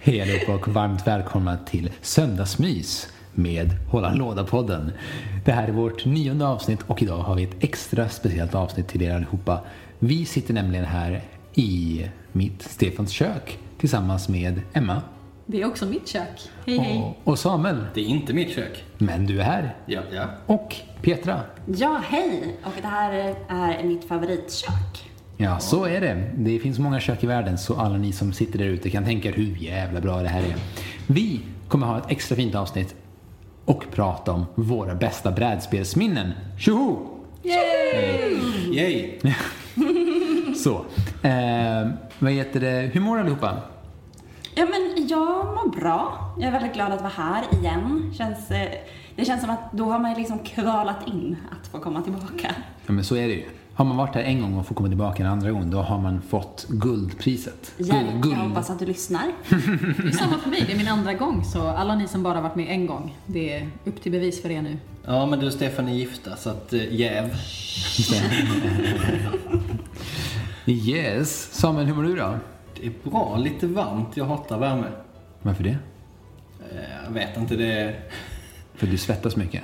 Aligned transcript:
Hej 0.00 0.22
allihopa 0.22 0.54
och 0.54 0.68
varmt 0.68 1.06
välkomna 1.06 1.56
till 1.56 1.90
Söndagsmys 2.00 3.08
med 3.32 3.70
Hålla 3.90 4.14
låda-podden. 4.14 4.92
Det 5.44 5.52
här 5.52 5.68
är 5.68 5.72
vårt 5.72 6.04
nionde 6.04 6.46
avsnitt 6.46 6.80
och 6.86 7.02
idag 7.02 7.18
har 7.18 7.34
vi 7.34 7.42
ett 7.42 7.64
extra 7.64 8.08
speciellt 8.08 8.54
avsnitt 8.54 8.88
till 8.88 9.02
er 9.02 9.14
allihopa. 9.14 9.60
Vi 9.98 10.24
sitter 10.24 10.54
nämligen 10.54 10.84
här 10.84 11.22
i 11.54 12.06
mitt 12.32 12.62
Stefans 12.62 13.10
kök 13.10 13.58
tillsammans 13.78 14.28
med 14.28 14.60
Emma 14.72 15.02
det 15.46 15.62
är 15.62 15.66
också 15.66 15.86
mitt 15.86 16.08
kök. 16.08 16.50
Hej 16.66 16.78
hej. 16.78 17.16
och, 17.24 17.32
och 17.32 17.38
Samuel. 17.38 17.84
Det 17.94 18.00
är 18.00 18.04
inte 18.04 18.32
mitt 18.32 18.50
kök. 18.50 18.84
Men 18.98 19.26
du 19.26 19.40
är 19.40 19.44
här. 19.44 19.76
Ja, 19.86 20.00
ja. 20.12 20.24
Och 20.46 20.76
Petra. 21.02 21.40
Ja, 21.66 22.00
hej! 22.04 22.56
Och 22.64 22.72
det 22.82 22.88
här 22.88 23.34
är 23.48 23.84
mitt 23.84 24.04
favoritkök. 24.04 25.10
Ja, 25.36 25.58
så 25.58 25.84
är 25.84 26.00
det. 26.00 26.30
Det 26.34 26.58
finns 26.58 26.78
många 26.78 27.00
kök 27.00 27.24
i 27.24 27.26
världen 27.26 27.58
så 27.58 27.76
alla 27.80 27.96
ni 27.96 28.12
som 28.12 28.32
sitter 28.32 28.58
där 28.58 28.66
ute 28.66 28.90
kan 28.90 29.04
tänka 29.04 29.28
er 29.28 29.32
hur 29.32 29.56
jävla 29.56 30.00
bra 30.00 30.22
det 30.22 30.28
här 30.28 30.42
är. 30.42 30.56
Vi 31.06 31.40
kommer 31.68 31.86
ha 31.86 31.98
ett 31.98 32.10
extra 32.10 32.36
fint 32.36 32.54
avsnitt 32.54 32.94
och 33.64 33.84
prata 33.92 34.32
om 34.32 34.46
våra 34.54 34.94
bästa 34.94 35.32
brädspelsminnen. 35.32 36.32
Tjoho! 36.58 37.10
Yay! 38.72 39.18
Så. 40.56 40.84
Eh, 41.22 41.88
vad 42.18 42.32
heter 42.32 42.60
det? 42.60 42.90
Hur 42.92 43.00
mår 43.00 43.18
allihopa? 43.18 43.62
Ja, 44.54 44.66
men 44.70 45.06
jag 45.08 45.46
mår 45.46 45.80
bra. 45.80 46.32
Jag 46.38 46.48
är 46.48 46.52
väldigt 46.52 46.74
glad 46.74 46.92
att 46.92 47.00
vara 47.00 47.12
här 47.16 47.44
igen. 47.60 48.14
Känns, 48.18 48.50
eh, 48.50 48.68
det 49.16 49.24
känns 49.24 49.40
som 49.40 49.50
att 49.50 49.72
då 49.72 49.84
har 49.84 49.98
man 49.98 50.14
liksom 50.14 50.38
kvalat 50.38 51.08
in 51.08 51.36
att 51.50 51.66
få 51.68 51.78
komma 51.78 52.02
tillbaka. 52.02 52.54
Ja, 52.86 52.92
men 52.92 53.04
så 53.04 53.16
är 53.16 53.28
det 53.28 53.34
ju. 53.34 53.44
Har 53.74 53.84
man 53.84 53.96
varit 53.96 54.14
här 54.14 54.22
en 54.22 54.40
gång 54.42 54.58
och 54.58 54.66
får 54.66 54.74
komma 54.74 54.88
tillbaka 54.88 55.22
en 55.22 55.28
andra 55.28 55.50
gång, 55.50 55.70
då 55.70 55.78
har 55.82 55.98
man 55.98 56.22
fått 56.22 56.66
guldpriset. 56.68 57.72
Hjälp, 57.78 58.10
Guld- 58.22 58.38
jag 58.38 58.48
hoppas 58.48 58.70
att 58.70 58.78
du 58.78 58.86
lyssnar. 58.86 59.22
Det 60.02 60.08
är 60.08 60.12
samma 60.12 60.38
för 60.38 60.50
mig, 60.50 60.64
det 60.66 60.72
är 60.72 60.76
min 60.76 60.88
andra 60.88 61.14
gång. 61.14 61.44
Så 61.44 61.66
alla 61.68 61.94
ni 61.94 62.08
som 62.08 62.22
bara 62.22 62.40
varit 62.40 62.56
med 62.56 62.68
en 62.68 62.86
gång, 62.86 63.16
det 63.26 63.52
är 63.54 63.68
upp 63.84 64.02
till 64.02 64.12
bevis 64.12 64.42
för 64.42 64.50
er 64.50 64.62
nu. 64.62 64.78
Ja, 65.06 65.26
men 65.26 65.38
du 65.38 65.46
och 65.46 65.52
Stefan 65.52 65.88
är 65.88 65.92
gifta, 65.94 66.36
så 66.36 66.50
att 66.50 66.72
eh, 66.72 66.94
jäv. 66.94 67.34
Yes. 70.66 71.48
Samuel, 71.52 71.86
hur 71.86 71.94
mår 71.94 72.02
du 72.02 72.16
då? 72.16 72.34
Det 72.80 72.86
är 72.86 73.10
bra, 73.10 73.36
lite 73.36 73.66
varmt. 73.66 74.16
Jag 74.16 74.24
hatar 74.24 74.58
värme. 74.58 74.86
Varför 75.42 75.64
det? 75.64 75.76
Eh, 76.72 77.04
Jag 77.04 77.10
vet 77.10 77.36
inte, 77.36 77.56
det. 77.56 77.94
För 78.74 78.86
du 78.86 78.98
svettas 78.98 79.36
mycket? 79.36 79.62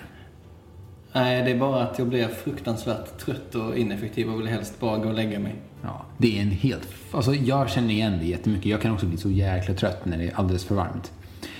Nej, 1.12 1.42
det 1.44 1.50
är 1.50 1.58
bara 1.58 1.82
att 1.82 1.98
jag 1.98 2.08
blir 2.08 2.28
fruktansvärt 2.28 3.18
trött 3.18 3.54
och 3.54 3.76
ineffektiv 3.78 4.30
och 4.30 4.40
vill 4.40 4.46
helst 4.48 4.80
bara 4.80 4.98
gå 4.98 5.08
och 5.08 5.14
lägga 5.14 5.38
mig. 5.38 5.54
Ja, 5.82 6.04
det 6.18 6.38
är 6.38 6.42
en 6.42 6.50
helt... 6.50 6.88
Alltså 7.12 7.34
jag 7.34 7.70
känner 7.70 7.90
igen 7.90 8.18
det 8.20 8.26
jättemycket. 8.26 8.66
Jag 8.66 8.80
kan 8.82 8.92
också 8.92 9.06
bli 9.06 9.16
så 9.16 9.30
jäkla 9.30 9.74
trött 9.74 10.04
när 10.04 10.18
det 10.18 10.24
är 10.24 10.36
alldeles 10.36 10.64
för 10.64 10.74
varmt. 10.74 11.12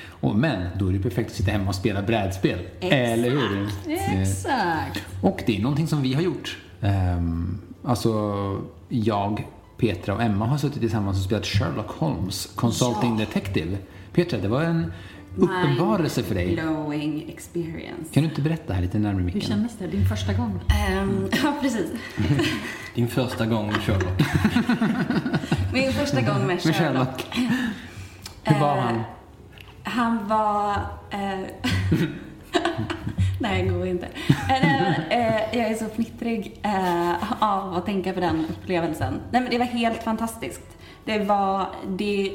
Och, 0.09 0.37
men 0.37 0.67
då 0.79 0.89
är 0.89 0.93
det 0.93 0.99
perfekt 0.99 1.31
att 1.31 1.37
sitta 1.37 1.51
hemma 1.51 1.69
och 1.69 1.75
spela 1.75 2.03
brädspel. 2.03 2.59
Exakt. 2.81 2.93
Eller 2.95 3.31
hur? 3.31 3.69
Exakt. 4.21 5.03
Och 5.23 5.43
det 5.47 5.57
är 5.57 5.63
någonting 5.63 5.87
som 5.87 6.03
vi 6.03 6.15
har 6.15 6.23
gjort. 6.23 6.59
Um, 6.81 7.61
alltså, 7.85 8.13
jag, 8.89 9.47
Petra 9.81 10.15
och 10.15 10.23
Emma 10.23 10.47
har 10.47 10.59
suttit 10.59 10.81
tillsammans 10.81 11.19
och 11.19 11.25
spelat 11.25 11.47
Sherlock 11.47 11.91
Holmes, 11.91 12.47
Consulting 12.55 13.11
Ja. 13.13 13.19
Detective. 13.27 13.79
Petra, 14.13 14.39
det 14.39 14.49
var 14.49 14.63
en 14.63 14.93
uppenbarelse 15.37 16.23
för 16.23 16.35
dig. 16.35 16.55
Blowing 16.57 17.25
experience. 17.29 18.15
Kan 18.15 18.23
du 18.23 18.29
inte 18.29 18.43
berätta 18.43 18.73
här 18.75 18.83
lite 18.83 18.99
närmare 18.99 19.19
Hur 19.19 19.25
micken? 19.27 19.41
kändes 19.41 19.73
det? 19.79 19.87
Din 19.87 20.07
första 20.07 20.33
gång? 20.33 20.61
Ehm, 20.89 21.29
ja, 21.45 21.55
precis. 21.61 21.91
Din 22.95 23.09
första 23.09 23.47
gång 23.47 23.67
med 23.67 23.77
Sherlock. 23.83 24.23
Min 25.73 25.93
första 25.93 26.21
gång 26.21 26.39
med 26.39 26.47
Med 26.47 26.63
Sherlock. 26.63 26.75
Sherlock. 26.77 27.27
Hur 28.45 28.61
var 28.61 28.77
Eh, 28.77 28.83
han? 28.83 29.03
Han 29.83 30.29
var... 30.29 30.71
Eh, 31.11 31.41
nej, 33.41 33.63
det 33.63 33.69
går 33.69 33.87
inte. 33.87 34.09
Eh, 34.49 34.99
eh, 35.13 35.59
jag 35.59 35.71
är 35.71 35.75
så 35.75 35.87
fnittrig 35.89 36.61
eh, 36.63 37.43
av 37.43 37.75
att 37.75 37.87
tänka 37.87 38.13
på 38.13 38.21
den 38.21 38.47
upplevelsen. 38.51 39.15
Nej, 39.31 39.41
men 39.43 39.51
det 39.51 39.59
var 39.59 39.67
helt 39.67 40.03
fantastiskt. 40.03 40.77
Det 41.05 41.19
var... 41.19 41.67
Det, 41.89 42.33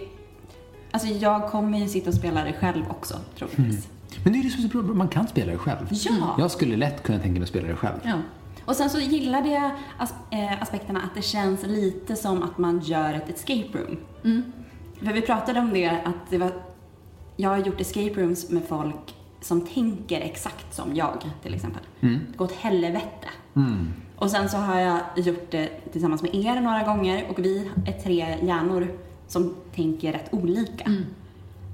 alltså, 0.92 1.08
jag 1.10 1.50
kommer 1.52 1.78
ju 1.80 1.88
sitta 1.88 2.10
och 2.10 2.16
spela 2.16 2.44
det 2.44 2.54
själv 2.54 2.84
också, 2.90 3.18
troligtvis. 3.38 3.88
Men 4.24 4.34
det 4.34 4.40
är 4.40 4.42
ju 4.44 4.50
det 4.50 4.56
som 4.56 4.66
är 4.66 4.70
så 4.70 4.78
bra, 4.84 4.94
man 4.96 5.08
kan 5.08 5.28
spela 5.28 5.52
det 5.52 5.58
själv. 5.58 5.88
Ja. 5.92 6.36
Jag 6.40 6.52
skulle 6.52 6.76
lätt 6.78 7.04
kunna 7.04 7.20
tänka 7.20 7.34
mig 7.34 7.44
att 7.44 7.50
spela 7.50 7.68
det 7.68 7.76
själv. 7.76 7.98
Ja. 8.04 8.14
Och 8.66 8.76
sen 8.76 8.90
så 8.90 9.00
gillade 9.00 9.50
jag 9.50 9.72
as- 9.98 10.14
eh, 10.32 10.62
aspekterna 10.62 11.00
att 11.02 11.16
det 11.16 11.22
känns 11.22 11.64
lite 11.66 12.16
som 12.16 12.44
att 12.44 12.58
man 12.58 12.80
gör 12.80 13.14
ett 13.14 13.30
escape 13.30 13.78
room. 13.78 13.98
För 15.00 15.14
vi 15.14 15.22
pratade 15.22 15.60
om 15.60 15.74
det, 15.74 15.90
att 15.90 16.30
det 16.30 16.38
var, 16.38 16.52
jag 17.36 17.50
har 17.50 17.58
gjort 17.58 17.82
escape 17.82 18.22
rooms 18.22 18.50
med 18.50 18.64
folk 18.70 19.16
som 19.46 19.62
tänker 19.62 20.22
exakt 20.22 20.74
som 20.74 20.96
jag, 20.96 21.30
till 21.44 21.54
exempel. 21.54 21.82
Det 22.00 22.38
går 22.38 22.46
åt 22.46 22.52
helvete. 22.52 23.28
Och 24.16 24.32
sen 24.32 24.50
så 24.50 24.58
har 24.58 24.80
jag 24.80 25.00
gjort 25.16 25.52
det 25.52 25.70
tillsammans 25.92 26.22
med 26.22 26.36
er 26.36 26.62
några 26.62 26.84
gånger 26.84 27.26
och 27.30 27.40
vi 27.40 27.72
är 27.86 27.92
tre 27.92 28.38
hjärnor 28.42 28.88
som 29.28 29.56
tänker 29.76 30.14
rätt 30.14 30.34
olika. 30.34 30.92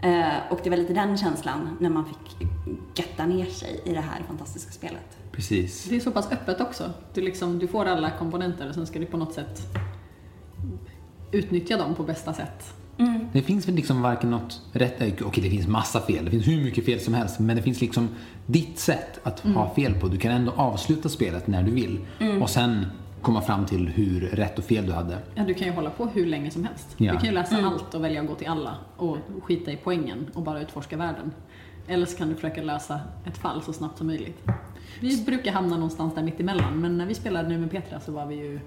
Eh, 0.03 0.51
och 0.51 0.59
det 0.63 0.69
var 0.69 0.77
lite 0.77 0.93
den 0.93 1.17
känslan 1.17 1.77
när 1.79 1.89
man 1.89 2.05
fick 2.05 2.49
götta 2.95 3.25
ner 3.25 3.45
sig 3.45 3.81
i 3.85 3.93
det 3.93 4.01
här 4.01 4.23
fantastiska 4.27 4.71
spelet. 4.71 5.17
Precis. 5.31 5.85
Det 5.89 5.95
är 5.95 5.99
så 5.99 6.11
pass 6.11 6.31
öppet 6.31 6.61
också. 6.61 6.91
Du, 7.13 7.21
liksom, 7.21 7.59
du 7.59 7.67
får 7.67 7.85
alla 7.85 8.11
komponenter 8.11 8.69
och 8.69 8.75
sen 8.75 8.87
ska 8.87 8.99
du 8.99 9.05
på 9.05 9.17
något 9.17 9.33
sätt 9.33 9.61
utnyttja 11.31 11.77
dem 11.77 11.95
på 11.95 12.03
bästa 12.03 12.33
sätt. 12.33 12.73
Det 13.33 13.41
finns 13.41 13.67
väl 13.67 13.75
liksom 13.75 14.01
varken 14.01 14.29
något 14.29 14.61
rätt... 14.73 15.01
eh, 15.01 15.07
Okej, 15.27 15.43
det 15.43 15.49
finns 15.49 15.67
massa 15.67 15.99
fel. 16.01 16.25
Det 16.25 16.31
finns 16.31 16.47
hur 16.47 16.63
mycket 16.63 16.85
fel 16.85 16.99
som 16.99 17.13
helst. 17.13 17.39
Men 17.39 17.55
det 17.55 17.61
finns 17.61 17.81
liksom 17.81 18.09
ditt 18.45 18.79
sätt 18.79 19.19
att 19.23 19.39
ha 19.39 19.73
fel 19.75 19.93
på. 19.93 20.07
Du 20.07 20.17
kan 20.17 20.31
ändå 20.31 20.51
avsluta 20.51 21.09
spelet 21.09 21.47
när 21.47 21.63
du 21.63 21.71
vill. 21.71 21.99
Och 22.41 22.49
sen 22.49 22.85
komma 23.21 23.41
fram 23.41 23.65
till 23.65 23.87
hur 23.87 24.21
rätt 24.21 24.57
och 24.59 24.63
fel 24.65 24.85
du 24.85 24.91
hade. 24.93 25.17
Ja, 25.35 25.43
du 25.43 25.53
kan 25.53 25.67
ju 25.67 25.73
hålla 25.73 25.89
på 25.89 26.05
hur 26.05 26.25
länge 26.25 26.51
som 26.51 26.63
helst. 26.63 26.87
Ja. 26.97 27.11
Du 27.11 27.17
kan 27.17 27.27
ju 27.27 27.33
läsa 27.35 27.57
allt 27.65 27.93
och 27.93 28.03
välja 28.03 28.21
att 28.21 28.27
gå 28.27 28.35
till 28.35 28.47
alla 28.47 28.75
och 28.97 29.17
skita 29.43 29.71
i 29.71 29.77
poängen 29.83 30.27
och 30.33 30.41
bara 30.41 30.61
utforska 30.61 30.97
världen. 30.97 31.31
Eller 31.87 32.05
så 32.05 32.17
kan 32.17 32.29
du 32.29 32.35
försöka 32.35 32.61
lösa 32.63 32.99
ett 33.27 33.37
fall 33.37 33.61
så 33.61 33.73
snabbt 33.73 33.97
som 33.97 34.07
möjligt. 34.07 34.43
Vi 34.99 35.23
brukar 35.25 35.51
hamna 35.51 35.75
någonstans 35.75 36.15
där 36.15 36.23
mitt 36.23 36.39
emellan 36.39 36.79
men 36.81 36.97
när 36.97 37.05
vi 37.05 37.13
spelade 37.13 37.49
nu 37.49 37.57
med 37.57 37.71
Petra 37.71 37.99
så 37.99 38.11
var 38.11 38.25
vi 38.25 38.35
ju, 38.35 38.59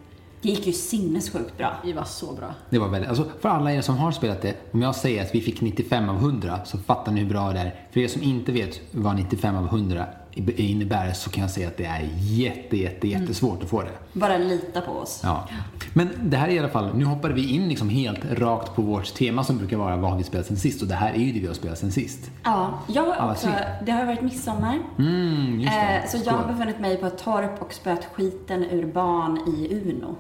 Det 0.45 0.51
gick 0.51 0.67
ju 0.67 0.73
sinnessjukt 0.73 1.59
bra. 1.59 1.75
vi 1.85 1.93
var 1.93 2.05
så 2.05 2.33
bra. 2.33 2.55
Det 2.71 2.79
var 2.79 2.89
väldigt, 2.89 3.09
alltså 3.09 3.27
för 3.41 3.49
alla 3.49 3.73
er 3.73 3.81
som 3.81 3.97
har 3.97 4.13
spelat 4.13 4.43
det, 4.43 4.55
om 4.71 4.83
jag 4.83 4.95
säger 4.95 5.23
att 5.23 5.35
vi 5.35 5.41
fick 5.41 5.61
95 5.61 6.09
av 6.09 6.17
100 6.17 6.61
så 6.65 6.79
fattar 6.79 7.13
ni 7.13 7.21
hur 7.21 7.29
bra 7.29 7.53
det 7.53 7.59
är. 7.59 7.75
För 7.91 8.01
er 8.01 8.09
som 8.09 8.23
inte 8.23 8.53
vet 8.53 8.81
vad 8.91 9.17
95 9.17 9.57
av 9.57 9.65
100 9.65 10.07
innebär 10.37 11.13
så 11.13 11.31
kan 11.31 11.43
jag 11.43 11.51
säga 11.51 11.69
att 11.69 11.77
det 11.77 11.85
är 11.85 12.09
jätte, 12.19 12.77
jätte, 12.77 13.09
jättesvårt 13.09 13.63
att 13.63 13.69
få 13.69 13.83
det. 13.83 13.91
Bara 14.13 14.39
lita 14.39 14.81
på 14.81 14.93
oss. 14.93 15.21
Ja. 15.23 15.49
Men 15.93 16.09
det 16.23 16.37
här 16.37 16.49
är 16.49 16.53
i 16.53 16.59
alla 16.59 16.69
fall, 16.69 16.97
nu 16.97 17.05
hoppade 17.05 17.35
vi 17.35 17.51
in 17.51 17.69
liksom 17.69 17.89
helt 17.89 18.25
rakt 18.33 18.75
på 18.75 18.83
vårt 18.83 19.15
tema 19.15 19.45
som 19.45 19.59
brukar 19.59 19.77
vara 19.77 19.97
vad 19.97 20.11
har 20.11 20.19
vi 20.19 20.25
spelat 20.25 20.47
sen 20.47 20.57
sist 20.57 20.83
och 20.83 20.89
det 20.89 20.95
här 20.95 21.13
är 21.13 21.19
ju 21.19 21.33
det 21.33 21.41
vi 21.41 21.47
har 21.47 21.55
spelat 21.55 21.79
sen 21.79 21.93
sist. 21.93 22.31
Ja, 22.43 22.79
jag 22.87 23.03
har 23.03 23.31
också, 23.31 23.49
det 23.87 23.93
har 23.93 24.05
varit 24.05 24.23
midsommar. 24.23 24.79
Mm, 24.99 25.61
just 25.61 25.73
det. 25.73 26.03
Eh, 26.05 26.11
så 26.11 26.19
jag 26.25 26.33
har 26.33 26.53
befunnit 26.53 26.81
mig 26.81 26.97
på 26.97 27.07
ett 27.07 27.19
torp 27.19 27.63
och 27.63 27.73
spöat 27.73 28.05
skiten 28.13 28.65
ur 28.65 28.87
barn 28.87 29.39
i 29.39 29.75
Uno. 29.75 30.17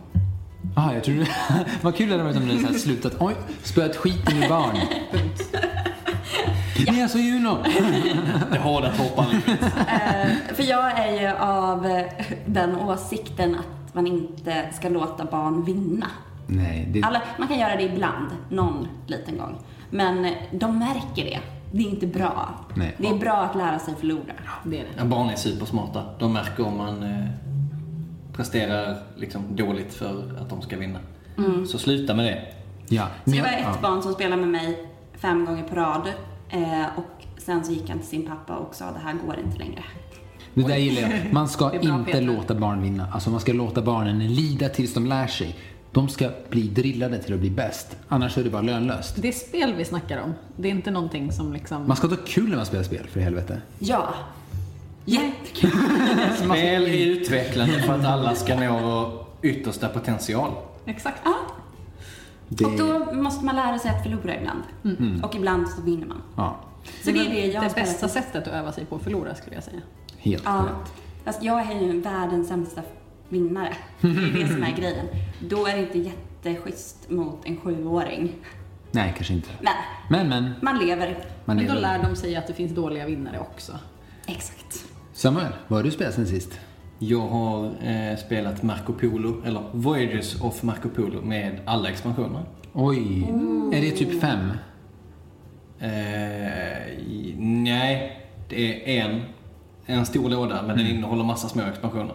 Ah, 0.77 0.93
jag 0.93 1.05
tror 1.05 1.29
Vad 1.83 1.97
kul 1.97 2.09
det 2.09 2.13
hade 2.13 2.25
varit 2.25 2.37
om 2.37 2.49
du 2.49 2.67
hade 2.67 2.79
slutat. 2.79 3.13
Oj, 3.21 3.35
spöat 3.63 3.97
skiten 3.97 4.43
ur 4.43 4.49
barn. 4.49 4.77
Ni 6.79 6.99
är 6.99 7.03
alltså 7.03 7.19
Juno. 7.19 7.57
Det 8.53 8.59
hårda 8.59 8.93
toppanlivet. 8.93 9.63
Eh, 9.63 10.55
för 10.55 10.63
jag 10.63 10.99
är 10.99 11.21
ju 11.21 11.29
av 11.37 11.87
eh, 11.87 12.05
den 12.47 12.77
åsikten 12.77 13.55
att 13.55 13.95
man 13.95 14.07
inte 14.07 14.69
ska 14.73 14.89
låta 14.89 15.25
barn 15.25 15.65
vinna. 15.65 16.07
Nej, 16.47 16.89
det, 16.93 17.03
Alla, 17.03 17.23
man 17.39 17.49
kan 17.49 17.59
göra 17.59 17.77
det 17.77 17.83
ibland, 17.83 18.31
någon 18.49 18.89
liten 19.07 19.39
gång. 19.39 19.57
Men 19.91 20.25
eh, 20.25 20.33
de 20.53 20.79
märker 20.79 21.25
det. 21.25 21.41
Det 21.73 21.83
är 21.83 21.89
inte 21.89 22.07
bra. 22.07 22.55
Nej. 22.75 22.95
Det 22.99 23.09
är 23.09 23.15
bra 23.15 23.33
att 23.37 23.57
lära 23.57 23.79
sig 23.79 23.95
förlora. 24.01 24.33
Det 24.65 24.81
är 24.81 24.85
det. 24.85 24.91
Ja, 24.97 25.05
barn 25.05 25.31
är 25.31 25.37
supersmarta. 25.37 26.03
De 26.19 26.33
märker 26.33 26.67
om 26.67 26.77
man 26.77 27.03
eh, 27.03 27.27
presterar 28.33 28.97
liksom 29.17 29.43
dåligt 29.57 29.95
för 29.95 30.39
att 30.41 30.51
de 30.51 30.63
ska 30.63 30.77
vinna. 30.77 30.99
Så 31.69 31.79
sluta 31.79 32.15
med 32.15 32.25
det. 32.25 32.43
ja. 32.89 33.07
Så 33.25 33.31
det 33.31 33.41
var 33.41 33.49
ett 33.49 33.59
ja. 33.63 33.75
barn 33.83 34.03
som 34.03 34.13
spelade 34.13 34.43
med 34.43 34.51
mig 34.51 34.89
fem 35.19 35.45
gånger 35.45 35.63
på 35.63 35.75
rad. 35.75 36.13
Eh, 36.55 36.87
och 36.97 37.25
sen 37.39 37.65
så 37.65 37.73
gick 37.73 37.89
han 37.89 37.99
till 37.99 38.09
sin 38.09 38.27
pappa 38.27 38.57
och 38.57 38.75
sa 38.75 38.85
det 38.85 38.99
här 39.05 39.15
går 39.27 39.39
inte 39.45 39.59
längre. 39.59 39.85
Det 40.55 40.63
där 40.63 40.77
gillar 40.77 41.03
jag. 41.03 41.33
Man 41.33 41.49
ska 41.49 41.75
inte 41.75 42.05
Peter. 42.07 42.21
låta 42.21 42.55
barn 42.55 42.83
vinna. 42.83 43.09
Alltså 43.13 43.31
man 43.31 43.41
ska 43.41 43.53
låta 43.53 43.83
barnen 43.83 44.35
lida 44.35 44.69
tills 44.69 44.95
de 44.95 45.07
lär 45.07 45.27
sig. 45.27 45.57
De 45.93 46.09
ska 46.09 46.31
bli 46.51 46.63
drillade 46.63 47.19
till 47.19 47.35
att 47.35 47.41
bli 47.41 47.51
bäst. 47.51 47.97
Annars 48.09 48.39
är 48.39 48.45
det 48.45 48.51
bara 48.51 48.63
lönlöst. 48.63 49.23
Det 49.23 49.29
är 49.29 49.33
spel 49.33 49.75
vi 49.77 49.85
snackar 49.85 50.23
om. 50.23 50.35
Det 50.57 50.69
är 50.69 50.73
inte 50.73 50.91
någonting 50.91 51.33
som 51.33 51.53
liksom... 51.53 51.89
Man 51.89 51.97
ska 51.97 52.09
ta 52.09 52.17
kul 52.27 52.49
när 52.49 52.57
man 52.57 52.67
spelar 52.67 52.85
spel, 52.85 53.07
för 53.07 53.21
helvete. 53.21 53.61
Ja. 53.79 54.15
Jättekul. 55.05 55.71
Spel 56.37 56.87
är 56.87 57.07
utvecklande 57.07 57.83
för 57.83 57.93
att 57.93 58.05
alla 58.05 58.35
ska 58.35 58.61
nå 58.61 58.79
vår 58.81 59.25
yttersta 59.43 59.89
potential. 59.89 60.51
Exakt. 60.87 61.21
Ja, 61.25 61.35
Det, 62.59 62.65
och 62.65 62.77
då 62.79 63.13
måste 63.13 63.45
man 63.45 63.57
lära 63.57 63.79
sig 63.79 63.91
att 63.91 64.03
förlora 64.03 64.37
ibland. 64.37 64.63
Och 65.25 65.35
ibland 65.35 65.69
så 65.69 65.83
vinner 65.83 66.07
man. 66.07 66.23
ja, 66.37 66.61
Så 67.05 67.11
det 67.11 67.19
är 67.27 67.31
det 67.31 67.47
jag 67.47 67.63
det 67.65 67.75
bästa 67.75 68.09
sättet 68.09 68.49
att 68.49 68.55
öva 68.55 68.73
sig 68.73 68.85
på 68.85 68.97
att 68.97 69.03
förlora 69.03 69.35
skulle 69.35 69.55
jag 69.55 69.65
säga. 69.65 69.81
helt 70.19 70.43
Ja, 70.47 70.53
rätt. 70.69 70.93
fast 71.25 71.43
jag 71.43 71.61
är 71.61 71.81
ju 71.81 72.01
världens 72.01 72.49
sämsta 72.49 72.83
vinnare. 73.29 73.75
Det 74.01 74.09
är 74.09 74.43
det 74.45 74.49
som 74.49 74.63
är 74.63 74.77
grejen. 74.77 75.07
Då 75.41 75.67
är 75.67 75.77
det 75.77 75.83
inte 75.83 75.99
jätteschysst 75.99 77.11
mot 77.11 77.41
en 77.45 77.57
sjuåring. 77.57 78.33
Nej, 78.91 79.13
kanske 79.17 79.35
inte. 79.35 79.49
Men 79.61 79.73
Men, 80.11 80.29
men. 80.29 80.55
man 80.63 80.79
lever. 80.79 81.19
Man 81.45 81.57
Men 81.57 81.65
är 81.69 81.75
då 81.75 81.81
lär 81.81 82.03
de 82.03 82.17
sig 82.17 82.37
att 82.37 82.47
det 82.47 82.53
finns 82.55 82.73
dåliga 82.75 83.07
vinnare 83.07 83.39
också. 83.39 83.73
Exakt. 84.27 84.85
Samuel, 85.13 85.53
vad 85.69 85.79
har 85.79 85.85
du 85.85 85.91
spelat 85.91 86.15
sen 86.15 86.27
sist? 86.27 86.61
Jag 87.09 87.21
har 87.29 87.65
eh, 87.67 88.17
spelat 88.17 88.63
Marco 88.63 88.93
Polo, 88.93 89.43
eller 89.45 89.63
Voyages 89.73 90.41
of 90.41 90.63
Marco 90.63 90.89
Polo 90.89 91.21
med 91.23 91.61
alla 91.65 91.89
expansioner. 91.89 92.43
Oj, 92.73 93.23
är 93.73 93.81
det 93.81 93.91
typ 93.91 94.21
fem? 94.21 94.51
Eh, 95.79 96.89
i- 96.89 97.35
nej, 97.39 98.21
det 98.49 98.99
är 98.99 99.05
en, 99.11 99.23
en 99.87 100.07
stor 100.07 100.29
låda 100.31 100.63
men 100.67 100.77
den 100.79 100.87
innehåller 100.87 101.25
massa 101.25 101.49
små 101.49 101.63
expansioner. 101.63 102.15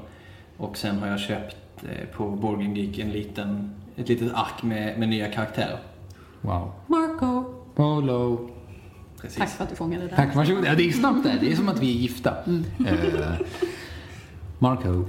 Och 0.58 0.78
sen 0.78 1.00
har 1.00 1.08
jag 1.08 1.20
köpt 1.20 1.56
eh, 1.84 2.08
på 2.18 2.30
Game 2.52 2.80
Geek 2.80 3.00
en 3.00 3.12
liten, 3.12 3.72
ett 3.96 4.10
litet 4.10 4.34
ark 4.34 4.64
med, 4.64 5.00
med 5.00 5.10
nya 5.10 5.28
karaktärer. 5.28 5.80
Wow. 6.42 6.72
Marco. 6.88 7.44
Polo. 7.76 8.50
Precis. 9.22 9.38
Tack 9.38 9.50
för 9.50 9.64
att 9.64 9.70
du 9.70 9.76
fångade 9.76 10.08
det. 10.08 10.16
Tack, 10.16 10.36
varsågod. 10.36 10.66
Ja, 10.66 10.76
det 10.76 10.88
är 10.88 10.92
snabbt 10.92 11.24
där. 11.24 11.38
Det 11.42 11.52
är 11.52 11.56
som 11.56 11.70
att 11.70 11.80
vi 11.80 11.90
är 11.98 12.00
gifta. 12.02 12.34
Eh, 12.88 13.32
Marco. 14.60 15.06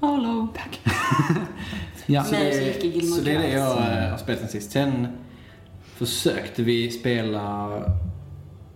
Paolo. 0.00 0.48
Tack. 0.54 0.80
ja. 2.06 2.24
Så 2.24 2.34
det, 2.34 3.06
så 3.06 3.20
det 3.20 3.32
är 3.32 3.38
det 3.38 3.48
jag 3.48 3.78
eh, 3.78 4.10
har 4.10 4.18
spelat 4.18 4.40
sen 4.40 4.48
sist. 4.48 4.70
Sen 4.70 5.08
försökte 5.94 6.62
vi 6.62 6.90
spela 6.90 7.76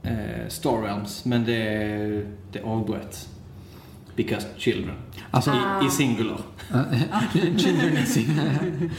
eh, 0.02 0.48
Star 0.48 0.82
Realms, 0.82 1.24
men 1.24 1.44
det, 1.44 2.26
det 2.52 2.62
avbröts. 2.62 3.28
Because 4.16 4.46
children. 4.56 4.96
Alltså, 5.30 5.50
I, 5.50 5.86
I 5.86 5.90
singular. 5.90 6.40
Children 7.58 7.96
in. 8.16 8.90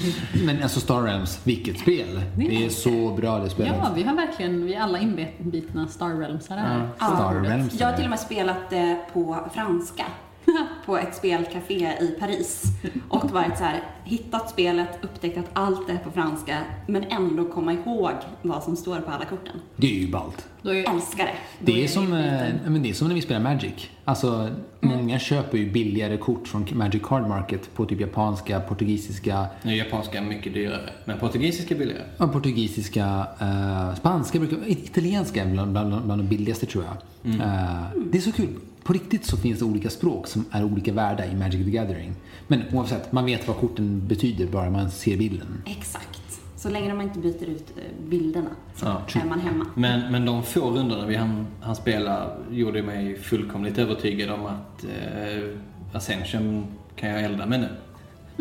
Men 0.45 0.63
alltså 0.63 0.79
Star 0.79 1.03
Realms, 1.03 1.39
vilket 1.43 1.79
spel. 1.79 2.21
Det 2.35 2.65
är 2.65 2.69
så 2.69 3.15
bra 3.15 3.39
det 3.39 3.49
spelet. 3.49 3.73
Ja, 3.83 3.91
vi 3.95 4.03
har 4.03 4.15
verkligen, 4.15 4.65
vi 4.65 4.73
är 4.73 4.81
alla 4.81 4.99
inbitna 4.99 5.87
Star 5.87 6.19
Realms 6.19 6.49
här. 6.49 6.89
Ja. 6.99 7.07
Star 7.07 7.41
Realms. 7.41 7.79
Jag 7.79 7.87
har 7.87 7.93
till 7.93 8.03
och 8.03 8.09
med 8.09 8.19
spelat 8.19 8.69
det 8.69 8.99
på 9.13 9.49
franska. 9.53 10.05
På 10.85 10.97
ett 10.97 11.15
spelcafé 11.15 11.93
i 12.01 12.15
Paris. 12.19 12.63
Och 13.09 13.31
varit 13.31 13.57
så 13.57 13.63
här, 13.63 13.83
hittat 14.03 14.49
spelet, 14.49 14.89
upptäckt 15.01 15.37
att 15.37 15.49
allt 15.53 15.89
är 15.89 15.97
på 15.97 16.11
franska, 16.11 16.57
men 16.87 17.03
ändå 17.03 17.45
komma 17.45 17.73
ihåg 17.73 18.11
vad 18.41 18.63
som 18.63 18.75
står 18.75 18.99
på 18.99 19.11
alla 19.11 19.25
korten. 19.25 19.55
Det 19.75 19.87
är 19.87 19.99
ju 19.99 20.11
ballt. 20.11 20.47
Då 20.61 20.69
är, 20.75 20.93
Älskar 20.95 21.25
det. 21.25 21.71
Det 21.71 21.83
är, 21.83 21.87
som, 21.87 22.13
eh, 22.13 22.53
men 22.65 22.83
det 22.83 22.89
är 22.89 22.93
som 22.93 23.07
när 23.07 23.15
vi 23.15 23.21
spelar 23.21 23.41
Magic. 23.41 23.89
Alltså, 24.05 24.49
många 24.79 25.19
köper 25.19 25.57
ju 25.57 25.71
billigare 25.71 26.17
kort 26.17 26.47
från 26.47 26.67
Magic 26.73 27.01
Card 27.03 27.27
Market 27.27 27.75
på 27.75 27.85
typ 27.85 27.99
japanska, 28.01 28.59
portugisiska, 28.59 29.45
är 29.63 29.71
japanska 29.71 30.21
mycket 30.21 30.53
dyrare, 30.53 30.89
men 31.05 31.19
portugisiska 31.19 31.75
är 31.75 31.79
billigare. 31.79 32.03
ja, 32.17 32.27
portugisiska, 32.27 33.27
eh, 33.39 33.95
spanska, 33.95 34.39
brukar, 34.39 34.57
italienska 34.67 35.43
är 35.43 35.45
bland, 35.51 35.71
bland, 35.71 36.05
bland 36.05 36.21
de 36.21 36.27
billigaste 36.27 36.65
tror 36.65 36.83
jag. 36.83 36.93
Eh, 37.33 37.81
det 38.11 38.17
är 38.17 38.21
så 38.21 38.31
kul. 38.31 38.59
På 38.87 38.93
riktigt 38.93 39.25
så 39.25 39.37
finns 39.37 39.59
det 39.59 39.65
olika 39.65 39.89
språk 39.89 40.27
som 40.27 40.45
är 40.51 40.63
olika 40.63 40.93
värda 40.93 41.25
i 41.25 41.35
Magic 41.35 41.65
the 41.65 41.71
Gathering. 41.71 42.13
Men 42.47 42.61
oavsett, 42.73 43.11
man 43.11 43.25
vet 43.25 43.47
vad 43.47 43.57
korten 43.57 44.07
betyder 44.07 44.47
bara 44.47 44.69
man 44.69 44.91
ser 44.91 45.17
bilden. 45.17 45.63
Exakt. 45.65 46.21
Så 46.55 46.69
länge 46.69 46.93
man 46.93 47.05
inte 47.05 47.19
byter 47.19 47.43
ut 47.49 47.73
eh, 47.77 48.09
bilderna 48.09 48.49
så 48.75 48.85
Ja. 48.85 49.21
är 49.21 49.25
man 49.29 49.39
hemma. 49.39 49.65
Men, 49.75 50.11
men 50.11 50.25
de 50.25 50.43
få 50.43 50.69
rundorna 50.71 51.05
vi 51.05 51.15
hann, 51.15 51.47
hann 51.61 51.75
spela 51.75 52.31
gjorde 52.51 52.83
mig 52.83 53.17
fullkomligt 53.19 53.77
övertygad 53.77 54.29
om 54.29 54.45
att 54.45 54.83
eh, 54.83 55.49
Ascension 55.93 56.67
kan 56.95 57.09
jag 57.09 57.23
elda 57.23 57.45
med 57.45 57.59
nu. 57.59 57.67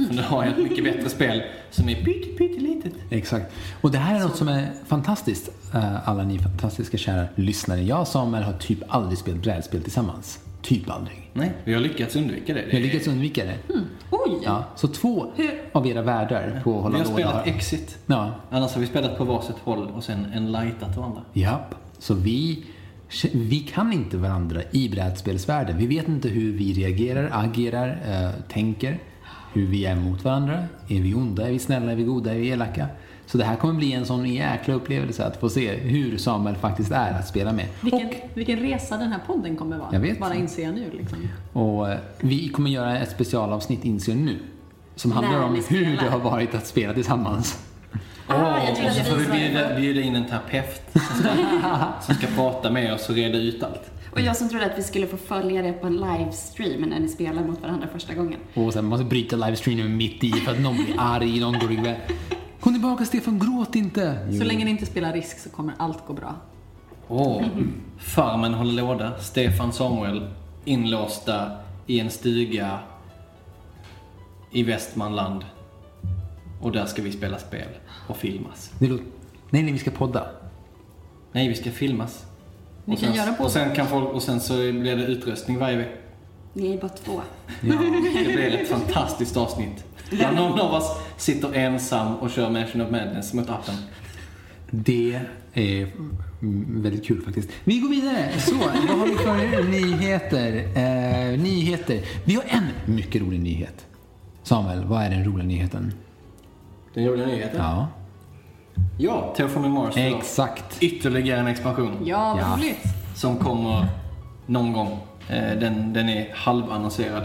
För 0.09 0.15
nu 0.15 0.23
har 0.23 0.45
jag 0.45 0.53
ett 0.53 0.59
mycket 0.71 0.85
bättre 0.85 1.09
spel 1.09 1.43
som 1.71 1.89
är 1.89 1.95
pytte, 1.95 2.29
pyttelitet. 2.39 2.93
Exakt. 3.11 3.53
Och 3.81 3.91
det 3.91 3.99
här 3.99 4.17
är 4.17 4.21
något 4.21 4.37
som 4.37 4.49
är 4.49 4.69
fantastiskt, 4.87 5.51
eh, 5.75 6.09
alla 6.09 6.23
ni 6.25 6.39
fantastiska 6.39 6.97
kära 6.99 7.27
lyssnare. 7.35 7.83
Jag 7.83 8.01
och 8.01 8.09
Samuel 8.09 8.43
har 8.43 8.53
typ 8.53 8.79
aldrig 8.89 9.19
spelat 9.19 9.43
brädspel 9.43 9.83
tillsammans. 9.83 10.39
Typ 10.63 10.91
aldrig. 10.91 11.31
Nej, 11.33 11.53
vi 11.65 11.75
har 11.75 11.81
lyckats 11.81 12.17
undvika 12.17 12.55
det. 12.55 12.65
Vi 12.71 12.77
har 12.77 12.83
lyckats 12.83 13.07
undvika 13.07 13.45
det. 13.45 13.57
Oj! 14.11 14.39
Ja, 14.45 14.65
så 14.77 14.89
två 14.89 15.27
Hur- 15.37 15.61
av 15.73 15.87
era 15.87 16.03
världar 16.03 16.61
på 16.65 16.73
vi 16.73 16.79
Hålla 16.79 16.99
har 16.99 17.05
låda 17.05 17.15
spelat 17.17 17.35
har... 17.35 17.47
Exit. 17.47 17.99
Ja, 18.07 18.35
Annars 18.51 18.73
har 18.73 18.81
vi 18.81 18.87
spelat 18.87 19.19
på 19.19 19.25
varsitt 19.25 19.57
håll 19.65 19.87
och 19.97 20.05
sen 20.05 20.25
en 20.35 20.53
lightat 20.53 20.97
varandra. 20.97 21.23
japp. 21.33 21.75
Så 21.99 22.15
vi, 22.15 22.65
vi 23.33 23.61
kan 23.61 23.93
inte 23.93 24.17
varandra 24.17 24.61
i 24.71 24.89
brädspelsvärlden. 24.89 25.79
Vi 25.79 25.87
vet 25.87 26.09
inte 26.09 26.29
hur 26.29 26.53
vi 26.53 26.73
reagerar, 26.73 27.31
agerar, 27.33 27.89
eh, 28.09 28.31
tänker. 28.49 28.99
Hur 29.57 29.67
vi 29.67 29.87
är 29.87 29.97
mot 29.97 30.25
varandra. 30.25 30.65
Är 30.89 31.01
vi 31.01 31.15
onda? 31.15 31.47
Är 31.47 31.51
vi 31.51 31.59
snälla? 31.59 31.93
Är 31.93 31.97
vi 31.97 32.03
goda? 32.03 32.35
Är 32.35 32.39
vi 32.39 32.49
elaka? 32.49 32.87
Så 33.27 33.39
det 33.39 33.45
här 33.45 33.57
kommer 33.57 33.75
bli 33.75 33.93
en 33.93 34.07
sån 34.07 34.27
jäkla 34.27 34.75
upplevelse 34.75 35.25
att 35.25 35.37
få 35.37 35.49
se 35.49 35.77
hur 35.77 36.19
Samuel 36.19 36.57
faktiskt 36.57 36.91
är 36.91 37.13
att 37.19 37.29
spela 37.29 37.53
med. 37.53 37.67
vilken, 37.81 38.11
vilken 38.35 38.59
resa 38.59 38.97
den 38.97 39.13
här 39.13 39.21
podden 39.27 39.57
kommer 39.57 39.79
vara. 39.79 39.89
Jag 39.93 40.01
vet. 40.01 40.21
Bara 40.21 40.35
inser 40.35 40.63
jag 40.63 40.75
nu 40.75 40.91
liksom. 40.99 41.19
Och 41.53 41.91
eh, 41.91 41.99
vi 42.21 42.49
kommer 42.49 42.71
göra 42.71 42.99
ett 42.99 43.11
specialavsnitt, 43.11 43.85
inser 43.85 44.15
nu, 44.15 44.39
som 44.95 45.13
handlar 45.13 45.43
om 45.43 45.63
hur 45.69 45.97
det 45.97 46.11
har 46.11 46.19
varit 46.19 46.55
att 46.55 46.67
spela 46.67 46.95
tillsammans. 46.95 47.66
Ah, 48.27 48.59
jag 48.59 48.87
och 48.87 48.93
så 48.93 49.05
får 49.05 49.17
vi 49.17 49.39
bjuda, 49.39 49.77
bjuda 49.77 50.01
in 50.01 50.17
en 50.17 50.27
terapeut 50.27 50.83
som 50.93 51.17
ska, 51.19 51.29
som 52.03 52.15
ska 52.15 52.27
prata 52.27 52.71
med 52.71 52.95
oss 52.95 53.09
och 53.09 53.15
reda 53.15 53.39
ut 53.39 53.63
allt. 53.63 53.91
Och 54.13 54.21
jag 54.21 54.37
som 54.37 54.49
trodde 54.49 54.67
att 54.67 54.79
vi 54.79 54.83
skulle 54.83 55.07
få 55.07 55.17
följa 55.17 55.63
det 55.63 55.73
på 55.73 55.87
en 55.87 55.97
livestream 55.97 56.81
när 56.81 57.01
ni 57.01 57.09
spelar 57.09 57.45
mot 57.45 57.63
varandra 57.63 57.89
första 57.93 58.15
gången. 58.15 58.41
Och 58.55 58.73
sen 58.73 58.85
måste 58.85 59.05
bryta 59.05 59.37
livestreamen 59.37 59.97
mitt 59.97 60.25
i 60.25 60.33
för 60.33 60.53
att 60.53 60.61
någon 60.61 60.85
blir 60.85 60.95
arg, 60.99 61.41
någon 61.41 61.59
går 61.59 61.73
iväg. 61.73 61.97
Kom 62.61 62.73
tillbaka 62.73 63.05
Stefan, 63.05 63.39
gråt 63.39 63.75
inte! 63.75 64.33
Så 64.39 64.45
länge 64.45 64.65
ni 64.65 64.71
inte 64.71 64.87
spelar 64.87 65.13
risk 65.13 65.39
så 65.39 65.51
kommer 65.51 65.75
allt 65.79 66.07
gå 66.07 66.13
bra. 66.13 66.35
Åh, 67.09 67.43
Farmen 67.99 68.55
håller 68.55 68.73
låda. 68.73 69.19
Stefan 69.19 69.73
Samuel 69.73 70.29
inlåsta 70.65 71.51
i 71.87 72.01
en 72.01 72.11
stuga 72.11 72.79
i 74.51 74.63
Västmanland. 74.63 75.45
Och 76.63 76.73
där 76.73 76.87
ska 76.87 77.03
vi 77.03 77.13
spela 77.13 77.39
spel 77.39 77.69
och 78.07 78.17
filmas. 78.17 78.71
Det 78.79 78.87
låter... 78.87 79.05
Nej, 79.51 79.63
nej, 79.63 79.73
vi 79.73 79.79
ska 79.79 79.91
podda. 79.91 80.27
Nej, 81.33 81.49
vi 81.49 81.55
ska 81.55 81.71
filmas. 81.71 82.27
Ni 82.85 82.95
och 82.95 83.01
kan 83.01 83.09
sen, 83.09 83.17
göra 83.17 83.31
båda. 83.31 83.45
och 83.45 83.51
sen 83.51 83.75
kan 83.75 83.87
folk, 83.87 84.09
och 84.09 84.23
sen 84.23 84.41
så 84.41 84.55
blir 84.55 84.97
det 84.97 85.05
utröstning 85.07 85.59
varje 85.59 85.77
vecka. 85.77 85.97
Ni 86.53 86.73
är 86.73 86.81
bara 86.81 86.89
två. 86.89 87.21
Ja. 87.61 87.75
Det 88.27 88.33
blir 88.33 88.55
ett 88.61 88.69
fantastiskt 88.69 89.37
avsnitt. 89.37 89.85
Där 90.11 90.33
någon 90.33 90.61
av 90.61 90.75
oss 90.75 90.99
sitter 91.17 91.53
ensam 91.55 92.17
och 92.17 92.31
kör 92.31 92.51
Mansion 92.51 92.81
of 92.81 92.91
Madness 92.91 93.35
mot 93.35 93.51
appen. 93.51 93.75
Det 94.71 95.21
är 95.55 95.89
väldigt 96.83 97.07
kul 97.07 97.23
faktiskt. 97.23 97.51
Vi 97.65 97.79
går 97.79 97.89
vidare. 97.89 98.41
Så, 98.41 98.55
vad 98.55 98.99
har 98.99 99.07
vi 99.07 99.15
för 99.15 99.63
nyheter? 99.71 100.57
Eh, 100.77 101.39
nyheter. 101.41 102.01
Vi 102.25 102.35
har 102.35 102.45
en 102.49 102.95
mycket 102.95 103.23
rolig 103.23 103.41
nyhet. 103.41 103.87
Samuel, 104.43 104.85
vad 104.85 105.03
är 105.03 105.11
den 105.11 105.25
roliga 105.25 105.47
nyheten? 105.47 105.93
Den 106.95 107.07
roliga 107.07 107.27
nyheten? 107.27 107.57
Ja, 107.59 107.89
Ja, 108.99 109.35
Terraforming 109.37 109.73
Mars 109.73 109.97
exakt. 109.97 110.83
ytterligare 110.83 111.41
en 111.41 111.47
expansion. 111.47 111.97
Ja, 112.05 112.39
vad 112.43 112.59
roligt. 112.59 112.79
som 113.15 113.37
kommer 113.37 113.87
någon 114.47 114.73
gång. 114.73 114.99
Eh, 115.29 115.59
Den, 115.59 115.93
den 115.93 116.09
är 116.09 116.33
halvannonserad. 116.35 117.25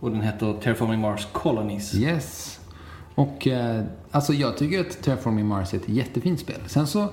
Och 0.00 0.10
den 0.10 0.20
heter 0.20 0.52
Terraforming 0.62 1.00
Mars 1.00 1.26
Colonies. 1.32 1.94
Yes. 1.94 2.60
Och 3.14 3.46
eh, 3.46 3.82
alltså 4.10 4.32
jag 4.32 4.56
tycker 4.56 4.80
att 4.80 5.02
Terraforming 5.02 5.46
Mars 5.46 5.74
är 5.74 5.76
ett 5.78 5.88
jättefint 5.88 6.40
spel. 6.40 6.60
Sen 6.66 6.86
så, 6.86 7.08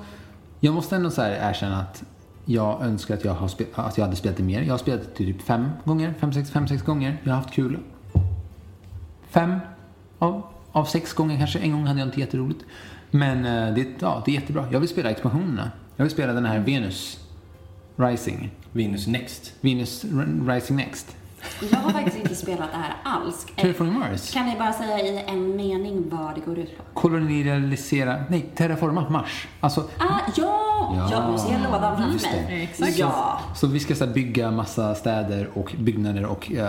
jag 0.60 0.74
måste 0.74 0.96
ändå 0.96 1.10
så 1.10 1.22
här 1.22 1.50
erkänna 1.50 1.80
att 1.80 2.04
jag 2.46 2.82
önskar 2.82 3.14
att 3.14 3.26
jag, 3.26 3.34
har 3.34 3.48
spe- 3.48 3.66
att 3.76 3.98
jag 3.98 4.06
hade 4.06 4.16
spelat 4.18 4.38
det 4.38 4.44
mer. 4.44 4.62
Jag 4.62 4.74
har 4.74 4.78
spelat 4.78 5.02
det 5.02 5.08
typ 5.26 5.42
fem 5.42 5.70
gånger, 5.84 6.14
fem, 6.20 6.34
sex, 6.34 6.52
fem, 6.52 6.68
sex 6.68 6.84
gånger. 6.84 7.18
Jag 7.24 7.32
har 7.32 7.38
haft 7.38 7.54
kul. 7.54 7.78
Fem 9.30 9.60
av, 10.20 10.42
av 10.72 10.86
sex 10.86 11.14
gånger 11.14 11.38
kanske. 11.38 11.60
En 11.60 11.72
gång 11.72 11.86
hade 11.88 12.00
jag 12.00 12.08
inte 12.08 12.20
jätteroligt. 12.20 12.64
Men 13.12 13.46
eh, 13.46 13.74
det, 13.76 13.88
ja, 14.00 14.22
det 14.26 14.32
är 14.32 14.36
jättebra. 14.36 14.66
Jag 14.72 14.80
vill 14.80 14.90
spela 14.90 15.10
expansionerna. 15.12 15.72
Jag 15.96 16.06
vill 16.06 16.12
spela 16.12 16.34
den 16.34 16.46
här 16.46 16.60
Venus 16.60 17.20
Rising. 17.96 18.52
Venus 18.72 19.08
Next. 19.08 19.54
Venus 19.62 20.06
Rising 20.48 20.78
Next. 20.78 21.16
Jag 21.72 21.78
har 21.78 21.92
faktiskt 21.92 22.18
inte 22.18 22.36
spelat 22.36 22.72
det 22.72 22.78
här 22.78 22.94
alls. 23.04 23.48
Terraforming 23.56 24.00
Mars. 24.00 24.34
Kan 24.34 24.46
ni 24.46 24.56
bara 24.56 24.74
säga 24.74 25.00
i 25.00 25.24
en 25.28 25.56
mening 25.56 26.10
vad 26.10 26.36
det 26.36 26.42
går 26.42 26.60
ut 26.60 26.78
på? 26.78 26.84
Kolonialisera, 26.94 28.24
nej, 28.30 28.50
terraforma 28.56 29.10
Mars. 29.10 29.48
Alltså, 29.60 29.82
Ah, 29.82 30.20
ja! 30.36 30.94
Ja, 30.96 31.10
ja 31.12 31.32
nu 31.32 31.38
ser 31.38 31.52
jag 31.52 31.62
lådan 31.62 31.98
framför 31.98 32.28
mig. 32.28 32.64
Exakt. 32.64 32.98
Ja. 32.98 33.40
Så 33.56 33.68
vi 33.68 33.80
ska 33.80 33.96
så 33.96 34.06
här, 34.06 34.14
bygga 34.14 34.52
massa 34.52 34.96
städer 34.96 35.50
och 35.54 35.76
byggnader 35.80 36.26
och 36.26 36.52
uh, 36.52 36.66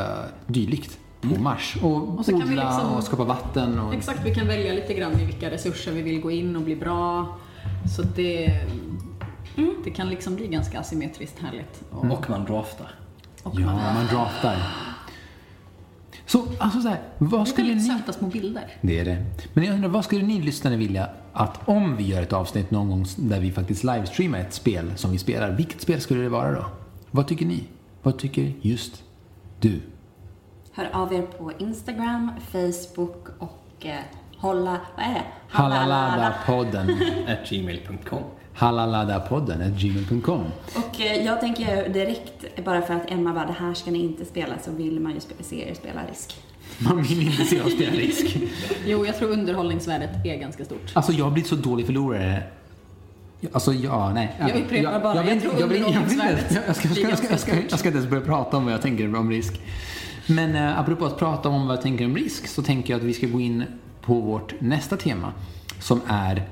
dylikt 0.46 0.98
på 1.34 1.40
Mars. 1.42 1.76
Och, 1.82 2.18
Och 2.18 2.24
så 2.24 2.30
kan 2.30 2.40
vi 2.40 2.54
odla 2.54 2.70
liksom- 2.70 2.92
och 2.94 3.02
skapa 3.04 3.24
vatten. 3.24 3.78
Och... 3.78 3.94
Exakt, 3.94 4.20
vi 4.24 4.34
kan 4.34 4.46
välja 4.46 4.72
lite 4.72 4.94
grann 4.94 5.20
i 5.20 5.24
vilka 5.24 5.50
resurser 5.50 5.92
vi 5.92 6.02
vill 6.02 6.20
gå 6.20 6.30
in 6.30 6.56
och 6.56 6.62
bli 6.62 6.76
bra. 6.76 7.36
Så 7.96 8.02
det, 8.02 8.60
det 9.84 9.90
kan 9.90 10.08
liksom 10.08 10.36
bli 10.36 10.46
ganska 10.46 10.80
asymmetriskt 10.80 11.38
härligt. 11.38 11.82
Och, 11.90 12.04
Och 12.04 12.30
man 12.30 12.44
draftar. 12.44 12.94
och 13.42 13.60
Ja, 13.60 13.66
man 13.66 13.94
man 13.94 14.06
draftar. 14.06 14.56
Så, 16.26 16.44
alltså 16.58 16.80
så 16.80 16.88
här, 16.88 17.00
vad 17.18 17.48
skulle 17.48 17.74
ni... 17.74 17.80
söta 17.80 18.12
små 18.12 18.28
bilder. 18.28 18.76
Det 18.80 18.98
är 19.00 19.04
det. 19.04 19.24
Men 19.52 19.64
jag 19.64 19.74
undrar, 19.74 19.88
vad 19.88 20.04
skulle 20.04 20.22
ni 20.24 20.40
lyssnare 20.42 20.76
vilja 20.76 21.08
att 21.32 21.68
om 21.68 21.96
vi 21.96 22.04
gör 22.04 22.22
ett 22.22 22.32
avsnitt 22.32 22.70
någon 22.70 22.88
gång 22.90 23.06
där 23.16 23.40
vi 23.40 23.52
faktiskt 23.52 23.84
livestreamar 23.84 24.38
ett 24.38 24.52
spel 24.54 24.92
som 24.96 25.10
vi 25.12 25.18
spelar, 25.18 25.50
vilket 25.50 25.80
spel 25.80 26.00
skulle 26.00 26.22
det 26.22 26.28
vara 26.28 26.52
då? 26.52 26.66
Vad 27.10 27.26
tycker 27.28 27.46
ni? 27.46 27.64
Vad 28.02 28.18
tycker 28.18 28.52
just 28.62 29.02
du? 29.60 29.80
Hör 30.76 30.88
av 30.92 31.12
er 31.14 31.22
på 31.22 31.52
Instagram, 31.58 32.30
Facebook 32.52 33.26
och 33.38 33.86
eh, 33.86 33.94
hålla... 34.36 34.80
Vad 34.96 35.04
är 35.06 35.14
det? 35.14 35.22
Halalada-podden. 35.50 36.90
At 37.28 37.50
gmail.com. 37.50 38.22
Halalada-podden 38.54 39.70
gmail.com. 39.78 40.44
Och 40.74 41.00
eh, 41.00 41.24
jag 41.24 41.40
tänker 41.40 41.88
direkt, 41.88 42.64
bara 42.64 42.82
för 42.82 42.94
att 42.94 43.10
Emma 43.10 43.32
bara, 43.32 43.46
det 43.46 43.52
här 43.52 43.74
ska 43.74 43.90
ni 43.90 43.98
inte 43.98 44.24
spela, 44.24 44.54
så 44.64 44.70
vill 44.70 45.00
man 45.00 45.12
ju 45.12 45.18
spe- 45.18 45.42
se 45.42 45.70
er 45.70 45.74
spela 45.74 46.00
risk. 46.10 46.36
Man 46.78 47.02
vill 47.02 47.26
inte 47.26 47.44
se 47.44 47.60
oss 47.60 47.72
spela 47.72 47.92
risk. 47.92 48.36
Jo, 48.86 49.06
jag 49.06 49.18
tror 49.18 49.30
underhållningsvärdet 49.30 50.10
är 50.24 50.36
ganska 50.36 50.64
stort. 50.64 50.92
Alltså 50.92 51.12
jag 51.12 51.24
har 51.24 51.30
blivit 51.30 51.48
så 51.48 51.56
dålig 51.56 51.86
förlorare. 51.86 52.42
Alltså 53.52 53.72
ja, 53.72 54.12
nej. 54.14 54.36
Jag 54.40 54.56
upprepar 54.56 55.00
bara, 55.00 55.16
jag 55.16 55.26
jag, 55.26 55.42
jag, 55.60 55.76
jag, 55.78 56.10
ska, 56.10 56.26
jag, 56.66 56.76
ska, 56.76 56.88
jag, 56.88 57.18
ska, 57.18 57.30
jag, 57.30 57.40
ska, 57.40 57.52
jag 57.70 57.78
ska 57.78 57.88
inte 57.88 57.98
ens 57.98 58.10
börja 58.10 58.24
prata 58.24 58.56
om 58.56 58.64
vad 58.64 58.74
jag 58.74 58.82
tänker 58.82 59.16
om 59.16 59.30
risk. 59.30 59.60
Men 60.26 60.54
eh, 60.54 60.78
apropå 60.78 61.06
att 61.06 61.18
prata 61.18 61.48
om 61.48 61.66
vad 61.66 61.76
jag 61.76 61.82
tänker 61.82 62.04
om 62.04 62.16
risk 62.16 62.46
så 62.46 62.62
tänker 62.62 62.92
jag 62.92 62.98
att 62.98 63.06
vi 63.06 63.14
ska 63.14 63.26
gå 63.26 63.40
in 63.40 63.64
på 64.00 64.14
vårt 64.14 64.60
nästa 64.60 64.96
tema 64.96 65.32
som 65.80 66.00
är 66.06 66.48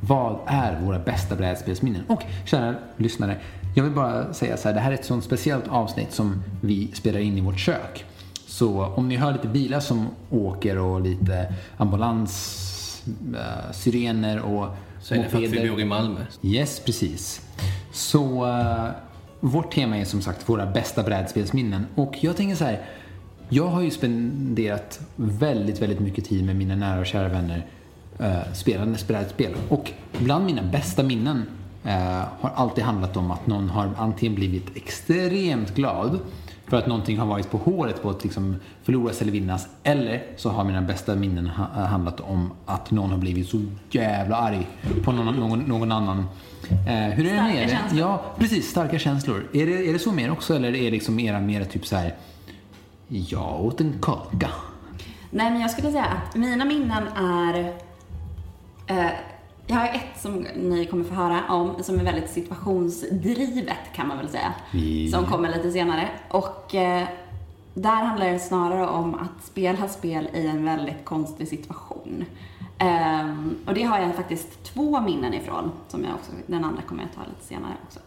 vad 0.00 0.38
är 0.46 0.80
våra 0.80 0.98
bästa 0.98 1.36
brädspelsminnen? 1.36 2.02
Och 2.06 2.22
kära 2.44 2.74
lyssnare, 2.96 3.36
jag 3.74 3.84
vill 3.84 3.92
bara 3.92 4.34
säga 4.34 4.56
så 4.56 4.68
här, 4.68 4.74
det 4.74 4.80
här 4.80 4.90
är 4.90 4.94
ett 4.94 5.04
sånt 5.04 5.24
speciellt 5.24 5.68
avsnitt 5.68 6.12
som 6.12 6.42
vi 6.60 6.90
spelar 6.94 7.20
in 7.20 7.38
i 7.38 7.40
vårt 7.40 7.58
kök. 7.58 8.04
Så 8.46 8.84
om 8.84 9.08
ni 9.08 9.16
hör 9.16 9.32
lite 9.32 9.48
bilar 9.48 9.80
som 9.80 10.08
åker 10.30 10.78
och 10.78 11.00
lite 11.00 11.54
ambulans, 11.76 13.02
eh, 13.34 13.72
syrener 13.72 14.40
och 14.40 14.68
Så 15.00 15.14
är 15.14 15.18
det 15.18 15.28
för 15.28 15.38
att 15.38 15.44
vi 15.44 15.68
bor 15.68 15.80
i 15.80 15.84
Malmö. 15.84 16.20
Yes, 16.42 16.80
precis. 16.80 17.40
Så 17.92 18.46
eh, 18.46 18.88
vårt 19.50 19.74
tema 19.74 19.98
är 19.98 20.04
som 20.04 20.22
sagt 20.22 20.48
våra 20.48 20.66
bästa 20.66 21.02
brädspelsminnen. 21.02 21.86
Och 21.94 22.14
jag 22.20 22.36
tänker 22.36 22.56
så 22.56 22.64
här. 22.64 22.82
Jag 23.48 23.66
har 23.68 23.80
ju 23.82 23.90
spenderat 23.90 25.00
väldigt, 25.16 25.82
väldigt 25.82 26.00
mycket 26.00 26.24
tid 26.24 26.44
med 26.44 26.56
mina 26.56 26.76
nära 26.76 27.00
och 27.00 27.06
kära 27.06 27.28
vänner 27.28 27.66
eh, 28.18 28.52
spelandes 28.54 29.06
brädspel. 29.08 29.54
Och 29.68 29.92
bland 30.18 30.44
mina 30.46 30.62
bästa 30.62 31.02
minnen 31.02 31.42
eh, 31.84 32.22
har 32.40 32.50
alltid 32.54 32.84
handlat 32.84 33.16
om 33.16 33.30
att 33.30 33.46
någon 33.46 33.68
har 33.68 33.90
antingen 33.98 34.34
blivit 34.34 34.76
extremt 34.76 35.74
glad 35.74 36.18
för 36.68 36.76
att 36.76 36.86
någonting 36.86 37.18
har 37.18 37.26
varit 37.26 37.50
på 37.50 37.58
håret 37.58 38.02
på 38.02 38.10
att 38.10 38.24
liksom 38.24 38.56
förloras 38.82 39.22
eller 39.22 39.32
vinnas. 39.32 39.68
Eller 39.82 40.22
så 40.36 40.50
har 40.50 40.64
mina 40.64 40.82
bästa 40.82 41.14
minnen 41.14 41.46
ha- 41.46 41.68
eh, 41.76 41.86
handlat 41.86 42.20
om 42.20 42.52
att 42.66 42.90
någon 42.90 43.10
har 43.10 43.18
blivit 43.18 43.48
så 43.48 43.62
jävla 43.90 44.36
arg 44.36 44.66
på 45.04 45.12
någon, 45.12 45.34
någon, 45.36 45.58
någon 45.58 45.92
annan. 45.92 46.24
Eh, 46.70 47.14
hur 47.14 47.26
är 47.26 47.30
det 47.30 47.36
Starka 47.36 47.54
med 47.54 47.70
känslor. 47.70 48.00
Ja, 48.00 48.22
precis. 48.38 48.70
Starka 48.70 48.98
känslor. 48.98 49.48
Är 49.52 49.66
det, 49.66 49.88
är 49.88 49.92
det 49.92 49.98
så 49.98 50.12
med 50.12 50.24
er 50.24 50.30
också 50.30 50.54
eller 50.54 50.68
är 50.68 50.84
det 50.84 50.90
liksom 50.90 51.20
era 51.20 51.40
mer 51.40 51.64
typ 51.64 51.86
så 51.86 51.96
här 51.96 52.14
jag 53.08 53.64
åt 53.64 53.80
en 53.80 53.98
kaka. 54.02 54.50
Nej, 55.30 55.50
men 55.50 55.60
jag 55.60 55.70
skulle 55.70 55.90
säga 55.90 56.04
att 56.04 56.36
mina 56.36 56.64
minnen 56.64 57.08
är... 57.16 57.72
Eh, 58.86 59.10
jag 59.66 59.76
har 59.76 59.86
ett 59.86 60.20
som 60.20 60.46
ni 60.56 60.86
kommer 60.86 61.04
få 61.04 61.14
höra 61.14 61.42
om, 61.48 61.82
som 61.82 62.00
är 62.00 62.04
väldigt 62.04 62.30
situationsdrivet 62.30 63.92
kan 63.94 64.08
man 64.08 64.18
väl 64.18 64.28
säga. 64.28 64.54
Ja. 64.72 65.10
Som 65.18 65.26
kommer 65.26 65.48
lite 65.48 65.72
senare. 65.72 66.08
Och 66.28 66.74
eh, 66.74 67.08
där 67.74 68.04
handlar 68.04 68.32
det 68.32 68.38
snarare 68.38 68.86
om 68.86 69.14
att 69.14 69.44
spela 69.44 69.88
spel 69.88 70.28
i 70.34 70.46
en 70.46 70.64
väldigt 70.64 71.04
konstig 71.04 71.48
situation. 71.48 72.24
Ehm, 72.78 73.56
och 73.66 73.74
det 73.74 73.82
har 73.82 73.98
jag 73.98 74.14
faktiskt 74.14 74.64
två 74.64 75.00
minnen 75.00 75.34
ifrån, 75.34 75.72
som 75.88 76.04
jag 76.04 76.14
också, 76.14 76.32
den 76.46 76.64
andra 76.64 76.82
kommer 76.82 77.02
jag 77.02 77.12
ta 77.14 77.20
lite 77.30 77.44
senare 77.44 77.72
också. 77.86 78.00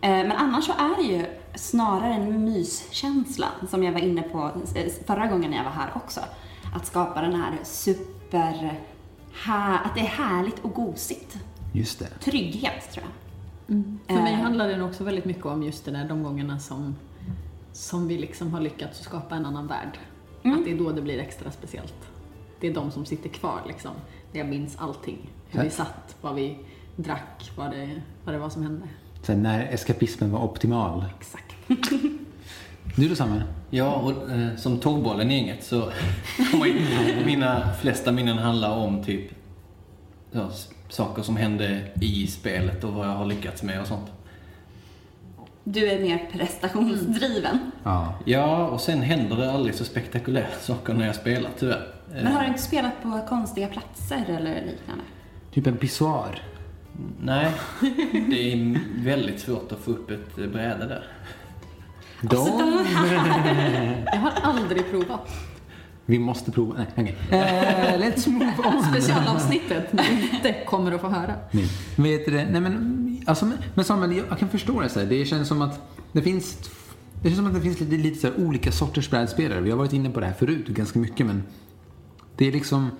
Eh, 0.00 0.10
Men 0.10 0.32
annars 0.32 0.64
så 0.64 0.72
är 0.72 0.96
det 0.96 1.02
ju 1.02 1.26
snarare 1.54 2.14
en 2.14 2.44
myskänsla 2.44 3.46
som 3.70 3.82
jag 3.82 3.92
var 3.92 4.00
inne 4.00 4.22
på 4.22 4.50
eh, 4.74 4.92
förra 5.06 5.26
gången 5.26 5.52
jag 5.52 5.64
var 5.64 5.70
här 5.70 5.90
också. 5.94 6.20
Att 6.76 6.86
skapa 6.86 7.20
den 7.20 7.34
här 7.34 7.52
super... 7.62 8.80
Här, 9.44 9.80
att 9.84 9.94
det 9.94 10.00
är 10.00 10.04
härligt 10.06 10.58
och 10.64 10.72
gosigt. 10.74 11.36
Just 11.72 11.98
det. 11.98 12.06
Trygghet, 12.20 12.92
tror 12.92 13.04
jag. 13.06 13.84
För 14.16 14.22
mig 14.22 14.32
Eh. 14.34 14.40
handlar 14.40 14.68
det 14.68 14.76
nog 14.76 14.88
också 14.88 15.04
väldigt 15.04 15.24
mycket 15.24 15.46
om 15.46 15.62
just 15.62 15.84
det 15.84 15.90
där, 15.90 16.04
de 16.08 16.22
gångerna 16.22 16.58
som, 16.58 16.96
som 17.72 18.08
vi 18.08 18.18
liksom 18.18 18.52
har 18.54 18.60
lyckats 18.60 19.00
skapa 19.00 19.34
en 19.36 19.46
annan 19.46 19.66
värld. 19.66 19.98
Att 20.44 20.64
det 20.64 20.72
är 20.72 20.78
då 20.78 20.92
det 20.92 21.02
blir 21.02 21.18
extra 21.18 21.50
speciellt. 21.50 21.94
Det 22.60 22.66
är 22.66 22.74
de 22.74 22.90
som 22.90 23.06
sitter 23.06 23.28
kvar 23.28 23.60
liksom. 23.66 23.90
Jag 24.32 24.46
minns 24.46 24.76
allting. 24.78 25.30
Hur 25.50 25.62
vi 25.62 25.70
satt, 25.70 26.16
vad 26.20 26.34
vi 26.34 26.58
drack, 26.96 27.52
vad 27.56 27.70
det, 27.70 28.02
vad 28.24 28.34
det 28.34 28.38
var 28.38 28.50
som 28.50 28.62
hände. 28.62 28.88
Så 29.22 29.32
här, 29.32 29.38
när 29.38 29.66
eskapismen 29.66 30.30
var 30.32 30.44
optimal. 30.44 31.04
Exakt. 31.18 31.54
Du 32.96 33.08
då 33.08 33.14
Samuel? 33.14 33.42
Ja, 33.70 33.94
och 33.94 34.30
eh, 34.30 34.56
som 34.56 34.78
tågbollen 34.78 35.30
i 35.30 35.36
gänget 35.36 35.64
så 35.64 35.92
mina 37.26 37.72
flesta 37.80 38.12
minnen 38.12 38.38
handla 38.38 38.72
om 38.72 39.04
typ 39.04 39.30
ja, 40.32 40.50
saker 40.88 41.22
som 41.22 41.36
hände 41.36 41.82
i 42.00 42.26
spelet 42.26 42.84
och 42.84 42.92
vad 42.92 43.06
jag 43.06 43.12
har 43.12 43.26
lyckats 43.26 43.62
med 43.62 43.80
och 43.80 43.86
sånt. 43.86 44.12
Du 45.64 45.90
är 45.90 46.00
mer 46.00 46.28
prestationsdriven. 46.32 47.58
Ja. 47.82 48.14
Ja, 48.24 48.68
och 48.68 48.80
sen 48.80 49.02
händer 49.02 49.36
det 49.36 49.52
aldrig 49.52 49.74
så 49.74 49.84
spektakulära 49.84 50.50
saker 50.60 50.94
när 50.94 51.06
jag 51.06 51.14
spelar 51.14 51.50
tyvärr. 51.58 51.94
Men 52.12 52.26
har 52.26 52.40
du 52.40 52.46
inte 52.46 52.62
spelat 52.62 53.02
på 53.02 53.20
konstiga 53.28 53.68
platser 53.68 54.24
eller 54.28 54.54
liknande? 54.54 55.04
Typ 55.54 55.66
en 55.66 55.76
pissoar. 55.76 56.42
Nej, 57.20 57.52
det 58.12 58.52
är 58.52 58.80
väldigt 59.04 59.40
svårt 59.40 59.72
att 59.72 59.78
få 59.78 59.90
upp 59.90 60.10
ett 60.10 60.36
bräde 60.36 60.86
där. 60.86 61.06
De... 62.20 62.36
Jag 64.06 64.18
har 64.20 64.32
aldrig 64.42 64.90
provat. 64.90 65.28
Vi 66.06 66.18
måste 66.18 66.50
prova. 66.52 66.74
Nej, 66.76 66.86
okej. 66.96 67.16
Eh, 67.30 68.00
let's 68.00 68.28
move 68.28 68.54
on. 68.64 68.82
Specialavsnittet 68.82 69.92
ni 69.92 70.30
inte 70.32 70.52
kommer 70.66 70.92
att 70.92 71.00
få 71.00 71.08
höra. 71.08 71.34
Nej. 71.50 71.68
Vet 71.96 72.26
du 72.26 72.32
det? 72.32 72.44
Nej 72.44 72.60
men, 72.60 73.22
alltså, 73.26 73.50
men- 73.74 73.84
Samuel, 73.84 74.16
jag, 74.16 74.26
jag 74.30 74.38
kan 74.38 74.48
förstå 74.48 74.80
det. 74.80 74.88
Så 74.88 75.00
här. 75.00 75.06
Det 75.06 75.24
känns 75.24 75.48
som 75.48 75.62
att 75.62 75.80
det 76.12 76.22
finns 76.22 76.70
det 77.22 77.28
känns 77.28 77.36
som 77.36 77.46
att 77.46 77.54
det 77.54 77.60
finns 77.60 77.80
lite, 77.80 77.96
lite 77.96 78.20
så 78.20 78.26
här, 78.26 78.46
olika 78.46 78.72
sorters 78.72 79.10
brädspelare. 79.10 79.60
Vi 79.60 79.70
har 79.70 79.78
varit 79.78 79.92
inne 79.92 80.10
på 80.10 80.20
det 80.20 80.26
här 80.26 80.32
förut 80.32 80.66
ganska 80.68 80.98
mycket 80.98 81.26
men 81.26 81.42
det 82.40 82.48
är 82.48 82.52
liksom 82.52 82.90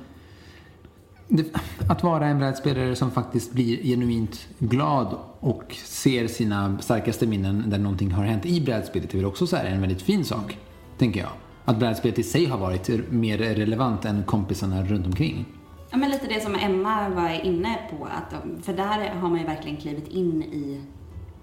det, 1.29 1.47
att 1.89 2.03
vara 2.03 2.27
en 2.27 2.39
brädspelare 2.39 2.97
som 2.97 3.11
faktiskt 3.11 3.53
blir 3.53 3.83
genuint 3.83 4.49
glad 4.59 5.17
och 5.41 5.77
ser 5.85 6.29
sina 6.29 6.79
starkaste 6.79 7.27
minnen 7.27 7.65
där 7.67 7.79
någonting 7.79 8.11
har 8.11 8.25
hänt 8.25 8.47
i 8.47 8.61
brädspelet 8.61 9.15
är 9.15 9.19
väl 9.19 9.27
också 9.27 9.47
så 9.47 9.57
här 9.57 9.65
en 9.65 9.81
väldigt 9.81 10.03
fin 10.03 10.25
sak, 10.25 10.59
tänker 10.99 11.21
jag. 11.21 11.31
Att 11.65 11.79
brädspelet 11.79 12.19
i 12.19 12.23
sig 12.23 12.47
har 12.47 12.59
varit 12.59 13.11
mer 13.11 13.39
relevant 13.39 14.05
än 14.05 14.23
kompisarna 14.23 14.85
runt 14.85 15.07
omkring. 15.07 15.47
Ja, 15.91 15.97
men 15.97 16.11
lite 16.11 16.27
det 16.27 16.41
som 16.41 16.55
Emma 16.55 17.09
var 17.09 17.45
inne 17.45 17.79
på. 17.91 18.05
Att, 18.05 18.35
för 18.65 18.73
där 18.73 19.15
har 19.15 19.29
man 19.29 19.39
ju 19.39 19.47
verkligen 19.47 19.77
klivit 19.77 20.09
in 20.09 20.43
i 20.43 20.81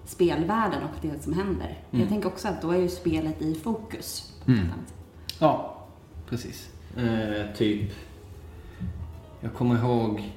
spelvärlden 0.05 0.83
och 0.83 0.97
det 1.01 1.23
som 1.23 1.33
händer. 1.33 1.83
Jag 1.91 2.09
tänker 2.09 2.27
också 2.27 2.47
att 2.47 2.61
då 2.61 2.71
är 2.71 2.77
ju 2.77 2.89
spelet 2.89 3.41
i 3.41 3.55
fokus. 3.55 4.33
Sätt. 4.45 4.95
Ja, 5.39 5.85
precis. 6.29 6.69
Eh, 6.97 7.55
typ, 7.57 7.91
jag 9.41 9.53
kommer 9.53 9.75
ihåg 9.75 10.31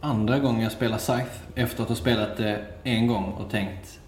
andra 0.00 0.38
gången 0.38 0.60
jag 0.62 0.72
spelade 0.72 1.00
Scythe 1.02 1.30
efter 1.54 1.82
att 1.82 1.88
ha 1.88 1.96
spelat 1.96 2.36
det 2.36 2.64
en 2.84 3.06
gång 3.06 3.24
och 3.32 3.50
tänkt 3.50 4.00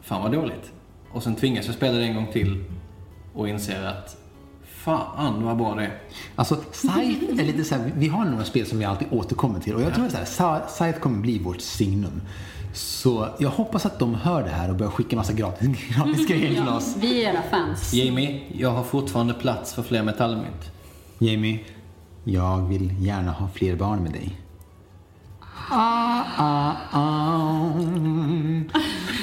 fan 0.00 0.22
vad 0.22 0.32
dåligt. 0.32 0.72
Och 1.12 1.22
sen 1.22 1.34
tvingas 1.36 1.66
jag 1.66 1.74
spela 1.74 1.98
det 1.98 2.04
en 2.04 2.14
gång 2.14 2.26
till 2.32 2.64
och 3.34 3.48
inser 3.48 3.84
att 3.84 4.16
fan 4.64 5.44
vad 5.44 5.56
bra 5.56 5.74
det 5.74 5.82
är. 5.84 5.98
Alltså, 6.36 6.56
Scythe 6.72 7.42
är 7.42 7.44
lite 7.46 7.64
så 7.64 7.74
här, 7.74 7.92
vi 7.96 8.08
har 8.08 8.24
några 8.24 8.44
spel 8.44 8.66
som 8.66 8.78
vi 8.78 8.84
alltid 8.84 9.08
återkommer 9.10 9.60
till 9.60 9.74
och 9.74 9.82
jag 9.82 9.94
tror 9.94 10.04
att 10.06 10.12
så 10.12 10.18
här, 10.18 10.24
Sa- 10.24 10.66
Scythe 10.68 10.98
kommer 11.00 11.18
bli 11.20 11.38
vårt 11.38 11.60
signum. 11.60 12.20
Så 12.74 13.28
jag 13.38 13.48
hoppas 13.50 13.86
att 13.86 13.98
de 13.98 14.14
hör 14.14 14.42
det 14.42 14.48
här 14.50 14.70
och 14.70 14.76
börjar 14.76 14.90
skicka 14.90 15.16
massa 15.16 15.32
gratis, 15.32 15.68
gratis 15.96 16.26
grejer 16.26 16.48
till 16.54 16.68
oss. 16.68 16.96
Vi 17.00 17.24
är 17.24 17.32
era 17.32 17.42
fans. 17.50 17.92
Jamie, 17.94 18.40
jag 18.58 18.70
har 18.70 18.84
fortfarande 18.84 19.34
plats 19.34 19.74
för 19.74 19.82
fler 19.82 20.02
metallmynt. 20.02 20.72
Jamie, 21.18 21.60
jag 22.24 22.58
vill 22.68 22.94
gärna 22.98 23.30
ha 23.32 23.48
fler 23.48 23.76
barn 23.76 24.02
med 24.02 24.12
dig. 24.12 24.40
ah, 25.70 26.24
ah, 26.36 26.72
ah. 26.92 27.70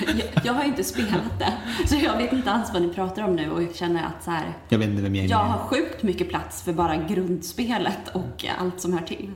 Jag, 0.07 0.45
jag 0.45 0.53
har 0.53 0.63
inte 0.63 0.83
spelat 0.83 1.39
det, 1.39 1.53
så 1.87 1.95
jag 1.95 2.17
vet 2.17 2.33
inte 2.33 2.51
alls 2.51 2.69
vad 2.73 2.81
ni 2.81 2.93
pratar 2.93 3.23
om 3.23 3.35
nu 3.35 3.51
och 3.51 3.63
jag 3.63 3.75
känner 3.75 4.03
att 4.03 4.23
så 4.23 4.31
här, 4.31 4.57
Jag 4.69 4.79
vet 4.79 4.89
inte 4.89 5.01
vem 5.01 5.15
jag 5.15 5.25
är. 5.31 5.35
har 5.35 5.57
sjukt 5.57 6.03
mycket 6.03 6.29
plats 6.29 6.61
för 6.63 6.73
bara 6.73 6.95
grundspelet 6.95 8.07
och 8.13 8.45
allt 8.59 8.81
som 8.81 8.93
hör 8.93 9.05
till. 9.05 9.31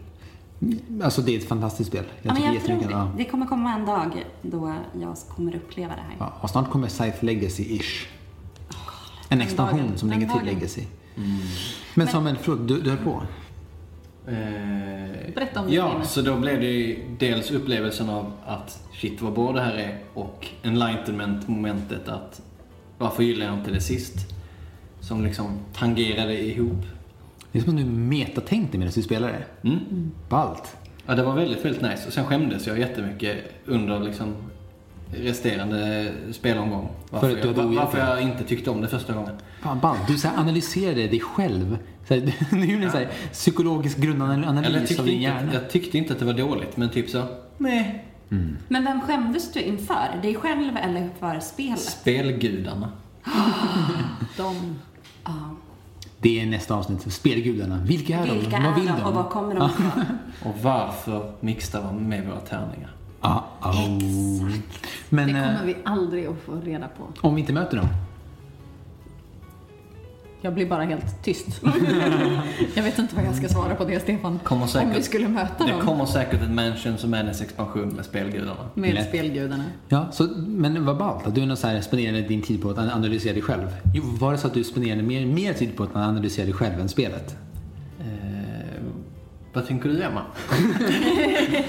Alltså 1.03 1.21
det 1.21 1.35
är 1.35 1.39
ett 1.39 1.47
fantastiskt 1.47 1.89
spel. 1.89 2.03
Jag 2.21 2.37
Ja, 2.37 2.39
men 2.39 2.53
jag 2.53 2.63
tror 2.65 2.77
det. 2.77 2.87
Ja. 2.89 3.11
det 3.17 3.25
kommer 3.25 3.45
komma 3.45 3.73
en 3.73 3.85
dag 3.85 4.25
då 4.41 4.75
jag 5.01 5.17
kommer 5.35 5.55
uppleva 5.55 5.95
det 5.95 6.01
här. 6.01 6.15
Ja, 6.19 6.33
och 6.41 6.49
snart 6.49 6.69
kommer 6.69 6.87
Scythe 6.87 7.25
Legacy-ish. 7.25 8.07
En 9.29 9.41
expansion 9.41 9.91
som 9.95 10.09
lägger 10.09 10.27
till 10.27 10.45
dagen. 10.45 10.87
Men 11.95 12.07
Samuel, 12.07 12.37
förlåt, 12.41 12.67
du, 12.67 12.81
du 12.81 12.89
höll 12.89 12.99
på? 12.99 13.23
Eh, 14.27 15.33
Berätta 15.35 15.59
om 15.59 15.65
ditt 15.65 15.75
Ja, 15.75 16.01
så 16.03 16.21
då 16.21 16.35
blev 16.35 16.59
det 16.59 16.67
ju 16.67 16.99
dels 17.19 17.51
upplevelsen 17.51 18.09
av 18.09 18.31
att 18.45 18.83
shit 18.93 19.21
vad 19.21 19.33
bra 19.33 19.51
det 19.51 19.61
här 19.61 19.73
är 19.73 19.97
och 20.13 20.47
enlightenment-momentet 20.63 22.07
att 22.09 22.41
varför 22.97 23.23
gillar 23.23 23.45
jag 23.45 23.55
inte 23.55 23.71
det 23.71 23.81
sist? 23.81 24.15
Som 25.01 25.23
liksom 25.23 25.59
tangerade 25.73 26.41
ihop. 26.41 26.85
Det 27.51 27.59
är 27.59 27.63
som 27.63 27.73
att 27.73 27.79
du 27.79 27.85
metatänkte 27.91 28.77
medan 28.77 28.93
du 28.95 29.01
spelade. 29.01 29.43
Mm. 29.63 30.11
Ballt. 30.29 30.77
Ja, 31.05 31.15
det 31.15 31.23
var 31.23 31.35
väldigt, 31.35 31.65
väldigt 31.65 31.81
nice. 31.81 32.07
Och 32.07 32.13
sen 32.13 32.25
skämdes 32.25 32.67
jag 32.67 32.79
jättemycket 32.79 33.37
under 33.65 33.99
liksom 33.99 34.35
resterande 35.13 36.11
spelomgång. 36.31 36.89
Varför, 37.09 37.29
För 37.29 37.35
att 37.49 37.55
du 37.55 37.61
jag, 37.61 37.67
varför 37.67 37.97
det? 37.97 38.07
jag 38.07 38.21
inte 38.21 38.43
tyckte 38.43 38.69
om 38.69 38.81
det 38.81 38.87
första 38.87 39.13
gången. 39.13 39.35
Fan, 39.61 39.79
ballt. 39.79 40.07
Du 40.07 40.17
så 40.17 40.27
här 40.27 40.37
analyserade 40.37 41.07
dig 41.07 41.19
själv. 41.19 41.77
Så 42.07 42.13
här, 42.13 42.33
du 42.51 42.65
gjorde 42.65 42.85
en 42.85 42.91
så 42.91 42.97
här 42.97 43.09
psykologisk 43.31 43.97
jag 43.97 44.05
grundanalys 44.05 44.99
av 44.99 45.05
din 45.05 45.13
inte, 45.13 45.23
hjärna. 45.23 45.53
jag 45.53 45.69
tyckte 45.69 45.97
inte 45.97 46.13
att 46.13 46.19
det 46.19 46.25
var 46.25 46.33
dåligt, 46.33 46.77
men 46.77 46.89
typ 46.89 47.09
så, 47.09 47.23
nej. 47.57 48.05
Men 48.67 48.83
vem 48.85 49.01
skämdes 49.01 49.51
du 49.53 49.61
inför? 49.61 50.19
Dig 50.21 50.35
själv 50.35 50.77
eller 50.77 51.09
för 51.19 51.39
spelet? 51.39 51.79
Spelgudarna. 51.79 52.91
De... 54.37 54.75
Ja. 55.23 55.31
Det 56.21 56.41
är 56.41 56.45
nästa 56.45 56.75
avsnitt. 56.75 57.13
Spelgudarna. 57.13 57.77
Vilka 57.77 58.17
är 58.17 58.33
Vilka 58.33 58.57
de? 58.57 58.63
Vad 58.63 58.75
vill 58.75 58.87
är 58.87 58.97
de 58.97 59.03
och 59.03 59.13
vad 59.13 59.29
kommer 59.29 59.55
de 59.55 59.69
ifrån? 59.69 60.05
Och 60.43 60.55
varför 60.61 61.31
mixar 61.39 61.83
de 61.83 62.09
med 62.09 62.27
våra 62.27 62.39
tärningar? 62.39 62.95
Ah, 63.21 63.41
oh. 63.61 64.49
Men 65.09 65.27
Det 65.27 65.33
kommer 65.33 65.53
eh, 65.53 65.65
vi 65.65 65.75
aldrig 65.83 66.25
att 66.25 66.41
få 66.45 66.55
reda 66.63 66.87
på. 66.87 67.27
om 67.27 67.35
vi 67.35 67.41
inte 67.41 67.53
möter 67.53 67.77
dem? 67.77 67.87
Jag 70.41 70.53
blir 70.53 70.65
bara 70.69 70.83
helt 70.83 71.23
tyst. 71.23 71.47
jag 72.75 72.83
vet 72.83 72.99
inte 72.99 73.15
vad 73.15 73.25
jag 73.25 73.35
ska 73.35 73.47
svara 73.47 73.75
på 73.75 73.85
det, 73.85 73.99
Stefan. 73.99 74.39
Säkert, 74.67 74.87
Om 74.87 74.93
vi 74.93 75.03
skulle 75.03 75.27
möta 75.27 75.65
det 75.65 75.71
dem 75.71 75.81
kommer 75.81 76.05
säkert 76.05 76.41
en 76.41 76.55
Mansions 76.55 77.03
och 77.03 77.09
Madness 77.09 77.41
expansion 77.41 77.89
med 77.89 78.05
spelgudarna. 78.05 78.55
med 78.73 78.93
Lätt. 78.93 79.07
spelgudarna. 79.07 79.63
Ja, 79.87 80.07
så, 80.11 80.23
men 80.37 80.85
vad 80.85 80.97
ballt 80.97 81.27
att 81.27 81.35
du 81.35 81.41
ändå 81.41 81.55
så 81.55 81.67
här 81.67 81.81
spenderade 81.81 82.21
din 82.21 82.41
tid 82.41 82.61
på 82.61 82.69
att 82.69 82.77
analysera 82.77 83.33
dig 83.33 83.41
själv. 83.41 83.67
Jo, 83.93 84.03
var 84.19 84.31
det 84.31 84.37
så 84.37 84.47
att 84.47 84.53
du 84.53 84.63
spenderade 84.63 85.03
mer, 85.03 85.25
mer 85.25 85.53
tid 85.53 85.77
på 85.77 85.83
att 85.83 85.95
analysera 85.95 86.45
dig 86.45 86.53
själv 86.53 86.79
än 86.79 86.89
spelet? 86.89 87.35
Eh, 87.99 88.05
vad 89.53 89.67
tänker 89.67 89.89
du 89.89 90.03
Emma? 90.03 90.21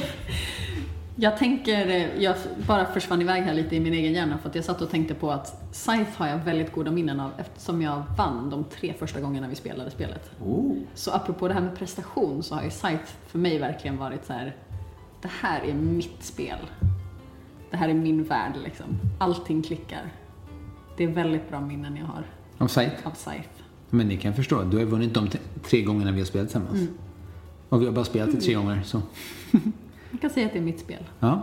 Jag 1.22 1.36
tänker, 1.36 1.86
eh, 1.88 2.22
jag 2.22 2.36
bara 2.66 2.86
försvann 2.86 3.22
iväg 3.22 3.42
här 3.42 3.54
lite 3.54 3.76
i 3.76 3.80
min 3.80 3.92
egen 3.94 4.12
hjärna 4.12 4.38
för 4.38 4.48
att 4.48 4.54
jag 4.54 4.64
satt 4.64 4.80
och 4.80 4.90
tänkte 4.90 5.14
på 5.14 5.30
att 5.30 5.62
Scythe 5.72 6.10
har 6.16 6.28
jag 6.28 6.38
väldigt 6.38 6.72
goda 6.72 6.90
minnen 6.90 7.20
av 7.20 7.30
eftersom 7.38 7.82
jag 7.82 8.02
vann 8.16 8.50
de 8.50 8.64
tre 8.64 8.94
första 8.98 9.20
gångerna 9.20 9.48
vi 9.48 9.54
spelade 9.54 9.90
spelet. 9.90 10.30
Oh. 10.44 10.76
Så 10.94 11.10
apropå 11.10 11.48
det 11.48 11.54
här 11.54 11.60
med 11.60 11.76
prestation 11.78 12.42
så 12.42 12.54
har 12.54 12.62
ju 12.62 12.70
Scythe 12.70 13.06
för 13.26 13.38
mig 13.38 13.58
verkligen 13.58 13.96
varit 13.96 14.26
så 14.26 14.32
här. 14.32 14.56
det 15.22 15.30
här 15.40 15.60
är 15.60 15.74
mitt 15.74 16.22
spel. 16.24 16.58
Det 17.70 17.76
här 17.76 17.88
är 17.88 17.94
min 17.94 18.24
värld 18.24 18.52
liksom. 18.64 18.86
Allting 19.18 19.62
klickar. 19.62 20.12
Det 20.96 21.04
är 21.04 21.08
väldigt 21.08 21.48
bra 21.48 21.60
minnen 21.60 21.96
jag 21.96 22.06
har 22.06 22.24
Av 22.58 22.68
Scythe? 22.68 22.96
av 23.04 23.14
Scythe. 23.14 23.62
Men 23.90 24.08
det 24.08 24.16
kan 24.16 24.34
förstå. 24.34 24.62
Du 24.62 24.78
har 24.78 24.84
vunnit 24.84 25.14
de 25.14 25.28
tre 25.62 25.82
gångerna 25.82 26.12
vi 26.12 26.18
har 26.18 26.26
spelat 26.26 26.48
tillsammans. 26.48 26.80
Mm. 26.80 26.94
Och 27.68 27.82
vi 27.82 27.86
har 27.86 27.92
bara 27.92 28.04
spelat 28.04 28.32
det 28.32 28.40
tre 28.40 28.54
gånger, 28.54 28.82
så 28.84 29.02
Jag 30.20 30.30
kan 30.30 30.30
säga 30.30 30.46
att 30.46 30.52
det 30.52 30.58
är 30.58 30.62
mitt 30.62 30.80
spel. 30.80 31.04
ja. 31.20 31.42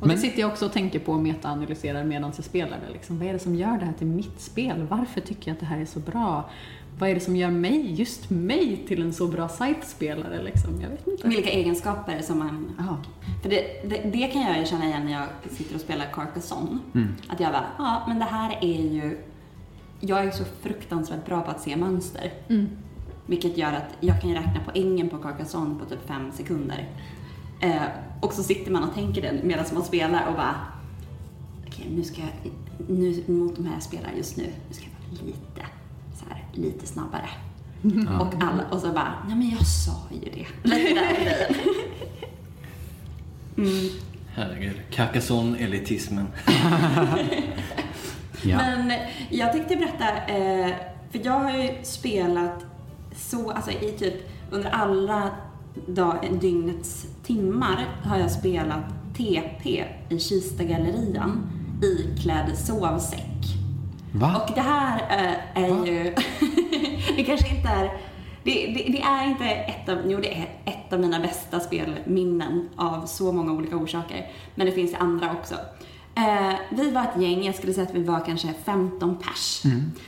Och 0.00 0.06
Men- 0.08 0.16
det 0.16 0.22
sitter 0.22 0.40
jag 0.40 0.50
också 0.50 0.66
och 0.66 0.72
tänker 0.72 0.98
på 0.98 1.12
och 1.12 1.20
meta-analyserar 1.20 2.04
medan 2.04 2.32
jag 2.36 2.44
spelar 2.44 2.78
det. 2.86 2.92
Liksom. 2.92 3.18
Vad 3.18 3.28
är 3.28 3.32
det 3.32 3.38
som 3.38 3.54
gör 3.54 3.78
det 3.78 3.84
här 3.84 3.92
till 3.92 4.06
mitt 4.06 4.40
spel? 4.40 4.86
Varför 4.90 5.20
tycker 5.20 5.50
jag 5.50 5.54
att 5.54 5.60
det 5.60 5.66
här 5.66 5.80
är 5.80 5.84
så 5.84 6.00
bra? 6.00 6.50
Vad 6.98 7.10
är 7.10 7.14
det 7.14 7.20
som 7.20 7.36
gör 7.36 7.50
mig, 7.50 7.92
just 7.94 8.30
mig, 8.30 8.84
till 8.88 9.02
en 9.02 9.12
så 9.12 9.26
bra 9.26 9.48
site-spelare? 9.48 10.42
Liksom? 10.42 10.80
Jag 10.80 10.88
vet 10.88 11.06
inte. 11.06 11.28
Vilka 11.28 11.50
egenskaper 11.50 12.22
som 12.22 12.38
man... 12.38 12.70
Ja. 12.78 12.98
För 13.42 13.50
det, 13.50 13.88
det, 13.88 14.10
det 14.12 14.26
kan 14.26 14.42
jag 14.42 14.66
känna 14.68 14.84
igen 14.86 15.04
när 15.04 15.12
jag 15.12 15.26
sitter 15.50 15.74
och 15.74 15.80
spelar 15.80 16.06
Carcassonne. 16.12 16.78
Mm. 16.94 17.08
Att 17.28 17.40
jag 17.40 17.52
bara, 17.52 17.64
ja 17.78 18.02
men 18.08 18.18
det 18.18 18.24
här 18.24 18.58
är 18.60 18.82
ju... 18.92 19.18
Jag 20.00 20.24
är 20.24 20.30
så 20.30 20.44
fruktansvärt 20.62 21.26
bra 21.26 21.40
på 21.40 21.50
att 21.50 21.60
se 21.60 21.76
mönster. 21.76 22.32
Mm. 22.48 22.68
Vilket 23.26 23.58
gör 23.58 23.72
att 23.72 23.96
jag 24.00 24.20
kan 24.20 24.34
räkna 24.34 24.60
poängen 24.64 25.08
på 25.08 25.18
Carcassonne 25.18 25.78
på 25.78 25.84
typ 25.84 26.08
fem 26.08 26.32
sekunder. 26.32 26.88
Eh, 27.60 27.82
och 28.20 28.32
så 28.32 28.42
sitter 28.42 28.70
man 28.72 28.84
och 28.84 28.94
tänker 28.94 29.22
det 29.22 29.40
medan 29.42 29.64
man 29.74 29.84
spelar 29.84 30.26
och 30.26 30.34
bara 30.34 30.54
Okej, 31.66 31.86
nu 31.90 32.04
ska 32.04 32.20
jag, 32.20 32.52
nu, 32.88 33.22
mot 33.26 33.56
de 33.56 33.66
här 33.66 33.74
jag 33.74 33.82
spelar 33.82 34.10
just 34.16 34.36
nu, 34.36 34.44
nu 34.68 34.74
ska 34.74 34.84
jag 34.84 35.18
vara 35.18 35.26
lite, 35.26 35.66
så 36.14 36.24
här, 36.28 36.44
lite 36.52 36.86
snabbare. 36.86 37.28
Och, 38.20 38.34
alla, 38.42 38.64
och 38.70 38.80
så 38.80 38.92
bara, 38.92 39.14
nej 39.26 39.36
men 39.36 39.50
jag 39.50 39.66
sa 39.66 40.08
ju 40.10 40.30
det. 40.30 40.46
Lite 40.76 40.94
den. 40.94 41.54
Mm. 43.56 43.88
Herregud. 44.34 44.80
Carcassonne-elitismen. 44.90 46.26
ja. 48.42 48.56
Men 48.56 48.92
jag 49.30 49.52
tänkte 49.52 49.76
berätta, 49.76 50.26
eh, 50.26 50.74
för 51.10 51.20
jag 51.24 51.38
har 51.38 51.58
ju 51.58 51.68
spelat 51.82 52.64
så, 53.16 53.50
alltså 53.50 53.70
i 53.70 53.92
typ 53.98 54.14
under 54.50 54.70
alla 54.70 55.30
dag, 55.86 56.38
dygnets 56.40 57.06
timmar 57.22 57.88
har 58.04 58.18
jag 58.18 58.30
spelat 58.30 58.84
TP 59.16 59.84
i 60.08 60.18
Kistagallerian 60.18 61.50
iklädd 61.82 62.58
sovsäck. 62.58 63.22
Va? 64.12 64.46
Och 64.48 64.54
det 64.54 64.60
här 64.60 64.98
eh, 64.98 65.64
är 65.64 65.70
Va? 65.70 65.86
ju, 65.86 66.02
det 67.16 67.24
kanske 67.24 67.56
inte 67.56 67.68
är, 67.68 67.84
det, 68.44 68.66
det, 68.66 68.92
det 68.92 69.02
är 69.02 69.28
inte 69.28 69.44
ett 69.44 69.88
av, 69.88 69.98
jo 70.06 70.20
det 70.20 70.38
är 70.38 70.48
ett 70.64 70.92
av 70.92 71.00
mina 71.00 71.20
bästa 71.20 71.60
spelminnen 71.60 72.68
av 72.76 73.06
så 73.06 73.32
många 73.32 73.52
olika 73.52 73.76
orsaker. 73.76 74.30
Men 74.54 74.66
det 74.66 74.72
finns 74.72 74.94
andra 74.94 75.32
också. 75.32 75.54
Eh, 76.14 76.54
vi 76.70 76.90
var 76.90 77.02
ett 77.02 77.22
gäng, 77.22 77.44
jag 77.44 77.54
skulle 77.54 77.72
säga 77.72 77.86
att 77.86 77.94
vi 77.94 78.02
var 78.02 78.24
kanske 78.26 78.52
15 78.64 79.18
pers, 79.18 79.62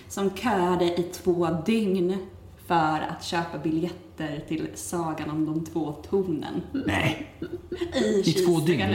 som 0.09 0.31
köade 0.31 0.85
i 0.85 1.03
två 1.03 1.49
dygn 1.67 2.19
för 2.67 3.07
att 3.09 3.25
köpa 3.25 3.59
biljetter 3.59 4.41
till 4.49 4.69
Sagan 4.75 5.31
om 5.31 5.47
de 5.47 5.65
två 5.65 5.93
tornen. 5.93 6.63
Nej. 6.73 7.27
I, 7.95 8.23
I 8.31 8.33
två 8.33 8.61
dygn? 8.61 8.83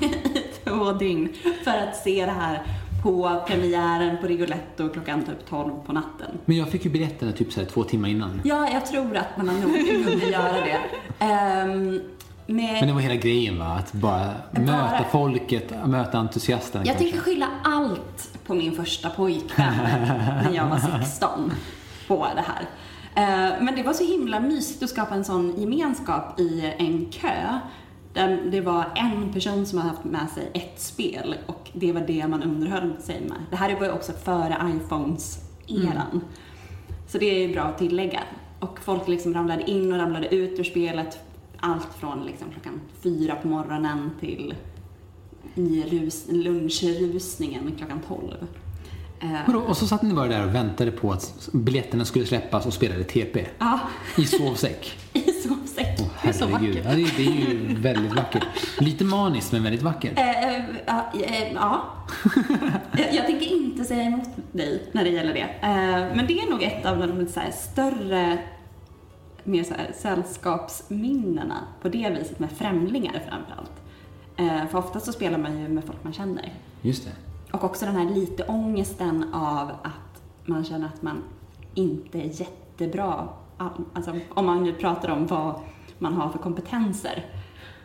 I 0.00 0.42
två 0.64 0.92
dygn. 0.92 1.28
För 1.64 1.78
att 1.78 1.96
se 1.96 2.26
det 2.26 2.32
här 2.32 2.62
på 3.02 3.42
premiären 3.46 4.16
på 4.20 4.26
Rigoletto 4.26 4.88
klockan 4.88 5.22
typ 5.24 5.46
12 5.48 5.70
på 5.86 5.92
natten. 5.92 6.30
Men 6.44 6.56
jag 6.56 6.68
fick 6.68 6.84
ju 6.84 6.90
biljetterna 6.90 7.32
typ 7.32 7.52
så 7.52 7.64
två 7.64 7.84
timmar 7.84 8.08
innan. 8.08 8.40
Ja, 8.44 8.70
jag 8.72 8.86
tror 8.86 9.16
att 9.16 9.36
man 9.36 9.46
nog 9.46 9.72
kunnat 9.72 10.30
göra 10.30 10.52
det. 10.52 10.80
Ehm, 11.18 12.00
med, 12.46 12.72
Men 12.72 12.86
det 12.86 12.92
var 12.92 13.00
hela 13.00 13.14
grejen 13.14 13.58
va? 13.58 13.66
Att 13.66 13.92
bara 13.92 14.32
möta 14.52 15.04
folket, 15.12 15.72
möta 15.86 16.18
entusiasterna 16.18 16.84
jag 16.84 16.96
kanske. 16.96 17.04
tänker 17.12 17.30
skylla 17.30 17.48
allt 17.62 18.38
på 18.46 18.54
min 18.54 18.72
första 18.72 19.10
pojkvän 19.10 19.74
när 20.44 20.52
jag 20.54 20.66
var 20.66 20.78
16 21.00 21.52
på 22.08 22.28
det 22.34 22.44
här. 22.46 22.68
Eh, 23.14 23.62
Men 23.64 23.74
det 23.76 23.82
var 23.82 23.92
så 23.92 24.04
himla 24.04 24.40
mysigt 24.40 24.82
att 24.82 24.90
skapa 24.90 25.14
en 25.14 25.24
sån 25.24 25.60
gemenskap 25.60 26.40
i 26.40 26.74
en 26.78 27.06
kö. 27.10 27.58
Där 28.12 28.42
det 28.52 28.60
var 28.60 28.84
en 28.94 29.32
person 29.32 29.66
som 29.66 29.78
hade 29.78 29.90
haft 29.90 30.04
med 30.04 30.30
sig 30.30 30.50
ett 30.54 30.80
spel 30.80 31.36
och 31.46 31.70
det 31.72 31.92
var 31.92 32.00
det 32.00 32.28
man 32.28 32.42
underhöll 32.42 32.92
sig 33.00 33.20
med. 33.28 33.38
Det 33.50 33.56
här 33.56 33.76
var 33.76 33.86
ju 33.86 33.92
också 33.92 34.12
före 34.12 34.56
iPhones-eran. 34.74 36.20
Så 37.08 37.18
det 37.18 37.26
är 37.26 37.48
ju 37.48 37.52
bra 37.54 37.62
att 37.62 37.78
tillägga. 37.78 38.20
Och 38.60 38.78
folk 38.82 39.08
liksom 39.08 39.34
ramlade 39.34 39.70
in 39.70 39.92
och 39.92 39.98
ramlade 39.98 40.34
ut 40.34 40.58
ur 40.58 40.64
spelet. 40.64 41.18
Allt 41.60 41.88
från 42.00 42.24
liksom 42.26 42.46
klockan 42.50 42.80
fyra 43.02 43.34
på 43.34 43.48
morgonen 43.48 44.10
till 44.20 44.54
i 45.54 45.82
rus, 45.82 46.26
lunchrusningen 46.30 47.72
klockan 47.78 48.00
12. 48.08 48.34
Eh? 49.20 49.54
Och 49.54 49.76
så 49.76 49.86
satt 49.86 50.02
ni 50.02 50.14
bara 50.14 50.28
där 50.28 50.46
och 50.46 50.54
väntade 50.54 50.90
på 50.90 51.12
att 51.12 51.48
biljetterna 51.52 52.04
skulle 52.04 52.26
släppas 52.26 52.66
och 52.66 52.72
spelade 52.72 53.04
TP. 53.04 53.46
ja, 53.58 53.80
I 54.16 54.24
sovsäck. 54.24 54.98
i 55.12 55.32
sovsäck. 55.32 55.98
Åh 56.00 56.10
är 56.28 56.32
så 56.32 56.46
vackert. 56.46 56.84
Ja, 56.84 56.90
det, 56.90 57.16
det 57.16 57.26
är 57.26 57.50
ju 57.50 57.74
väldigt 57.74 58.12
vackert. 58.12 58.46
Lite 58.78 59.04
maniskt 59.04 59.52
men 59.52 59.62
väldigt 59.62 59.82
vackert. 59.82 60.18
Eh, 60.18 60.54
eh, 60.54 60.64
ja, 60.86 61.12
eh, 61.14 61.52
ja. 61.52 61.84
jag, 63.12 63.26
tänker 63.26 63.46
inte 63.46 63.84
säga 63.84 64.02
emot 64.02 64.28
dig 64.52 64.82
när 64.92 65.04
det 65.04 65.10
gäller 65.10 65.34
det. 65.34 65.66
Eh, 65.66 66.16
men 66.16 66.26
det 66.26 66.40
är 66.40 66.50
nog 66.50 66.62
ett 66.62 66.86
av 66.86 66.98
de 66.98 67.26
så 67.26 67.40
större 67.52 68.38
mer 69.44 69.64
så 69.64 69.74
här 69.74 69.92
sällskapsminnena 69.98 71.58
på 71.82 71.88
det 71.88 72.10
viset 72.18 72.38
med 72.38 72.52
främlingar 72.52 73.22
framförallt. 73.28 73.72
Eh, 74.36 74.70
för 74.70 74.78
ofta 74.78 75.00
så 75.00 75.12
spelar 75.12 75.38
man 75.38 75.60
ju 75.60 75.68
med 75.68 75.84
folk 75.84 76.04
man 76.04 76.12
känner. 76.12 76.52
Just 76.82 77.04
det. 77.04 77.29
Och 77.52 77.64
också 77.64 77.86
den 77.86 77.96
här 77.96 78.10
lite 78.14 78.44
ångesten 78.44 79.34
av 79.34 79.70
att 79.82 80.22
man 80.44 80.64
känner 80.64 80.86
att 80.86 81.02
man 81.02 81.22
inte 81.74 82.18
är 82.18 82.40
jättebra. 82.40 83.28
all- 83.56 83.84
Alltså 83.92 84.14
om 84.30 84.46
man 84.46 84.64
nu 84.64 84.72
pratar 84.72 85.08
om 85.08 85.26
vad 85.26 85.54
man 85.98 86.12
har 86.14 86.28
för 86.28 86.38
kompetenser. 86.38 87.24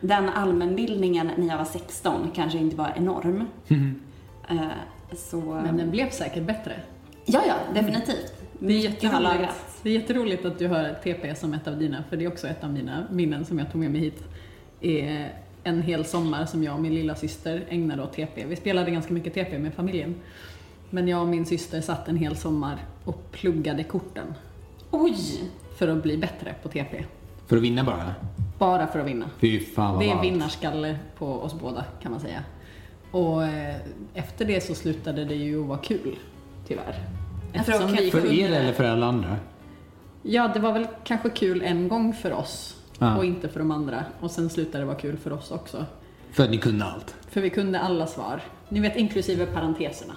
Den 0.00 0.28
allmänbildningen 0.28 1.30
när 1.36 1.46
jag 1.46 1.58
var 1.58 1.64
16 1.64 2.30
kanske 2.34 2.58
inte 2.58 2.76
var 2.76 2.92
enorm. 2.96 3.44
Eh, 4.48 4.56
Så... 5.16 5.40
Men 5.40 5.76
den 5.76 5.90
blev 5.90 6.10
säkert 6.10 6.42
bättre. 6.46 6.72
Ja, 7.24 7.40
ja, 7.48 7.54
definitivt. 7.74 8.32
Det 8.58 8.72
är, 8.72 8.78
jätteroligt. 8.78 9.54
det 9.82 9.88
är 9.90 9.92
jätteroligt 10.00 10.44
att 10.44 10.58
du 10.58 10.68
har 10.68 10.94
TP 11.02 11.34
som 11.34 11.54
ett 11.54 11.68
av 11.68 11.78
dina, 11.78 12.04
för 12.08 12.16
det 12.16 12.24
är 12.24 12.28
också 12.28 12.48
ett 12.48 12.64
av 12.64 12.70
mina 12.72 13.06
minnen 13.10 13.44
som 13.44 13.58
jag 13.58 13.72
tog 13.72 13.80
med 13.80 13.90
mig 13.90 14.00
hit. 14.00 14.22
är 14.80 15.32
en 15.66 15.82
hel 15.82 16.04
sommar 16.04 16.46
som 16.46 16.64
jag 16.64 16.74
och 16.74 16.80
min 16.80 16.94
lilla 16.94 17.14
syster 17.14 17.64
ägnade 17.68 18.02
åt 18.02 18.12
TP. 18.12 18.44
Vi 18.46 18.56
spelade 18.56 18.90
ganska 18.90 19.12
mycket 19.14 19.34
TP 19.34 19.58
med 19.58 19.74
familjen. 19.74 20.14
Men 20.90 21.08
jag 21.08 21.20
och 21.20 21.28
min 21.28 21.46
syster 21.46 21.80
satt 21.80 22.08
en 22.08 22.16
hel 22.16 22.36
sommar 22.36 22.78
och 23.04 23.30
pluggade 23.32 23.84
korten 23.84 24.34
Oj! 24.90 25.16
för 25.78 25.88
att 25.88 26.02
bli 26.02 26.16
bättre 26.16 26.54
på 26.62 26.68
TP. 26.68 27.04
För 27.46 27.56
att 27.56 27.62
vinna 27.62 27.84
bara? 27.84 28.14
Bara 28.58 28.86
för 28.86 28.98
att 28.98 29.06
vinna. 29.06 29.30
Fy 29.40 29.60
fan 29.60 29.94
vad 29.94 30.02
Det 30.04 30.10
är 30.10 30.20
vinnarskalle 30.22 30.98
på 31.18 31.26
oss 31.32 31.54
båda 31.60 31.84
kan 32.02 32.12
man 32.12 32.20
säga. 32.20 32.42
Och 33.10 33.44
eh, 33.44 33.76
efter 34.14 34.44
det 34.44 34.60
så 34.60 34.74
slutade 34.74 35.24
det 35.24 35.34
ju 35.34 35.60
att 35.62 35.66
vara 35.68 35.78
kul, 35.78 36.16
tyvärr. 36.68 36.94
Det 37.52 37.68
var 37.68 37.96
kul 37.96 38.10
För 38.10 38.20
kunde- 38.20 38.34
er 38.36 38.50
eller 38.52 38.72
för 38.72 38.84
alla 38.84 39.06
andra? 39.06 39.36
Ja, 40.22 40.50
det 40.54 40.60
var 40.60 40.72
väl 40.72 40.86
kanske 41.04 41.30
kul 41.30 41.62
en 41.62 41.88
gång 41.88 42.12
för 42.14 42.32
oss 42.32 42.82
Ja. 42.98 43.16
och 43.16 43.24
inte 43.24 43.48
för 43.48 43.58
de 43.58 43.70
andra. 43.70 44.04
Och 44.20 44.30
sen 44.30 44.50
slutade 44.50 44.78
det 44.78 44.86
vara 44.86 44.96
kul 44.96 45.16
för 45.16 45.32
oss 45.32 45.50
också. 45.50 45.84
För 46.30 46.44
att 46.44 46.50
ni 46.50 46.58
kunde 46.58 46.84
allt? 46.84 47.14
För 47.28 47.40
vi 47.40 47.50
kunde 47.50 47.80
alla 47.80 48.06
svar. 48.06 48.40
Ni 48.68 48.80
vet 48.80 48.96
inklusive 48.96 49.46
parenteserna. 49.46 50.14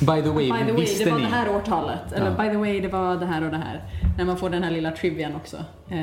By 0.00 0.22
the 0.22 0.30
way, 0.30 0.52
By 0.52 0.58
the 0.66 0.72
way, 0.72 0.80
visste 0.80 1.04
det 1.04 1.10
var 1.10 1.18
ni? 1.18 1.24
det 1.24 1.30
här 1.30 1.56
årtalet. 1.56 2.12
Eller 2.12 2.30
Ja. 2.30 2.42
by 2.44 2.50
the 2.50 2.56
way, 2.56 2.80
det 2.80 2.88
var 2.88 3.16
det 3.16 3.26
här 3.26 3.44
och 3.44 3.50
det 3.50 3.56
här. 3.56 3.82
När 4.18 4.24
man 4.24 4.36
får 4.36 4.50
den 4.50 4.62
här 4.62 4.70
lilla 4.70 4.90
trivian 4.90 5.36
också. 5.36 5.56
Eh, 5.56 5.96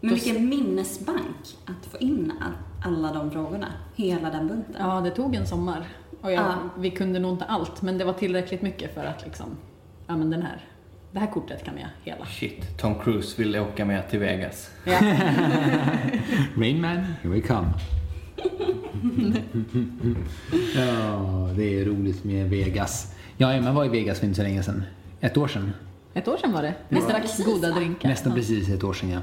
Men 0.00 0.14
vilken 0.14 0.48
minnesbank 0.48 1.56
att 1.66 1.86
få 1.86 1.98
in 1.98 2.32
all- 2.40 2.92
alla 2.92 3.12
de 3.12 3.30
frågorna. 3.30 3.66
Hela 3.94 4.30
den 4.30 4.48
bunten. 4.48 4.74
ja, 4.78 5.00
det 5.00 5.10
tog 5.10 5.34
en 5.34 5.46
sommar. 5.46 5.86
Och 6.22 6.32
jag, 6.32 6.40
Ja. 6.44 6.54
vi 6.78 6.90
kunde 6.90 7.18
nog 7.18 7.32
inte 7.32 7.44
allt, 7.44 7.82
men 7.82 7.98
det 7.98 8.04
var 8.04 8.12
tillräckligt 8.12 8.62
mycket 8.62 8.94
för 8.94 9.04
att 9.04 9.24
liksom, 9.24 9.46
ja 10.06 10.16
men 10.16 10.30
den 10.30 10.42
här, 10.42 10.64
det 11.16 11.20
här 11.20 11.30
kortet 11.32 11.64
kan 11.64 11.74
jag 11.78 11.88
hela. 12.12 12.26
Shit, 12.26 12.78
Tom 12.78 12.94
Cruise 12.94 13.42
vill 13.42 13.56
åka 13.56 13.84
med 13.84 14.10
till 14.10 14.18
Vegas. 14.18 14.70
Ja. 14.84 14.92
Rain 16.56 16.80
Man, 16.80 16.96
here 16.96 17.34
we 17.34 17.40
come. 17.40 17.68
ja, 20.76 21.50
det 21.56 21.80
är 21.80 21.84
roligt 21.84 22.24
med 22.24 22.50
Vegas. 22.50 23.14
Jag 23.36 23.48
och 23.50 23.54
Emma 23.56 23.72
var 23.72 23.84
i 23.84 23.88
Vegas 23.88 24.18
för 24.18 24.26
inte 24.26 24.36
så 24.36 24.42
länge 24.42 24.62
sedan. 24.62 24.82
Ett 25.20 25.36
år 25.36 25.48
sedan. 25.48 25.72
Ett 26.14 26.28
år 26.28 26.36
sedan 26.36 26.52
var 26.52 26.62
det. 26.62 26.74
Vi 26.88 26.96
Nästan 26.96 27.20
drack 27.20 27.44
goda 27.46 27.70
drinkar. 27.70 28.08
Nästan 28.08 28.32
Ja. 28.32 28.36
precis 28.36 28.68
ett 28.68 28.84
år 28.84 28.92
sedan, 28.92 29.10
ja. 29.10 29.20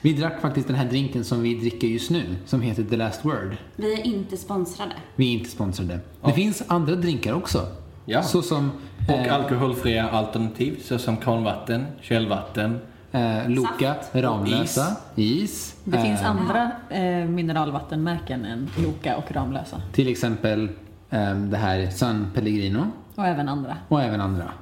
Vi 0.00 0.12
drack 0.12 0.40
faktiskt 0.40 0.66
den 0.66 0.76
här 0.76 0.88
drinken 0.88 1.24
som 1.24 1.42
vi 1.42 1.54
dricker 1.54 1.88
just 1.88 2.10
nu, 2.10 2.36
som 2.46 2.62
heter 2.62 2.84
The 2.84 2.96
Last 2.96 3.24
Word. 3.24 3.56
Vi 3.76 3.92
är 3.92 4.06
inte 4.06 4.36
sponsrade. 4.36 4.92
Vi 5.16 5.28
är 5.28 5.32
inte 5.32 5.50
sponsrade. 5.50 6.00
Ja. 6.20 6.28
Det 6.28 6.34
finns 6.34 6.62
andra 6.66 6.94
drinkar 6.94 7.32
också. 7.32 7.68
Ja. 8.04 8.22
Så 8.22 8.42
som 8.42 8.70
Och 9.08 9.26
eh, 9.26 9.34
alkoholfria 9.34 10.10
alternativ 10.10 10.80
såsom 10.84 11.16
kranvatten, 11.16 11.86
källvatten. 12.00 12.80
eh, 13.12 13.48
Loka. 13.48 13.94
Ramlösa, 14.12 14.96
is. 15.14 15.74
Det 15.84 15.98
finns 16.00 16.20
eh, 16.20 16.30
andra 16.30 16.70
eh, 16.90 17.24
mineralvattenmärken 17.28 18.44
än 18.44 18.70
Loka 18.78 19.16
och 19.16 19.32
Ramlösa. 19.32 19.82
Till 19.92 20.08
exempel 20.08 20.68
eh, 21.10 21.34
det 21.34 21.56
här 21.56 21.90
San 21.90 22.30
Pellegrino 22.34 22.86
Och 23.14 23.26
även 23.26 23.48
andra. 23.48 23.76
och 23.88 24.02
även 24.02 24.20
andra. 24.20 24.52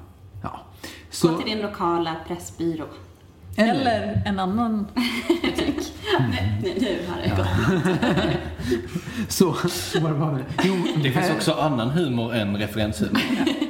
Ja. 0.42 0.60
Gå 0.82 0.88
Så, 1.10 1.36
till 1.38 1.46
din 1.54 1.62
lokala 1.62 2.16
pressbyrå. 2.28 2.84
Eller, 3.56 4.22
en 4.26 4.38
annan 4.40 4.86
butik. 5.42 5.92
Nej, 6.18 6.76
nu 6.80 6.98
har 7.08 7.22
det 7.22 7.36
gått. 7.36 8.28
så 9.28 9.46
var 10.00 10.10
var 10.10 10.32
det? 10.38 10.44
Jo, 10.64 10.74
Det 11.02 11.10
finns 11.10 11.30
också 11.30 11.52
annan 11.52 11.90
humor 11.90 12.34
än 12.34 12.56
referenshumor. 12.56 13.20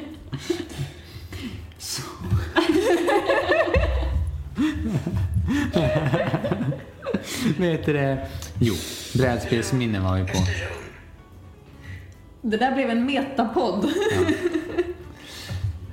Vad 7.62 7.70
heter 7.70 7.94
det? 7.94 8.26
Jo, 8.58 8.74
brädspelsminnen 9.14 10.04
var 10.04 10.16
vi 10.16 10.24
på. 10.24 10.38
Det 12.42 12.56
där 12.56 12.74
blev 12.74 12.90
en 12.90 13.06
metapodd. 13.06 13.88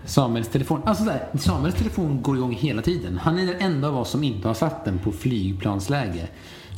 Samuels 0.06 0.48
telefon. 0.48 0.82
Alltså 0.86 1.04
så 1.04 1.10
här, 1.10 1.28
Samuels 1.38 1.76
telefon 1.76 2.22
går 2.22 2.38
igång 2.38 2.52
hela 2.54 2.82
tiden. 2.82 3.18
Han 3.18 3.40
är 3.40 3.46
den 3.46 3.56
enda 3.60 3.88
av 3.88 3.98
oss 3.98 4.10
som 4.10 4.24
inte 4.24 4.48
har 4.48 4.56
satt 4.56 4.86
den 4.86 5.00
på 5.00 5.12
flygplansläge. 5.12 6.28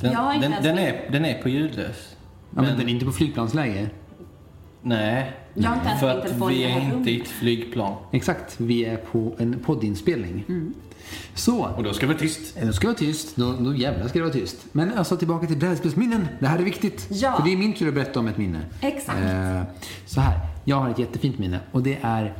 Den, 0.01 0.11
Jag 0.11 0.19
har 0.19 0.33
inte 0.33 0.47
den, 0.47 0.63
den, 0.63 0.77
är, 0.77 1.09
den 1.11 1.25
är 1.25 1.41
på 1.41 1.49
ljudlös. 1.49 2.15
Ja, 2.55 2.61
men 2.61 2.77
den 2.77 2.87
är 2.87 2.93
inte 2.93 3.05
på 3.05 3.11
flygplansläge. 3.11 3.89
Nej, 4.81 5.31
Jag 5.53 5.69
har 5.69 5.75
inte 5.75 5.87
ens 5.87 5.99
för 5.99 6.07
min 6.07 6.17
att 6.17 6.23
telefon 6.23 6.51
i 6.51 6.55
vi 6.55 6.63
det 6.63 6.69
är 6.69 6.79
här 6.79 6.95
inte 6.97 7.09
i 7.11 7.13
rummet. 7.15 7.27
ett 7.27 7.33
flygplan. 7.33 7.93
Exakt, 8.11 8.55
vi 8.59 8.85
är 8.85 8.97
på 8.97 9.33
en 9.37 9.59
poddinspelning. 9.65 10.43
Så, 11.35 11.65
Och 11.65 11.83
då 11.83 11.93
ska 11.93 12.05
det 12.05 12.13
vara 12.13 12.19
tyst. 12.19 12.57
nu 12.63 12.73
ska 12.73 12.87
det 12.87 12.93
vara 12.93 12.97
tyst. 12.99 13.35
Då, 13.35 13.53
då 13.59 13.75
jävlar 13.75 14.07
ska 14.07 14.19
det 14.19 14.25
vara 14.25 14.33
tyst. 14.33 14.57
Men 14.71 14.93
alltså 14.97 15.17
tillbaka 15.17 15.47
till 15.47 15.57
brädspelsminnen. 15.57 16.27
Det 16.39 16.47
här 16.47 16.59
är 16.59 16.63
viktigt. 16.63 17.07
Ja. 17.11 17.33
För 17.37 17.43
det 17.45 17.53
är 17.53 17.57
min 17.57 17.73
tur 17.73 17.87
att 17.87 17.93
berätta 17.93 18.19
om 18.19 18.27
ett 18.27 18.37
minne. 18.37 18.59
Exakt. 18.81 19.17
Eh, 19.19 19.61
så 20.05 20.21
här, 20.21 20.39
jag 20.63 20.75
har 20.75 20.89
ett 20.89 20.99
jättefint 20.99 21.39
minne 21.39 21.59
och 21.71 21.83
det 21.83 21.97
är 22.01 22.33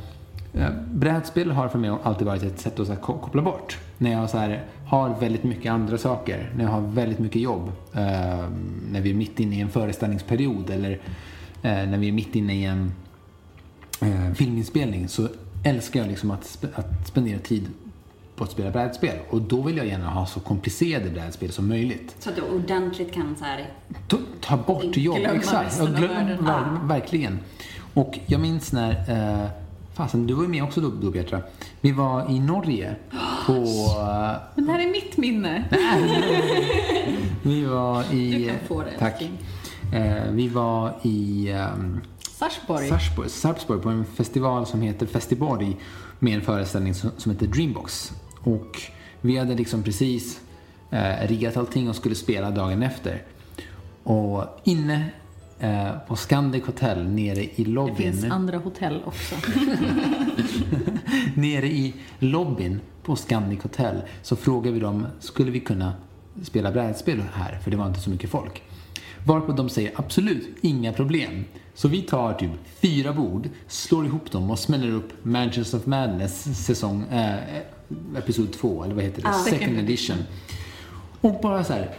eh, 0.54 0.66
Brädspel 0.92 1.50
har 1.50 1.68
för 1.68 1.78
mig 1.78 1.90
alltid 2.02 2.26
varit 2.26 2.42
ett 2.42 2.60
sätt 2.60 2.80
att 2.80 2.86
så 2.86 2.92
här, 2.92 3.00
ko- 3.00 3.18
koppla 3.18 3.42
bort. 3.42 3.78
När 3.98 4.12
jag 4.12 4.30
så 4.30 4.38
här, 4.38 4.64
har 4.86 5.20
väldigt 5.20 5.44
mycket 5.44 5.72
andra 5.72 5.98
saker, 5.98 6.50
när 6.56 6.64
jag 6.64 6.70
har 6.70 6.80
väldigt 6.80 7.18
mycket 7.18 7.42
jobb. 7.42 7.72
Eh, 7.94 8.00
när 8.90 9.00
vi 9.00 9.10
är 9.10 9.14
mitt 9.14 9.40
inne 9.40 9.56
i 9.56 9.60
en 9.60 9.70
föreställningsperiod 9.70 10.70
eller 10.70 10.90
eh, 11.62 11.72
när 11.72 11.98
vi 11.98 12.08
är 12.08 12.12
mitt 12.12 12.34
inne 12.34 12.54
i 12.54 12.64
en 12.64 12.92
eh, 14.02 14.32
filminspelning 14.34 15.08
så 15.08 15.28
älskar 15.64 16.00
jag 16.00 16.08
liksom 16.08 16.30
att, 16.30 16.42
sp- 16.42 16.68
att 16.74 17.08
spendera 17.08 17.38
tid 17.38 17.66
på 18.36 18.44
att 18.44 18.50
spela 18.50 18.70
brädspel. 18.70 19.18
Och 19.30 19.42
då 19.42 19.62
vill 19.62 19.76
jag 19.76 19.86
gärna 19.86 20.10
ha 20.10 20.26
så 20.26 20.40
komplicerade 20.40 21.10
brädspel 21.10 21.52
som 21.52 21.68
möjligt. 21.68 22.16
Så 22.18 22.30
att 22.30 22.36
du 22.36 22.42
ordentligt 22.42 23.12
kan 23.12 23.36
så 23.38 23.44
här, 23.44 23.70
Ta, 24.08 24.16
ta 24.40 24.56
bort 24.56 24.96
jobb, 24.96 25.16
Glömma 25.18 25.34
exakt. 25.34 25.66
resten 25.66 25.86
Ja, 25.86 25.92
av 25.92 25.98
glöm, 25.98 26.44
ver, 26.44 26.78
verkligen. 26.88 27.38
Och 27.94 28.18
jag 28.26 28.40
minns 28.40 28.72
när, 28.72 28.90
eh, 29.42 29.48
fasen 29.94 30.26
du 30.26 30.34
var 30.34 30.42
ju 30.42 30.48
med 30.48 30.62
också 30.64 30.80
då, 30.80 30.90
då 31.02 31.12
Petra. 31.12 31.42
Vi 31.80 31.92
var 31.92 32.30
i 32.30 32.40
Norge 32.40 32.94
på, 33.46 33.52
eh, 33.52 34.32
Men 34.54 34.66
det 34.66 34.72
här 34.72 34.80
är 34.80 34.92
mitt 34.92 35.16
minne. 35.16 35.64
vi 37.42 37.64
var 37.64 38.14
i, 38.14 38.32
Du 38.32 38.48
kan 38.48 38.56
få 38.68 38.82
det, 38.82 38.90
tack. 38.98 39.22
Eh, 39.94 40.30
vi 40.30 40.48
var 40.48 40.92
i 41.02 41.48
ehm, 41.52 42.00
Sarpsborg. 42.42 42.88
Sarpsborg, 42.88 43.28
Sarpsborg 43.28 43.80
på 43.80 43.88
en 43.88 44.04
festival 44.04 44.66
som 44.66 44.82
heter 44.82 45.06
Festiborg 45.06 45.76
med 46.18 46.34
en 46.34 46.42
föreställning 46.42 46.94
som, 46.94 47.10
som 47.16 47.32
heter 47.32 47.46
Dreambox. 47.46 48.12
Och 48.40 48.82
vi 49.20 49.36
hade 49.36 49.54
liksom 49.54 49.82
precis 49.82 50.40
eh, 50.90 51.28
riggat 51.28 51.56
allting 51.56 51.88
och 51.88 51.96
skulle 51.96 52.14
spela 52.14 52.50
dagen 52.50 52.82
efter. 52.82 53.22
Och 54.02 54.44
inne 54.64 55.10
eh, 55.58 55.90
på 56.08 56.16
Scandic 56.16 56.66
Hotel 56.66 57.08
nere 57.08 57.44
i 57.44 57.52
det 57.56 57.70
lobbyn, 57.70 57.96
finns 57.96 58.24
andra 58.24 58.58
hotell 58.58 59.02
också. 59.04 59.34
nere 61.34 61.66
i 61.66 61.94
lobbyn 62.18 62.80
på 63.02 63.16
Scandic 63.16 63.62
Hotel 63.62 64.02
så 64.22 64.36
frågade 64.36 64.74
vi 64.74 64.80
dem, 64.80 65.06
skulle 65.20 65.50
vi 65.50 65.60
kunna 65.60 65.94
spela 66.42 66.72
brädspel 66.72 67.22
här? 67.32 67.58
För 67.58 67.70
det 67.70 67.76
var 67.76 67.86
inte 67.86 68.00
så 68.00 68.10
mycket 68.10 68.30
folk. 68.30 68.62
Varpå 69.26 69.52
de 69.52 69.68
säger 69.68 69.92
absolut, 69.96 70.48
inga 70.60 70.92
problem. 70.92 71.44
Så 71.74 71.88
vi 71.88 72.02
tar 72.02 72.34
typ 72.34 72.50
fyra 72.80 73.12
bord, 73.12 73.48
slår 73.66 74.06
ihop 74.06 74.30
dem 74.32 74.50
och 74.50 74.58
smäller 74.58 74.90
upp 74.90 75.12
Mansions 75.22 75.74
of 75.74 75.86
Madness 75.86 76.64
säsong, 76.66 77.02
eh, 77.10 77.36
episod 78.18 78.52
2, 78.52 78.84
eller 78.84 78.94
vad 78.94 79.04
heter 79.04 79.22
det? 79.22 79.28
Ja. 79.28 79.34
Second 79.50 79.78
edition. 79.78 80.16
Och 81.20 81.40
bara 81.42 81.64
så 81.64 81.72
här, 81.72 81.90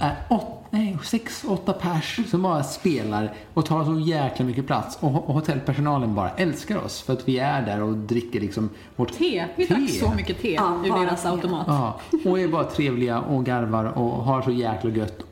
äh, 0.00 0.32
åt, 0.32 0.64
nej, 0.70 0.98
sex, 1.04 1.44
åtta 1.48 1.72
pers 1.72 2.20
som 2.30 2.42
bara 2.42 2.62
spelar 2.64 3.34
och 3.54 3.66
tar 3.66 3.84
så 3.84 4.00
jäkla 4.00 4.44
mycket 4.44 4.66
plats. 4.66 4.98
Och, 5.00 5.28
och 5.28 5.34
hotellpersonalen 5.34 6.14
bara 6.14 6.30
älskar 6.30 6.84
oss 6.84 7.02
för 7.02 7.12
att 7.12 7.28
vi 7.28 7.38
är 7.38 7.62
där 7.66 7.82
och 7.82 7.96
dricker 7.96 8.40
liksom 8.40 8.70
vårt 8.96 9.12
Te. 9.12 9.44
Vi 9.56 9.66
drack 9.66 9.90
så 9.90 10.10
mycket 10.16 10.40
te 10.42 10.54
Ja, 10.54 10.82
ur 10.84 11.04
deras 11.04 11.22
te. 11.22 11.28
automat. 11.28 11.64
Ja, 11.66 12.00
och 12.24 12.40
är 12.40 12.48
bara 12.48 12.64
trevliga 12.64 13.20
och 13.20 13.44
garvar 13.44 13.84
och 13.84 14.10
har 14.24 14.42
så 14.42 14.50
jäkla 14.50 14.90
gött. 14.90 15.25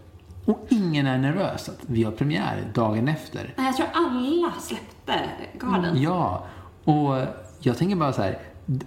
Och 0.44 0.66
ingen 0.68 1.06
är 1.06 1.18
nervös 1.18 1.68
att 1.68 1.78
vi 1.86 2.02
har 2.02 2.12
premiär 2.12 2.70
dagen 2.74 3.08
efter. 3.08 3.54
Nej, 3.56 3.66
jag 3.66 3.76
tror 3.76 3.86
alla 3.92 4.52
släppte 4.60 5.30
garden. 5.60 6.02
Ja, 6.02 6.44
och 6.84 7.16
jag 7.60 7.78
tänker 7.78 7.96
bara 7.96 8.12
så 8.12 8.22
här. 8.22 8.38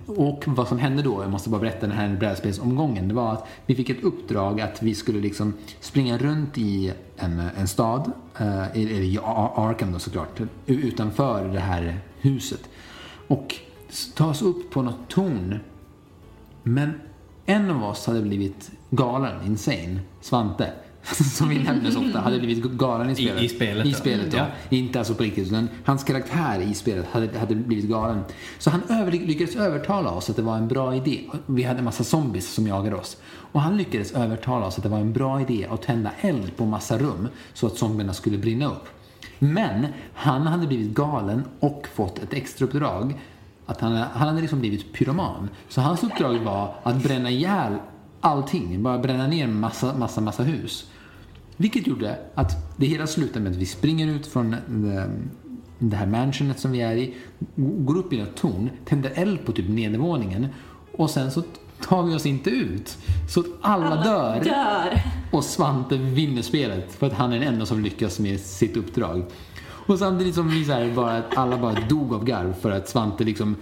och 0.06 0.44
vad 0.48 0.68
som 0.68 0.80
hände 0.80 1.04
då, 1.04 1.22
jag 1.22 1.32
måste 1.32 1.50
bara 1.50 1.62
berätta 1.62 1.88
den 1.88 1.98
här 1.98 2.16
brädspelsomgången, 2.16 3.08
det 3.08 3.14
var 3.14 3.34
att 3.34 3.48
vi 3.66 3.76
fick 3.76 3.90
ett 3.90 4.04
uppdrag 4.04 4.62
att 4.62 4.84
vi 4.84 4.96
skulle 4.96 5.20
liksom 5.20 5.54
springa 5.80 6.18
runt 6.18 6.58
i 6.58 6.94
en, 7.18 7.40
en 7.58 7.68
stad, 7.68 8.12
eh, 8.40 8.78
i, 8.78 9.20
Arkham 9.24 9.92
då 9.92 10.00
såklart, 10.00 10.42
utanför 10.66 11.48
det 11.48 11.60
här 11.60 12.00
huset. 12.20 12.70
Och 13.28 13.56
ta 14.16 14.26
oss 14.26 14.42
upp 14.42 14.72
på 14.72 14.82
något 14.82 15.08
torn. 15.08 15.60
Men 16.64 16.94
en 17.46 17.72
av 17.72 17.84
oss 17.84 18.08
hade 18.08 18.22
blivit 18.22 18.72
galen, 18.90 19.46
insane, 19.46 20.00
Svante. 20.22 20.74
Som 21.14 21.50
vi 21.50 21.60
nämner 21.60 21.92
så 21.92 22.06
ofta, 22.06 22.20
hade 22.20 22.40
blivit 22.40 22.64
galen 22.64 23.10
i 23.10 23.16
spelet. 23.16 23.44
i 23.44 23.50
spelet 23.50 23.86
I 23.86 23.94
spelet, 23.94 24.34
ja. 24.34 24.46
Inte 24.70 25.00
alltså 25.00 25.14
på 25.14 25.24
riktigt, 25.24 25.48
utan 25.48 25.70
hans 25.86 26.04
karaktär 26.04 26.60
i 26.60 26.74
spelet 26.74 27.06
hade, 27.12 27.40
hade 27.40 27.56
blivit 27.56 27.86
galen. 27.86 28.24
Så 28.58 28.70
han 28.70 28.82
över, 28.90 29.12
lyckades 29.12 29.56
övertala 29.56 30.12
oss 30.12 30.30
att 30.30 30.36
det 30.36 30.42
var 30.42 30.58
en 30.58 30.68
bra 30.68 30.96
idé. 30.96 31.22
Vi 31.46 31.64
hade 31.64 31.80
en 31.80 31.86
massa 31.86 32.04
zombies 32.04 32.54
som 32.54 32.68
jagade 32.68 32.96
oss. 32.96 33.18
Och 33.52 33.62
han 33.62 33.78
lyckades 33.78 34.12
övertala 34.12 34.66
oss 34.66 34.78
att 34.78 34.84
det 34.84 34.90
var 34.90 35.00
en 35.00 35.14
bra 35.14 35.42
idé 35.42 35.68
att 35.72 35.82
tända 35.82 36.12
eld 36.22 36.58
på 36.58 36.66
massa 36.66 36.98
rum 36.98 37.28
så 37.54 37.68
att 37.68 37.78
zombierna 37.78 38.14
skulle 38.14 38.38
brinna 38.38 38.66
upp. 38.66 38.88
Men 39.40 39.88
han 40.14 40.48
hade 40.48 40.68
blivit 40.68 40.94
galen 40.94 41.44
och 41.60 41.88
fått 41.96 42.20
ett 42.20 42.34
extra 42.34 42.66
uppdrag. 42.66 43.20
Att 43.66 43.82
han, 43.82 43.96
han 43.96 44.28
hade 44.28 44.42
liksom 44.42 44.60
blivit 44.60 44.94
pyroman. 44.94 45.50
Så 45.70 45.82
hans 45.82 46.04
uppdrag 46.04 46.40
var 46.40 46.76
att 46.84 47.04
bränna 47.04 47.30
ihjäl 47.30 47.74
allting. 48.22 48.84
Bara 48.84 48.98
bränna 48.98 49.28
ner 49.28 49.48
massa, 49.48 49.94
massa, 49.98 50.22
massa 50.22 50.44
hus. 50.44 50.88
Vilket 51.58 51.88
gjorde 51.88 52.20
att 52.36 52.78
det 52.78 52.86
hela 52.86 53.08
slutade 53.08 53.40
med 53.40 53.52
att 53.52 53.58
vi 53.58 53.66
springer 53.66 54.08
ut 54.08 54.28
från 54.28 54.52
det, 54.52 55.10
det 55.80 55.96
här 55.96 56.08
mansionet 56.08 56.60
som 56.60 56.72
vi 56.72 56.82
är 56.82 56.96
i, 56.96 57.16
går 57.56 57.98
upp 57.98 58.14
i 58.14 58.20
ett 58.20 58.36
torn, 58.36 58.70
tänder 58.86 59.12
eld 59.16 59.46
på 59.46 59.52
typ 59.52 59.70
nedervåningen 59.70 60.48
och 60.98 61.10
sen 61.10 61.32
så 61.32 61.44
tar 61.82 62.04
vi 62.04 62.16
oss 62.16 62.26
inte 62.26 62.50
ut. 62.50 62.98
Så 63.30 63.40
att 63.40 63.46
alla, 63.62 64.04
dör 64.04 64.44
Dör. 64.44 65.02
och 65.32 65.44
Svante 65.44 65.98
vinner 65.98 66.42
spelet 66.42 66.94
för 66.94 67.08
att 67.08 67.14
han 67.14 67.34
är 67.34 67.40
den 67.40 67.48
enda 67.48 67.66
som 67.66 67.84
lyckas 67.84 68.20
med 68.20 68.40
sitt 68.40 68.78
uppdrag. 68.78 69.24
Och 69.88 70.00
samtidigt 70.00 70.36
som 70.36 70.50
vi 70.50 70.66
så 70.66 70.72
här 70.72 70.94
bara, 70.96 71.24
alla 71.36 71.58
bara 71.58 71.88
dog 71.90 72.14
av 72.14 72.26
garv 72.26 72.54
för 72.54 72.72
att 72.72 72.90
Svante 72.90 73.24
liksom 73.24 73.56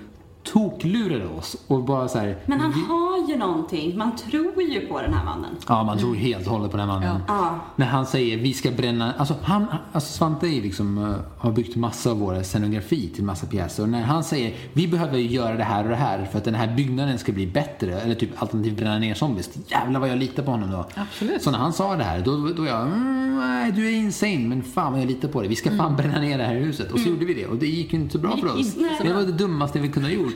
toklurade 0.46 1.28
oss 1.28 1.56
och 1.68 1.84
bara 1.84 2.08
så 2.08 2.20
här, 2.20 2.38
Men 2.46 2.60
han 2.60 2.74
har 2.74 3.30
ju 3.30 3.38
någonting. 3.38 3.98
Man 3.98 4.16
tror 4.16 4.64
ju 4.64 4.88
på 4.88 5.02
den 5.02 5.14
här 5.14 5.26
mannen. 5.26 5.56
Ja, 5.68 5.84
man 5.84 5.98
tror 5.98 6.16
helt 6.16 6.46
och 6.48 6.54
hållet 6.54 6.72
på 6.72 6.78
den 6.78 6.90
här 6.90 7.00
mannen. 7.00 7.22
Ja. 7.28 7.60
När 7.76 7.86
han 7.86 8.06
säger 8.06 8.38
vi 8.38 8.54
ska 8.54 8.72
bränna, 8.72 9.14
alltså, 9.18 9.36
han, 9.44 9.66
alltså 9.92 10.14
Svante 10.14 10.48
är 10.48 10.62
liksom, 10.62 10.98
eh, 10.98 11.16
har 11.38 11.52
byggt 11.52 11.76
massa 11.76 12.12
av 12.12 12.20
vår 12.20 12.44
scenografi 12.44 13.10
till 13.10 13.24
massa 13.24 13.48
pjäser 13.48 13.84
och 13.84 13.90
när 13.90 14.02
han 14.02 14.24
säger 14.24 14.54
vi 14.74 14.88
behöver 14.88 15.18
göra 15.18 15.56
det 15.56 15.64
här 15.64 15.84
och 15.84 15.90
det 15.90 15.96
här 15.96 16.26
för 16.32 16.38
att 16.38 16.46
den 16.46 16.56
här 16.56 16.76
byggnaden 16.76 17.20
ska 17.20 17.32
bli 17.32 17.48
bättre 17.48 18.02
eller 18.02 18.16
typ 18.16 18.42
alternativt 18.42 18.78
bränna 18.78 19.00
ner 19.00 19.14
zombies. 19.14 19.50
Jävlar 19.68 20.00
vad 20.00 20.10
jag 20.10 20.18
litar 20.18 20.44
på 20.44 20.52
honom 20.52 20.72
då. 20.72 20.86
Absolut. 20.96 21.42
Så 21.44 21.52
när 21.52 21.58
han 21.58 21.74
sa 21.74 21.96
det 21.96 22.04
här 22.04 22.22
då, 22.26 22.50
då 22.58 22.66
jag, 22.66 22.82
mm, 22.82 23.40
nej 23.40 23.72
du 23.72 23.88
är 23.88 23.92
insane 23.92 24.40
men 24.40 24.64
fan 24.64 24.92
vad 24.92 25.02
jag 25.02 25.08
litar 25.08 25.28
på 25.28 25.40
dig. 25.40 25.50
Vi 25.50 25.56
ska 25.56 25.78
fan 25.78 25.96
bränna 25.96 26.20
ner 26.20 26.38
det 26.38 26.44
här 26.44 26.56
huset. 26.56 26.92
Och 26.92 27.00
så 27.00 27.10
gjorde 27.10 27.26
vi 27.26 27.34
det 27.34 27.48
och 27.48 27.56
det 27.56 27.68
gick 27.68 27.94
ju 27.94 28.00
inte 28.00 28.14
så 28.14 28.20
bra 28.20 28.38
för 28.38 28.60
oss. 28.60 28.76
Det 29.02 29.14
var 29.14 29.22
det 29.22 29.32
dummaste 29.32 29.80
vi 29.80 29.88
kunde 29.90 30.10
ha 30.10 30.16
gjort. 30.16 30.35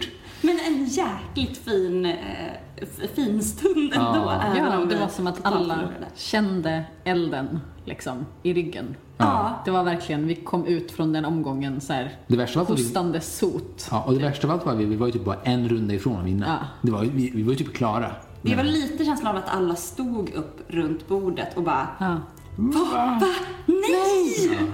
Men 0.49 0.73
en 0.73 0.85
jäkligt 0.85 1.57
fin, 1.57 2.05
eh, 2.05 2.87
fin 3.15 3.43
stund 3.43 3.93
ändå. 3.93 4.19
Ja. 4.25 4.41
även 4.45 4.71
Ja, 4.71 4.77
om 4.79 4.89
det 4.89 4.95
var 4.99 5.07
som 5.07 5.27
att 5.27 5.39
alla 5.45 5.79
kände 6.15 6.83
elden 7.03 7.59
liksom 7.85 8.25
i 8.43 8.53
ryggen. 8.53 8.95
Ja. 9.17 9.61
Det 9.65 9.71
var 9.71 9.83
verkligen, 9.83 10.27
vi 10.27 10.35
kom 10.35 10.65
ut 10.65 10.91
från 10.91 11.13
den 11.13 11.25
omgången 11.25 11.81
så 11.81 11.93
här 11.93 12.15
Det 12.27 12.37
värsta 12.37 12.59
var 12.59 12.63
att 12.73 12.79
vi- 12.79 12.83
hostande 12.83 13.21
sot. 13.21 13.87
Ja, 13.91 14.03
och 14.03 14.13
det 14.13 14.19
värsta 14.19 14.47
av 14.47 14.53
allt 14.53 14.65
var 14.65 14.73
att 14.73 14.79
vi, 14.79 14.85
vi 14.85 14.95
var 14.95 15.07
ju 15.07 15.13
typ 15.13 15.25
bara 15.25 15.37
en 15.43 15.69
runda 15.69 15.93
ifrån 15.93 16.17
att 16.19 16.25
vinna. 16.25 16.45
Ja. 16.47 16.67
Det 16.81 16.91
var, 16.91 17.01
vi, 17.05 17.31
vi 17.35 17.43
var 17.43 17.51
ju 17.51 17.57
typ 17.57 17.73
klara. 17.73 18.11
Det 18.41 18.55
var 18.55 18.63
lite 18.63 19.05
känslan 19.05 19.35
av 19.37 19.43
att 19.43 19.49
alla 19.49 19.75
stod 19.75 20.29
upp 20.33 20.61
runt 20.67 21.07
bordet 21.07 21.57
och 21.57 21.63
bara 21.63 21.87
Ja. 21.99 22.17
Va? 22.55 23.21
Nej! 23.65 24.69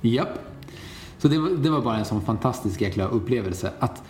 Japp. 0.00 0.38
Så 1.18 1.28
det 1.28 1.38
var, 1.38 1.50
det 1.50 1.70
var 1.70 1.80
bara 1.80 1.96
en 1.96 2.04
sån 2.04 2.20
fantastisk 2.22 2.80
jäkla 2.80 3.04
upplevelse. 3.08 3.72
Att, 3.78 4.02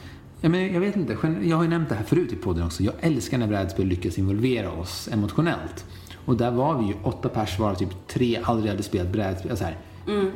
ja, 0.42 0.48
men 0.48 0.72
jag 0.72 0.80
vet 0.80 0.96
inte, 0.96 1.16
jag 1.42 1.56
har 1.56 1.64
ju 1.64 1.70
nämnt 1.70 1.88
det 1.88 1.94
här 1.94 2.04
förut 2.04 2.32
i 2.32 2.36
podden 2.36 2.66
också. 2.66 2.82
Jag 2.82 2.94
älskar 3.00 3.38
när 3.38 3.46
brädspel 3.46 3.86
lyckas 3.86 4.18
involvera 4.18 4.70
oss 4.72 5.08
emotionellt. 5.12 5.84
Och 6.24 6.36
där 6.36 6.50
var 6.50 6.78
vi 6.78 6.84
ju 6.86 6.94
åtta 7.02 7.28
pers 7.28 7.58
varav 7.58 7.74
typ 7.74 8.08
tre 8.08 8.38
aldrig 8.42 8.70
hade 8.70 8.82
spelat 8.82 9.12
brädspel. 9.12 9.50
Alltså 9.50 9.64
här, 9.64 9.76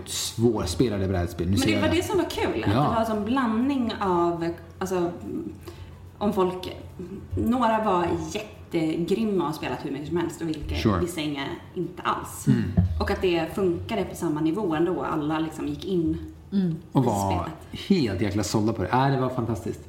Svårspelade 0.07 1.09
brädspel. 1.09 1.47
Nu 1.51 1.57
Men 1.59 1.69
det 1.69 1.81
var 1.81 1.89
det 1.97 2.03
som 2.05 2.17
var 2.19 2.31
kul. 2.31 2.65
Att 2.65 2.73
Ja. 2.73 3.05
det 3.07 3.11
var 3.13 3.17
en 3.19 3.25
blandning 3.25 3.93
av, 4.01 4.49
alltså, 4.79 5.11
om 6.19 6.33
folk, 6.33 6.77
några 7.37 7.85
var 7.85 8.07
jättegrymma 8.33 9.49
och 9.49 9.55
spelat 9.55 9.79
hur 9.83 9.91
mycket 9.91 10.09
som 10.09 10.17
helst 10.17 10.41
och 10.43 10.49
vilka, 10.49 10.75
Sure. 10.75 11.01
vissa 11.01 11.21
inga 11.21 11.45
inte 11.75 12.03
alls. 12.03 12.47
Och 13.01 13.11
att 13.11 13.23
det 13.23 13.55
funkade 13.55 14.05
på 14.05 14.17
samma 14.17 14.41
nivå 14.41 14.75
ändå. 14.75 15.03
Alla 15.03 15.39
liksom 15.39 15.67
gick 15.69 15.85
in 15.85 16.19
och 16.93 17.03
i 17.03 17.07
var 17.07 17.49
helt 17.89 18.21
jäkla 18.21 18.43
sålda 18.43 18.73
på 18.73 18.83
det. 18.83 18.89
Äh, 18.89 19.07
det 19.11 19.21
var 19.21 19.29
fantastiskt. 19.29 19.81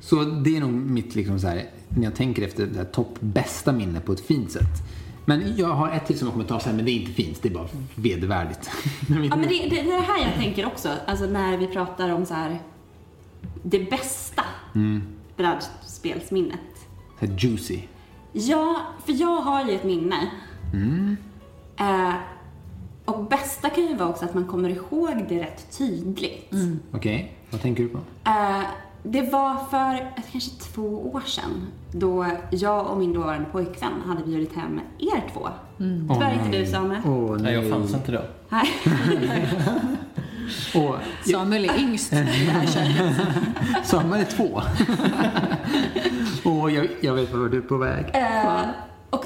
Så 0.00 0.24
det 0.24 0.56
är 0.56 0.60
nog 0.60 0.72
mitt, 0.72 1.14
liksom 1.14 1.40
så 1.40 1.46
här, 1.48 1.70
när 1.88 2.04
jag 2.04 2.14
tänker 2.14 2.42
efter, 2.42 2.66
det 2.66 2.78
här 2.78 2.84
topp 2.84 3.16
bästa 3.20 3.72
minne 3.72 4.00
på 4.00 4.12
ett 4.12 4.20
fint 4.20 4.52
sätt. 4.52 4.82
Men 5.24 5.56
jag 5.56 5.68
har 5.68 5.90
ett 5.90 6.06
till 6.06 6.18
som 6.18 6.26
jag 6.26 6.32
kommer 6.32 6.46
ta 6.46 6.60
sen, 6.60 6.76
men 6.76 6.84
det 6.84 6.90
är 6.90 7.00
inte 7.00 7.12
fint, 7.12 7.38
det 7.42 7.48
är 7.48 7.54
bara 7.54 7.68
vedervärdigt. 7.94 8.70
Ja, 9.08 9.14
men 9.36 9.42
det, 9.42 9.48
det, 9.48 9.68
det 9.68 9.80
är 9.80 9.84
det 9.84 10.00
här 10.00 10.24
jag 10.24 10.34
tänker 10.34 10.66
också. 10.66 10.88
Alltså 11.06 11.26
när 11.26 11.56
vi 11.56 11.66
pratar 11.66 12.08
om 12.08 12.26
så 12.26 12.34
här 12.34 12.58
det 13.62 13.90
bästa 13.90 14.42
brädspelsminnet. 15.36 16.60
Så 17.20 17.26
här 17.26 17.36
juicy. 17.38 17.80
Ja, 18.32 18.80
för 19.06 19.12
jag 19.12 19.40
har 19.40 19.64
ju 19.64 19.74
ett 19.74 19.84
minne. 19.84 20.30
Eh, 21.78 22.14
och 23.04 23.24
bästa 23.24 23.70
kan 23.70 23.86
ju 23.86 23.96
vara 23.96 24.08
också 24.08 24.24
att 24.24 24.34
man 24.34 24.44
kommer 24.46 24.68
ihåg 24.68 25.24
det 25.28 25.40
rätt 25.40 25.78
tydligt. 25.78 26.54
Okej, 26.92 27.36
vad 27.50 27.62
tänker 27.62 27.82
du 27.82 27.88
på? 27.88 27.98
Eh, 28.24 28.60
det 29.02 29.22
var 29.22 29.56
för 29.70 30.12
kanske 30.32 30.50
två 30.50 31.10
år 31.12 31.22
sedan 31.26 31.66
då 31.92 32.26
jag 32.50 32.86
och 32.86 32.98
min 32.98 33.12
dåvarande 33.12 33.46
pojkvän 33.52 34.02
hade 34.06 34.24
bjudit 34.24 34.56
hem 34.56 34.80
er 34.98 35.32
två. 35.34 35.48
Tyvärr 36.14 36.32
inte 36.32 36.58
du 36.58 36.66
Samuel. 36.66 37.00
Åh 37.04 37.30
Nej, 37.30 37.42
nej. 37.42 37.54
jag 37.54 37.70
fanns 37.70 37.94
inte 37.94 38.12
då. 38.12 38.20
Nej. 38.48 38.68
Åh, 40.74 40.94
Samuel 41.32 41.64
är 41.64 41.78
yngst 41.78 42.12
i 42.12 42.16
det 42.16 42.22
här 42.22 42.66
köket. 42.66 43.86
Samuel 43.86 44.20
är 44.20 44.24
två. 44.24 44.62
Åh, 46.44 46.74
jag, 46.74 46.88
jag 47.00 47.14
vet 47.14 47.32
var 47.32 47.48
du 47.48 47.56
är 47.58 47.62
på 47.62 47.76
väg. 47.76 48.06
Eh, 48.12 48.60
och, 49.10 49.24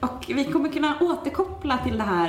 och 0.00 0.24
vi 0.28 0.44
kommer 0.44 0.68
kunna 0.68 0.94
återkoppla 1.00 1.78
till 1.78 1.98
det 1.98 2.04
här. 2.04 2.28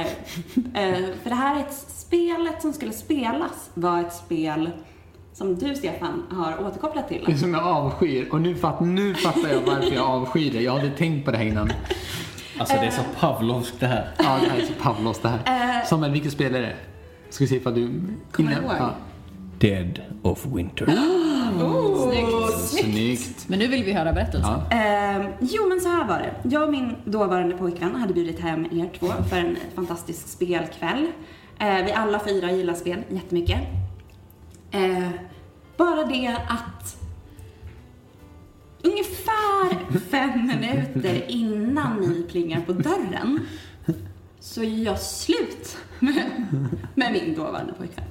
Eh, 0.73 1.05
för 1.23 1.29
det 1.29 1.35
här 1.35 1.55
är 1.55 1.59
ett 1.59 1.73
spelet 1.87 2.61
som 2.61 2.73
skulle 2.73 2.93
spelas 2.93 3.69
var 3.73 3.99
ett 4.01 4.13
spel 4.13 4.69
som 5.37 5.55
du 5.55 5.75
Stefan 5.75 6.23
har 6.31 6.67
återkopplat 6.67 7.09
Det 7.09 7.25
till. 7.25 7.39
som 7.39 7.53
jag 7.53 7.63
avskyr. 7.63 8.27
Och 8.31 8.41
nu, 8.41 8.55
fatt, 8.55 8.79
nu 8.79 9.13
fattar 9.13 9.49
jag 9.49 9.61
varför 9.61 9.95
jag 9.95 10.05
avskyr 10.05 10.51
det. 10.51 10.61
Jag 10.61 10.71
hade 10.73 10.89
tänkt 10.89 11.25
på 11.25 11.31
det 11.31 11.37
här 11.37 11.45
innan. 11.45 11.71
Alltså 12.59 12.75
det 12.75 12.85
är 12.85 12.91
så 12.91 13.01
Pavlovskt 13.19 13.79
det 13.79 13.87
här. 13.87 14.09
Ja, 14.17 14.37
det 14.43 14.49
här 14.49 14.59
är 14.59 14.65
så 14.65 14.73
Pavlos 14.81 15.19
det 15.19 15.29
här. 15.29 15.85
Samuel, 15.85 16.11
vilket 16.11 16.31
spel 16.31 16.55
är 16.55 16.61
det? 16.61 16.75
Ska 17.29 17.43
vi 17.43 17.47
se 17.47 17.55
ifall 17.55 17.73
du... 17.75 18.01
Kommer 18.31 18.49
du 18.49 18.55
ihåg? 18.61 18.71
Ja. 18.79 18.91
Dead 19.59 19.99
of 20.21 20.45
Winter. 20.45 20.85
Snyggt. 21.97 22.59
Snyggt. 22.59 23.49
Men 23.49 23.59
nu 23.59 23.67
vill 23.67 23.83
vi 23.83 23.93
höra 23.93 24.13
berättelsen. 24.13 24.51
Ja. 24.69 24.77
Eh, 25.17 25.25
jo, 25.39 25.69
men 25.69 25.81
så 25.81 25.89
här 25.89 26.07
var 26.07 26.17
det. 26.19 26.49
Jag 26.49 26.63
och 26.63 26.71
min 26.71 26.95
dåvarande 27.05 27.57
pojkvän 27.57 27.95
hade 27.95 28.13
bjudit 28.13 28.39
hem 28.39 28.65
er 28.65 28.89
två 28.99 29.07
för 29.29 29.37
en 29.37 29.57
fantastisk 29.75 30.27
spelkväll. 30.27 31.07
Eh, 31.59 31.85
vi 31.85 31.91
alla 31.91 32.19
fyra 32.19 32.51
gillar 32.51 32.73
spel 32.73 32.99
jättemycket. 33.09 33.57
Eh, 34.71 35.09
bara 35.77 36.03
det 36.03 36.37
att 36.47 36.97
ungefär 38.81 39.99
fem 39.99 40.47
minuter 40.47 41.31
innan 41.31 41.97
ni 41.97 42.23
plingar 42.23 42.61
på 42.61 42.73
dörren 42.73 43.39
så 44.39 44.63
är 44.63 44.83
jag 44.83 44.99
slut 44.99 45.77
med, 45.99 46.47
med 46.95 47.11
min 47.11 47.35
dåvarande 47.35 47.73
pojkvän. 47.73 48.05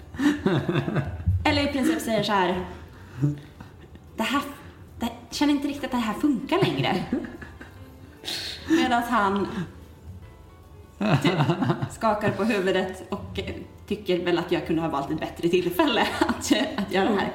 Eller 1.45 1.69
i 1.69 1.73
princip 1.73 2.01
säger 2.01 2.23
så 2.23 2.33
här. 2.33 2.66
Det 4.16 4.23
här, 4.23 4.42
det, 4.99 5.11
känner 5.31 5.53
inte 5.53 5.69
riktigt 5.69 5.85
att 5.85 5.90
det 5.90 5.97
här 5.97 6.14
funkar 6.14 6.59
längre. 6.59 7.05
Medan 8.69 9.03
han 9.03 9.47
typ, 11.23 11.33
skakar 11.90 12.31
på 12.31 12.45
huvudet 12.45 13.07
och 13.11 13.40
tycker 13.88 14.18
väl 14.25 14.38
att 14.38 14.53
jag 14.53 14.66
kunde 14.66 14.83
ha 14.83 14.88
valt 14.88 15.11
ett 15.11 15.20
bättre 15.20 15.49
tillfälle 15.49 16.01
att, 16.18 16.53
att 16.77 16.92
göra 16.92 17.09
det 17.11 17.16
här. 17.20 17.33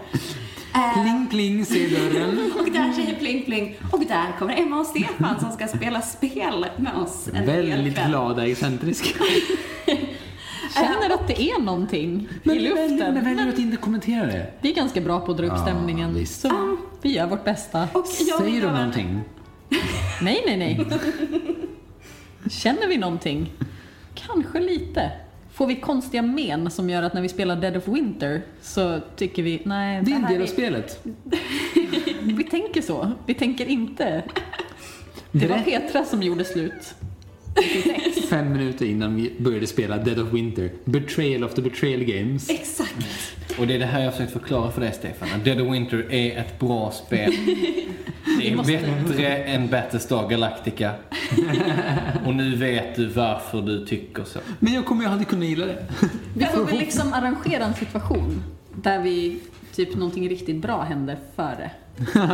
Eh, 0.75 1.03
Pling 1.03 1.27
pling, 1.29 1.65
ser 1.65 1.89
dörren. 1.89 2.51
och 2.59 2.71
där 2.71 2.91
säger 2.93 3.15
pling 3.15 3.43
pling. 3.45 3.75
Och 3.91 3.99
där 3.99 4.37
kommer 4.39 4.59
Emma 4.59 4.79
och 4.79 4.85
Stefan 4.85 5.39
som 5.39 5.51
ska 5.51 5.67
spela 5.67 6.01
spel 6.01 6.65
med 6.77 6.93
oss 6.95 7.27
en 7.33 7.45
Väldigt 7.45 7.95
kväll. 7.95 8.09
glada, 8.09 8.47
excentriska. 8.47 9.09
Känner 10.75 11.13
att 11.13 11.27
det 11.27 11.41
är 11.41 11.59
någonting 11.61 12.27
Men, 12.43 12.55
i 12.57 12.59
men, 12.59 12.69
luften. 12.69 13.13
men 13.13 13.23
väljer 13.23 13.43
du 13.45 13.49
att 13.51 13.59
inte 13.59 13.77
kommentera 13.77 14.25
det? 14.25 14.51
Vi 14.61 14.71
är 14.71 14.75
ganska 14.75 15.01
bra 15.01 15.19
på 15.19 15.31
att 15.31 15.37
dra 15.37 15.45
upp 15.45 15.53
Ja, 15.55 15.61
stämningen. 15.61 16.13
visst. 16.13 16.41
så 16.41 16.77
vi 17.01 17.15
gör 17.15 17.27
vårt 17.27 17.43
bästa. 17.45 17.87
Säger 17.87 18.39
du 18.39 18.55
undrar- 18.55 18.73
någonting? 18.77 19.21
Nej, 20.21 20.43
nej, 20.45 20.57
nej. 20.57 20.85
Känner 22.51 22.87
vi 22.87 22.97
någonting? 22.97 23.51
Kanske 24.15 24.59
lite. 24.59 25.11
Får 25.53 25.67
vi 25.67 25.75
konstiga 25.75 26.21
men 26.21 26.71
som 26.71 26.89
gör 26.89 27.03
att 27.03 27.13
när 27.13 27.21
vi 27.21 27.29
spelar 27.29 27.55
Dead 27.55 27.77
of 27.77 27.87
Winter 27.87 28.41
så 28.61 28.99
tycker 29.15 29.43
vi, 29.43 29.61
nej, 29.65 30.01
Det 30.03 30.11
är 30.11 30.15
en 30.15 30.23
här 30.23 30.33
del 30.33 30.41
av 30.41 30.45
spelet. 30.45 31.03
Vi 32.23 32.43
tänker 32.43 32.81
så. 32.81 33.11
Vi 33.25 33.33
tänker 33.33 33.65
inte. 33.65 34.23
Det 35.31 35.47
var 35.47 35.57
Petra 35.57 36.05
som 36.05 36.23
gjorde 36.23 36.45
slut. 36.45 36.95
Fem 38.29 38.51
minuter 38.51 38.85
innan 38.85 39.15
vi 39.15 39.33
började 39.39 39.67
spela 39.67 39.97
Dead 39.97 40.19
of 40.19 40.33
Winter. 40.33 40.71
Betrayal 40.85 41.43
of 41.43 41.53
the 41.53 41.61
Betrayal 41.61 42.03
Games. 42.03 42.49
Exakt. 42.49 43.07
Och 43.59 43.67
det 43.67 43.75
är 43.75 43.79
det 43.79 43.85
här 43.85 44.03
jag 44.03 44.13
försökt 44.13 44.33
förklara 44.33 44.71
för 44.71 44.81
dig 44.81 44.93
Stefan. 44.93 45.29
Att 45.35 45.45
Dead 45.45 45.61
of 45.61 45.73
Winter 45.73 46.13
är 46.13 46.37
ett 46.37 46.59
bra 46.59 46.91
spel. 46.91 47.33
Det 48.39 48.49
är 48.49 48.57
bättre 48.57 49.37
än 49.37 49.67
Battlestar 49.67 50.29
Galactica. 50.29 50.91
Och 52.25 52.35
nu 52.35 52.55
vet 52.55 52.95
du 52.95 53.07
varför 53.07 53.61
du 53.61 53.85
tycker 53.85 54.23
så. 54.23 54.39
Men 54.59 54.73
jag 54.73 54.85
kommer 54.85 55.03
ju 55.03 55.09
aldrig 55.09 55.27
kunna 55.27 55.45
gilla 55.45 55.65
det. 55.65 55.85
Vi 56.33 56.45
får 56.45 56.65
väl 56.65 56.77
liksom 56.79 57.13
arrangera 57.13 57.63
en 57.63 57.73
situation 57.73 58.43
där 58.75 58.99
vi, 58.99 59.39
typ 59.75 59.95
någonting 59.95 60.29
riktigt 60.29 60.61
bra 60.61 60.81
händer 60.81 61.17
före. 61.35 61.71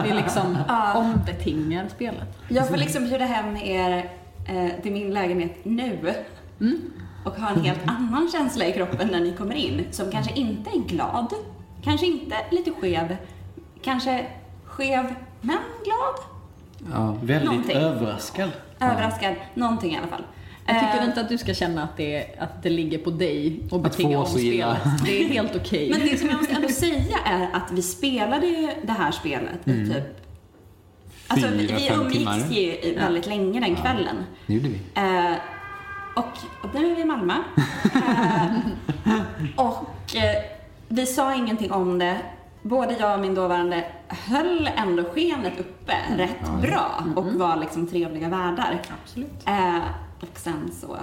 Vi 0.04 0.14
liksom 0.14 0.58
ombetingar 0.96 1.88
spelet. 1.96 2.38
Jag 2.50 2.68
får 2.68 2.78
liksom 2.78 3.04
bjuda 3.04 3.26
hem 3.26 3.58
er 3.58 4.10
eh, 4.48 4.82
till 4.82 4.92
min 4.92 5.14
lägenhet 5.14 5.66
nu. 5.66 6.14
Och 7.26 7.36
ha 7.36 7.50
en 7.50 7.62
helt 7.62 7.88
annan 7.88 8.30
känsla 8.32 8.66
i 8.66 8.74
kroppen 8.74 9.08
när 9.12 9.20
ni 9.20 9.34
kommer 9.34 9.56
in. 9.56 9.86
Som 9.92 10.12
kanske 10.12 10.34
inte 10.34 10.70
är 10.70 10.80
glad. 10.80 11.34
Kanske 11.84 12.06
inte 12.06 12.36
lite 12.52 12.72
skev. 12.72 13.18
Kanske 13.82 14.26
skev, 14.66 15.16
men 15.42 15.58
glad. 15.84 16.16
Ja. 16.94 17.16
Väldigt 17.22 17.46
Någonting. 17.50 17.78
överraskad. 17.78 18.50
Överraskad. 18.80 19.36
Någonting 19.54 19.94
i 19.94 19.98
alla 19.98 20.08
fall. 20.08 20.24
Jag 20.66 20.80
tycker 20.80 20.98
Eh, 20.98 21.06
inte 21.06 21.22
att 21.22 21.30
du 21.30 21.38
ska 21.38 21.54
känna 21.54 21.84
att 21.84 21.98
det, 21.98 22.26
att 22.40 22.64
det 22.64 22.70
ligger 22.70 22.98
på 22.98 23.10
dig 23.10 23.60
att 23.66 23.74
Att 23.74 23.84
betinga 23.84 24.20
om 24.20 24.26
spelet. 24.26 24.78
Det 25.06 25.24
är 25.24 25.28
helt 25.28 25.56
okej. 25.56 25.90
Men 25.90 26.00
det 26.00 26.18
som 26.18 26.30
jag 26.30 26.38
måste 26.38 26.54
ändå 26.54 26.70
säga 26.70 27.18
är 27.26 27.50
att 27.54 27.72
vi 27.72 27.82
spelade 27.82 28.48
ju 28.48 28.70
det 28.84 28.92
här 28.92 29.12
spelet 29.12 29.68
i 29.68 29.94
typ... 29.94 30.24
Alltså 31.28 31.48
vi, 31.48 31.68
Fyra, 31.68 31.78
vi 31.78 31.90
umgicks 31.90 32.52
ju 32.52 32.62
i 32.62 32.96
väldigt 33.00 33.26
länge 33.26 33.60
den 33.60 33.76
kvällen. 33.76 34.16
Det 34.48 34.54
gjorde 34.54 34.68
vi. 34.70 34.80
Eh, 34.96 35.34
och, 36.16 36.38
och 36.62 36.76
nu 36.76 36.92
är 36.92 36.96
vi 36.96 37.02
i 37.02 37.06
Malmö. 37.06 37.34
Eh, 39.06 39.22
och 39.56 40.16
eh, 40.16 40.44
vi 40.88 41.06
sa 41.06 41.36
ingenting 41.36 41.72
om 41.72 42.00
det. 42.00 42.18
Både 42.68 42.96
jag 43.00 43.14
och 43.14 43.20
min 43.20 43.36
dåvarande 43.36 43.86
höll 44.08 44.70
ändå 44.76 45.04
skenet 45.04 45.60
uppe 45.60 45.94
rätt 46.18 46.62
bra 46.62 47.04
och 47.16 47.26
var 47.26 47.56
liksom 47.56 47.88
trevliga 47.88 48.30
värdar. 48.30 48.82
Absolut. 49.04 49.44
Eh, 49.46 49.78
och 50.20 50.38
sen 50.40 50.72
så 50.82 50.98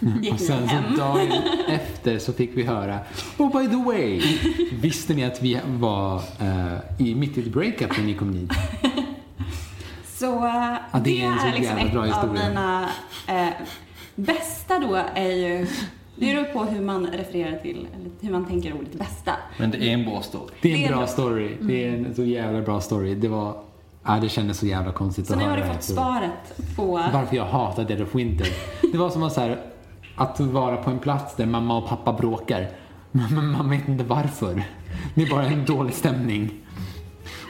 gick 0.22 0.32
Och 0.32 0.40
sen 0.40 0.68
hem. 0.68 0.84
så 0.96 1.00
dagen 1.00 1.32
efter 1.68 2.18
så 2.18 2.32
fick 2.32 2.50
vi 2.56 2.62
höra 2.62 2.98
Oh 3.38 3.60
by 3.60 3.68
the 3.68 3.76
way, 3.84 4.22
visste 4.72 5.14
ni 5.14 5.24
att 5.24 5.42
vi 5.42 5.60
var 5.66 6.16
eh, 6.40 6.78
i, 7.06 7.14
mitt 7.14 7.38
i 7.38 7.40
ett 7.40 7.52
breakup 7.52 7.96
när 7.98 8.04
ni 8.04 8.14
kom 8.14 8.32
hit? 8.34 8.50
Så 10.14 10.46
eh, 10.46 10.74
Ja, 10.92 10.98
det 10.98 11.00
det, 11.00 11.22
är 11.22 11.48
är 11.48 11.52
liksom 11.58 11.78
ett 11.78 12.16
av 12.24 12.32
mina 12.32 12.88
eh, 13.26 13.48
bästa 14.14 14.78
då 14.78 14.94
är 15.14 15.30
ju, 15.30 15.66
det 16.16 16.26
beror 16.26 16.44
på 16.44 16.64
hur 16.64 16.80
man 16.80 17.06
refererar 17.06 17.58
till, 17.58 17.88
eller 17.94 18.10
hur 18.20 18.30
man 18.32 18.46
tänker 18.46 18.74
ordet 18.74 18.92
bästa. 18.92 19.32
Men 19.58 19.70
det 19.70 19.78
är 19.78 19.94
en 19.94 20.04
bra 20.04 20.22
story. 20.22 20.52
Det 20.60 20.72
är 20.72 20.86
en 20.86 20.96
bra 20.96 21.06
story. 21.06 21.56
Det 21.60 21.84
är 21.84 21.92
en 21.92 22.14
så 22.14 22.24
jävla 22.24 22.60
bra 22.62 22.80
story. 22.80 23.14
Det 23.14 23.28
var, 23.28 23.56
ja, 24.04 24.18
det 24.22 24.28
kändes 24.28 24.58
så 24.58 24.66
jävla 24.66 24.92
konstigt 24.92 25.26
Så 25.26 25.32
att 25.32 25.38
nu 25.38 25.44
har 25.44 25.56
höra 25.56 25.66
du 25.66 25.72
fått 25.72 25.82
svaret 25.82 26.76
på... 26.76 27.00
Varför 27.12 27.36
jag 27.36 27.44
hatar 27.46 27.84
Dead 27.84 28.02
of 28.02 28.14
Winter. 28.14 28.46
Det 28.92 28.98
var 28.98 29.10
som 29.10 29.22
att, 29.22 29.32
så 29.32 29.40
här, 29.40 29.60
att 30.16 30.40
vara 30.40 30.76
på 30.76 30.90
en 30.90 30.98
plats 30.98 31.36
där 31.36 31.46
mamma 31.46 31.78
och 31.78 31.88
pappa 31.88 32.12
bråkar. 32.12 32.68
Men 33.10 33.50
man 33.50 33.70
vet 33.70 33.88
inte 33.88 34.04
varför. 34.04 34.62
Det 35.14 35.22
är 35.22 35.30
bara 35.30 35.46
en 35.46 35.64
dålig 35.64 35.94
stämning. 35.94 36.50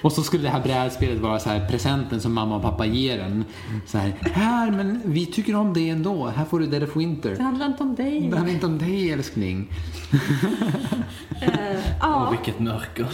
Och 0.04 0.12
så 0.12 0.22
skulle 0.22 0.42
det 0.42 0.48
här 0.48 0.62
brädspelet 0.62 1.20
vara 1.20 1.38
så 1.38 1.50
här 1.50 1.68
presenten 1.68 2.20
som 2.20 2.32
mamma 2.32 2.56
och 2.56 2.62
pappa 2.62 2.86
ger 2.86 3.18
en. 3.18 3.44
Så 3.86 3.98
här, 3.98 4.12
här 4.20 4.70
men 4.70 5.00
vi 5.04 5.26
tycker 5.26 5.56
om 5.56 5.72
dig 5.72 5.90
ändå. 5.90 6.26
Här 6.26 6.44
får 6.44 6.60
du 6.60 6.66
Dead 6.66 6.82
of 6.82 6.96
Winter. 6.96 7.36
Det 7.36 7.42
handlar 7.42 7.66
inte 7.66 7.82
om 7.82 7.94
dig. 7.94 8.20
Det 8.30 8.36
handlar 8.36 8.54
inte 8.54 8.66
om 8.66 8.78
dig 8.78 9.10
älskling. 9.10 9.72
Eh, 11.40 11.80
ja, 12.00 12.26
Och 12.26 12.32
vilket 12.32 12.60
mörker. 12.60 13.06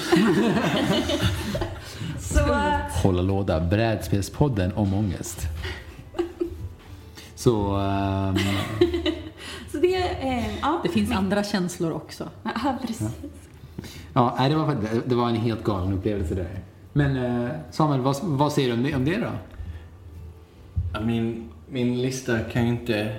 så... 2.19 2.41
Hålla 3.03 3.23
låda, 3.23 3.61
brädspelspodden 3.61 4.73
om 4.73 4.95
ångest. 4.95 5.41
Så, 7.35 7.77
ehm, 7.77 8.37
Så 9.73 9.79
det, 9.79 9.97
eh, 10.21 10.59
ja. 10.61 10.81
Det 10.83 10.89
finns 10.89 11.11
andra 11.11 11.45
känslor 11.45 11.93
också. 11.93 12.29
Ja, 12.43 12.79
precis. 12.87 13.09
ja, 14.13 14.35
nej, 14.39 14.51
det 14.51 14.57
var, 14.57 14.77
det 15.07 15.15
var 15.15 15.29
en 15.29 15.37
helt 15.37 15.65
galen 15.65 15.93
upplevelse 15.93 16.35
där. 16.35 16.70
Men 16.93 17.17
eh, 17.17 17.51
Samuel, 17.71 18.01
vad, 18.01 18.17
vad 18.23 18.53
säger 18.53 18.69
du 18.69 18.75
om 18.75 18.83
det, 18.83 18.95
om 18.95 19.05
det 19.05 19.17
då? 19.17 19.31
Ja, 20.95 21.01
Min, 21.01 21.49
min 21.69 22.03
lista 22.03 22.39
kan 22.39 22.63
ju 22.63 22.69
inte 22.69 23.17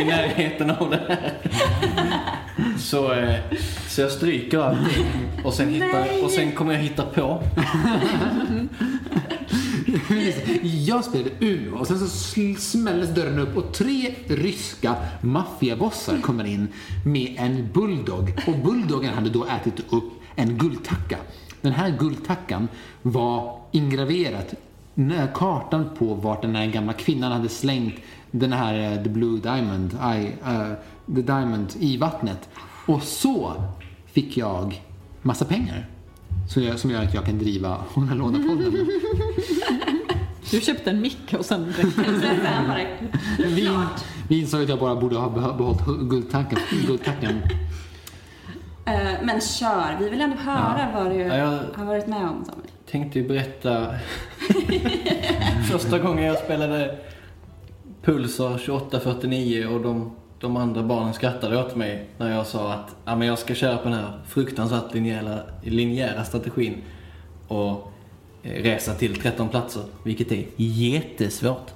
i 0.00 0.04
närheten 0.04 0.70
av 0.70 0.90
det 0.90 0.96
här. 1.08 1.32
Så, 2.78 3.12
eh, 3.12 3.36
så 3.88 4.00
jag 4.00 4.10
stryker 4.12 4.58
allting 4.58 5.06
och 5.44 5.54
sen, 5.54 5.68
hittar, 5.68 6.24
och 6.24 6.30
sen 6.30 6.52
kommer 6.52 6.72
jag 6.72 6.80
hitta 6.80 7.02
på. 7.06 7.42
Jag 10.86 11.04
spelade 11.04 11.30
Uno 11.40 11.78
och 11.78 11.86
sen 11.86 11.98
så 11.98 12.06
smälldes 12.58 13.14
dörren 13.14 13.38
upp 13.38 13.56
och 13.56 13.74
tre 13.74 14.14
ryska 14.28 14.94
maffiabossar 15.20 16.20
kommer 16.20 16.44
in 16.44 16.68
med 17.06 17.34
en 17.38 17.68
bulldog. 17.72 18.42
Och 18.46 18.58
bulldoggen 18.64 19.14
hade 19.14 19.30
då 19.30 19.44
ätit 19.44 19.92
upp 19.92 20.12
en 20.36 20.58
guldtacka. 20.58 21.16
Den 21.60 21.72
här 21.72 21.90
guldtackan 21.98 22.68
var 23.02 23.58
ingraverat 23.72 24.54
kartan 25.34 25.90
på 25.98 26.14
vart 26.14 26.42
den 26.42 26.54
här 26.56 26.66
gamla 26.66 26.92
kvinnan 26.92 27.32
hade 27.32 27.48
slängt 27.48 27.94
den 28.30 28.52
här 28.52 28.92
eh, 28.92 29.02
The 29.02 29.08
Blue 29.08 29.40
Diamond, 29.40 29.92
I, 29.92 30.32
eh, 30.46 30.72
The 31.14 31.22
Diamond 31.22 31.68
i 31.80 31.96
vattnet. 31.96 32.48
Och 32.86 33.02
så 33.02 33.52
fick 34.06 34.36
jag 34.36 34.82
massa 35.22 35.44
pengar. 35.44 35.86
Så 36.50 36.60
jag, 36.60 36.78
som 36.78 36.90
gör 36.90 37.02
att 37.02 37.14
jag 37.14 37.24
kan 37.24 37.38
driva 37.38 37.68
Hålla 37.94 38.14
låda-podden. 38.14 38.86
Du 40.50 40.60
köpte 40.60 40.90
en 40.90 41.00
mick 41.00 41.34
och 41.38 41.44
sen 41.44 41.74
Vi, 43.38 43.68
vi 44.28 44.40
insåg 44.40 44.62
att 44.62 44.68
jag 44.68 44.78
bara 44.78 44.96
borde 44.96 45.16
ha 45.16 45.28
behå- 45.28 45.56
behållit 45.56 46.06
guldtackan. 46.86 47.38
Eh, 48.88 49.22
Men 49.22 49.40
kör, 49.40 49.96
vi 50.00 50.08
vill 50.08 50.20
ändå 50.20 50.36
höra 50.36 50.88
vad 50.94 51.10
du 51.10 51.16
Ja, 51.16 51.58
har 51.74 51.84
varit 51.84 52.06
med 52.06 52.22
om 52.22 52.44
Samuel. 52.44 52.68
Tänkte 52.90 53.18
ju 53.18 53.28
berätta 53.28 53.86
första 55.70 55.98
gången 55.98 56.24
jag 56.24 56.38
spelade 56.38 56.96
Pulsar 58.02 58.58
2849 58.58 59.66
och 59.66 59.80
de, 59.80 60.16
de 60.40 60.56
andra 60.56 60.82
barnen 60.82 61.14
skrattade 61.14 61.64
åt 61.64 61.76
mig 61.76 62.06
när 62.18 62.36
jag 62.36 62.46
sa 62.46 62.72
att 62.72 62.96
ja, 63.04 63.16
men 63.16 63.28
jag 63.28 63.38
ska 63.38 63.54
köra 63.54 63.76
på 63.76 63.84
den 63.88 63.98
här 63.98 64.12
fruktansvärt 64.26 64.94
linjära, 64.94 65.38
linjära 65.62 66.24
strategin 66.24 66.82
och 67.48 67.92
eh, 68.42 68.62
resa 68.62 68.94
till 68.94 69.20
13 69.20 69.48
platser, 69.48 69.82
vilket 70.04 70.32
är 70.32 70.44
jättesvårt. 70.56 71.70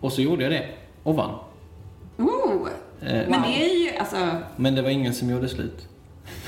Och 0.00 0.12
så 0.12 0.22
gjorde 0.22 0.42
jag 0.42 0.52
det 0.52 0.66
och 1.02 1.16
vann. 1.16 1.34
Oh, 2.18 2.68
Eh, 3.06 3.28
men 3.28 3.42
det 3.42 3.64
är 3.64 3.84
ju, 3.84 3.96
alltså, 3.98 4.16
Men 4.56 4.74
det 4.74 4.82
var 4.82 4.90
ingen 4.90 5.14
som 5.14 5.30
gjorde 5.30 5.48
slut. 5.48 5.88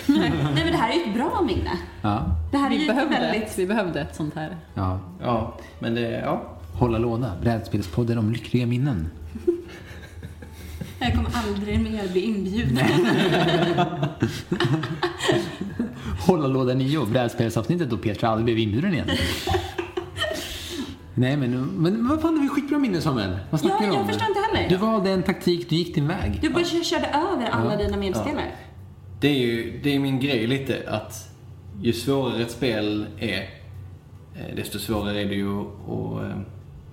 Nej 0.07 0.33
men 0.55 0.67
det 0.73 0.77
här 0.77 0.91
är 0.91 0.95
ju 0.95 1.03
ett 1.03 1.15
bra 1.15 1.43
minne. 1.47 1.71
Ja, 2.03 2.25
Det 2.51 2.57
här 2.57 2.67
är 2.67 2.71
vi 2.71 2.81
ju 2.81 2.87
behövde, 2.87 3.21
väldigt... 3.21 3.59
vi 3.59 3.67
behövde 3.67 4.01
ett 4.01 4.15
sånt 4.17 4.35
här. 4.35 4.57
ja. 4.75 5.01
Ja, 5.23 5.59
men 5.79 5.95
det, 5.95 6.21
ja. 6.25 6.43
Hålla 6.79 6.99
låda. 6.99 7.33
Brädspelspodden 7.43 8.19
om 8.19 8.33
lyckliga 8.33 8.67
minnen. 8.67 9.11
Jag 10.99 11.13
kommer 11.15 11.31
aldrig 11.35 11.81
mer 11.81 12.09
bli 12.13 12.21
inbjuden. 12.21 12.79
Hålla 16.27 16.47
låda 16.47 16.75
9, 16.75 17.05
brädspelsavsnittet 17.07 17.91
då 17.91 17.97
Petra 17.97 18.29
aldrig 18.29 18.45
blev 18.45 18.59
inbjuden 18.59 18.95
igen. 18.95 19.09
Nej 21.15 21.37
men, 21.37 21.51
men 21.67 22.09
vad 22.09 22.21
fan, 22.21 22.33
det 22.33 22.37
var 22.39 22.45
ju 22.45 22.49
skitbra 22.49 22.79
minne 22.79 23.01
Samuel. 23.01 23.37
Vad 23.51 23.61
snackar 23.61 23.77
Ja, 23.77 23.83
du 23.83 23.91
om? 23.91 23.97
jag 23.99 24.07
förstår 24.07 24.29
inte 24.29 24.41
heller. 24.41 24.69
Du 24.69 24.77
valde 24.77 25.11
en 25.11 25.23
taktik, 25.23 25.71
du 25.71 25.77
gick 25.77 25.95
din 25.95 26.09
väg. 26.09 26.39
Du 26.43 26.49
bara 26.51 26.65
körde 26.65 27.07
över 27.07 27.49
alla 27.51 27.77
dina 27.77 27.97
medspelare. 27.97 28.51
Det 29.25 29.29
är 29.31 29.39
ju 29.39 29.81
det 29.83 29.95
är 29.95 29.99
min 29.99 30.21
grej 30.21 30.47
lite 30.47 30.79
att 30.89 31.31
ju 31.83 31.93
svårare 31.93 32.43
ett 32.43 32.51
spel 32.51 33.07
är, 33.19 33.41
eh, 34.35 34.57
desto 34.57 34.79
svårare 34.79 35.21
är 35.23 35.27
det 35.29 35.35
ju 35.35 35.61
att, 35.61 35.67
att, 35.89 36.23
eh, 36.23 36.37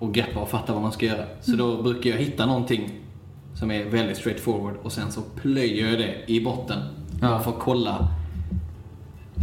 att 0.08 0.12
greppa 0.14 0.40
och 0.40 0.48
fatta 0.48 0.72
vad 0.72 0.82
man 0.82 0.92
ska 0.92 1.06
göra. 1.06 1.24
Så 1.40 1.56
då 1.56 1.82
brukar 1.82 2.10
jag 2.10 2.16
hitta 2.16 2.46
någonting 2.46 2.90
som 3.54 3.70
är 3.70 3.84
väldigt 3.84 4.16
straightforward 4.16 4.74
och 4.82 4.92
sen 4.92 5.12
så 5.12 5.20
plöjer 5.36 5.90
jag 5.90 5.98
det 5.98 6.14
i 6.32 6.44
botten. 6.44 6.78
Ja. 7.22 7.38
För 7.40 7.50
att 7.50 7.58
kolla 7.58 8.08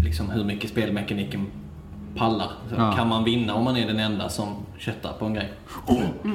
liksom 0.04 0.30
hur 0.30 0.44
mycket 0.44 0.70
spelmekaniken 0.70 1.46
pallar. 2.16 2.52
Så 2.70 2.76
Ja. 2.78 2.92
Kan 2.92 3.08
man 3.08 3.24
vinna 3.24 3.54
om 3.54 3.64
man 3.64 3.78
är 3.78 3.88
den 3.88 4.00
enda 4.00 4.30
som 4.30 4.48
köttar 4.78 5.14
på 5.14 5.26
en 5.26 5.34
grej? 5.34 5.52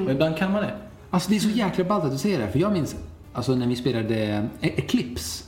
Och 0.05 0.11
ibland 0.11 0.37
kan 0.37 0.51
man 0.51 0.61
det. 0.63 0.75
Alltså 1.09 1.29
det 1.29 1.35
är 1.35 1.39
så 1.39 1.49
jäkla 1.49 1.83
ballt 1.83 2.03
att 2.03 2.11
du 2.11 2.17
säger 2.17 2.39
det, 2.39 2.47
för 2.47 2.59
jag 2.59 2.73
minns 2.73 2.95
alltså 3.33 3.55
när 3.55 3.67
vi 3.67 3.75
spelade 3.75 4.15
E- 4.61 4.73
Eclipse, 4.77 5.43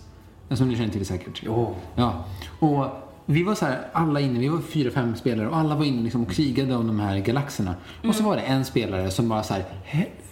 som 0.55 0.69
ni 0.69 0.75
känner 0.75 0.89
till 0.89 1.05
säkert. 1.05 1.41
Jo. 1.45 1.75
Ja, 1.95 2.25
och 2.59 2.85
vi 3.25 3.43
var 3.43 3.55
så 3.55 3.65
här, 3.65 3.87
alla 3.93 4.19
inne, 4.19 4.39
vi 4.39 4.47
var 4.47 4.61
fyra, 4.61 4.91
fem 4.91 5.15
spelare 5.15 5.47
och 5.47 5.57
alla 5.57 5.75
var 5.75 5.85
inne 5.85 6.03
liksom 6.03 6.23
och 6.23 6.31
krigade 6.31 6.75
om 6.75 6.87
de 6.87 6.99
här 6.99 7.19
galaxerna. 7.19 7.75
Och 8.07 8.15
så 8.15 8.23
var 8.23 8.35
det 8.35 8.41
en 8.41 8.65
spelare 8.65 9.11
som 9.11 9.29
bara 9.29 9.43
så 9.43 9.53
här, 9.53 9.65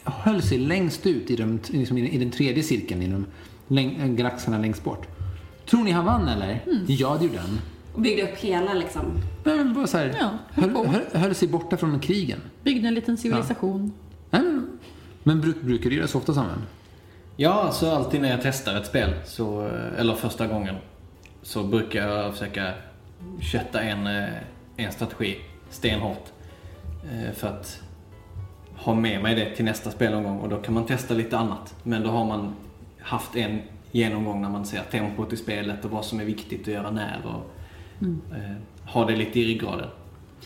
höll 0.03 0.41
sig 0.41 0.57
längst 0.57 1.05
ut 1.05 1.32
i, 1.32 1.36
de, 1.36 1.59
liksom 1.68 1.97
i, 1.97 2.18
den 2.18 2.32
tredje 2.32 2.63
cirkeln, 2.63 3.01
i 3.01 3.07
de 3.07 3.26
läng, 3.68 4.16
galaxerna 4.16 4.57
längst 4.57 4.84
bort. 4.84 5.07
Tror 5.70 5.84
ni 5.84 5.91
han 5.91 6.05
vann 6.05 6.28
eller? 6.28 6.63
Ja, 6.88 7.18
det 7.20 7.26
gjorde 7.26 7.39
han. 7.39 7.59
Och 7.93 8.01
byggde 8.01 8.24
upp 8.24 8.38
hela 8.38 8.74
liksom. 8.74 9.01
Men 9.43 9.74
bara 9.74 9.88
så 9.88 9.97
här, 9.97 10.16
Ja, 10.20 10.30
höll 10.49 10.70
höll, 10.70 11.01
höll, 11.22 11.36
sig 11.36 11.47
borta 11.47 11.78
från 11.78 11.99
krigen. 11.99 12.39
Byggde 12.63 12.88
en 12.88 12.93
liten 12.93 13.18
civilisation. 13.18 13.93
Nej, 14.30 14.41
Men, 14.41 14.68
men 15.24 15.41
bruk, 15.41 15.61
brukar 15.61 15.89
du 15.89 15.95
göra 15.95 16.07
så 16.07 16.18
ofta 16.18 16.34
Samuel? 16.34 16.59
Ja, 17.38 17.71
så 17.71 17.91
alltid 17.95 18.21
när 18.21 18.29
jag 18.29 18.39
testar 18.41 18.75
ett 18.75 18.86
spel, 18.86 19.13
så, 19.25 19.61
eller 19.97 20.13
första 20.13 20.47
gången, 20.47 20.75
så 21.41 21.63
brukar 21.63 22.07
jag 22.07 22.33
försöka 22.33 22.73
kötta 23.41 23.81
en, 23.81 24.07
eh, 24.07 24.29
en 24.77 24.91
strategi 24.91 25.38
stenhårt. 25.69 26.31
eh, 27.11 27.31
För 27.33 27.47
att 27.47 27.81
ha 28.75 28.93
med 28.93 29.21
mig 29.21 29.36
det 29.36 29.55
till 29.55 29.65
nästa 29.65 29.91
spelomgång 29.91 30.39
och 30.39 30.49
då 30.49 30.57
kan 30.57 30.73
man 30.73 30.86
testa 30.86 31.13
lite 31.13 31.38
annat. 31.38 31.75
Men 31.83 32.03
då 32.03 32.09
har 32.09 32.25
man 32.25 32.55
haft 33.01 33.36
en 33.36 33.61
genomgång 33.91 34.41
när 34.41 34.49
man 34.49 34.65
ser 34.65 34.81
tempot 34.91 35.33
i 35.33 35.38
spelet 35.38 35.86
och 35.86 35.91
vad 35.91 36.05
som 36.05 36.19
är 36.19 36.25
viktigt 36.25 36.61
att 36.61 36.73
göra 36.73 36.91
när 36.91 37.21
och 37.25 37.51
eh, 38.38 38.55
ha 38.93 39.05
det 39.05 39.15
lite 39.15 39.39
i 39.39 39.45
ryggraden. 39.45 39.89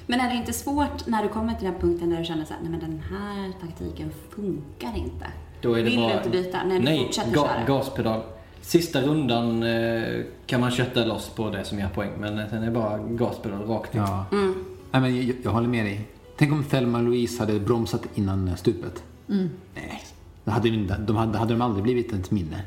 Men 0.07 0.19
är 0.19 0.29
det 0.29 0.35
inte 0.35 0.53
svårt 0.53 1.07
när 1.07 1.23
du 1.23 1.29
kommer 1.29 1.53
till 1.53 1.65
den 1.65 1.79
punkten 1.79 2.09
där 2.09 2.17
du 2.17 2.25
känner 2.25 2.45
nej 2.61 2.71
men 2.71 2.79
den 2.79 3.01
här 3.09 3.51
taktiken 3.61 4.11
funkar 4.35 4.97
inte. 4.97 5.25
Då 5.61 5.73
är 5.73 5.77
det 5.77 5.83
Vill 5.83 5.97
bara... 5.99 6.07
du 6.09 6.13
inte 6.17 6.29
byta? 6.29 6.63
Nej, 6.63 6.79
du 6.79 6.85
Nej, 6.85 7.03
fortsätter 7.05 7.31
ga- 7.31 7.65
köra. 7.65 7.65
gaspedal. 7.77 8.21
Sista 8.61 9.01
rundan 9.01 9.63
eh, 9.63 10.03
kan 10.45 10.61
man 10.61 10.71
kötta 10.71 11.05
loss 11.05 11.29
på 11.29 11.49
det 11.49 11.63
som 11.63 11.79
ger 11.79 11.87
poäng, 11.89 12.11
men 12.19 12.49
sen 12.49 12.61
är 12.61 12.65
det 12.65 12.71
bara 12.71 12.97
gaspedal 12.97 13.61
rakt 13.67 13.95
in. 13.95 14.01
Ja. 14.01 14.25
Mm. 14.31 14.55
Nej, 14.91 15.01
men 15.01 15.27
jag, 15.27 15.35
jag 15.43 15.51
håller 15.51 15.67
med 15.67 15.85
dig. 15.85 16.07
Tänk 16.37 16.51
om 16.51 16.63
Thelma 16.63 16.97
och 16.97 17.03
Louise 17.03 17.39
hade 17.43 17.59
bromsat 17.59 18.01
innan 18.15 18.57
stupet. 18.57 19.03
Nej, 19.27 20.03
då 20.43 20.51
hade, 20.51 20.69
de 20.97 21.15
hade, 21.15 21.37
hade 21.37 21.53
de 21.53 21.61
aldrig 21.61 21.83
blivit 21.83 22.13
ett 22.13 22.31
minne. 22.31 22.61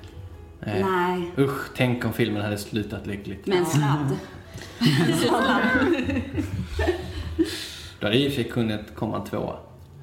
Nej. 0.66 0.84
Nej, 0.84 1.30
Usch, 1.38 1.68
tänk 1.76 2.04
om 2.04 2.12
filmen 2.12 2.42
hade 2.42 2.58
slutat 2.58 3.06
lyckligt. 3.06 3.46
med 3.46 3.58
en 3.58 3.66
sladd. 3.66 4.16
Då 8.00 8.06
hade 8.06 8.16
i 8.18 8.28
och 8.28 8.32
för 8.32 8.42
sig 8.42 8.50
kunnat 8.50 8.94
komma 8.94 9.16
en 9.16 9.24
tvåa. 9.24 9.56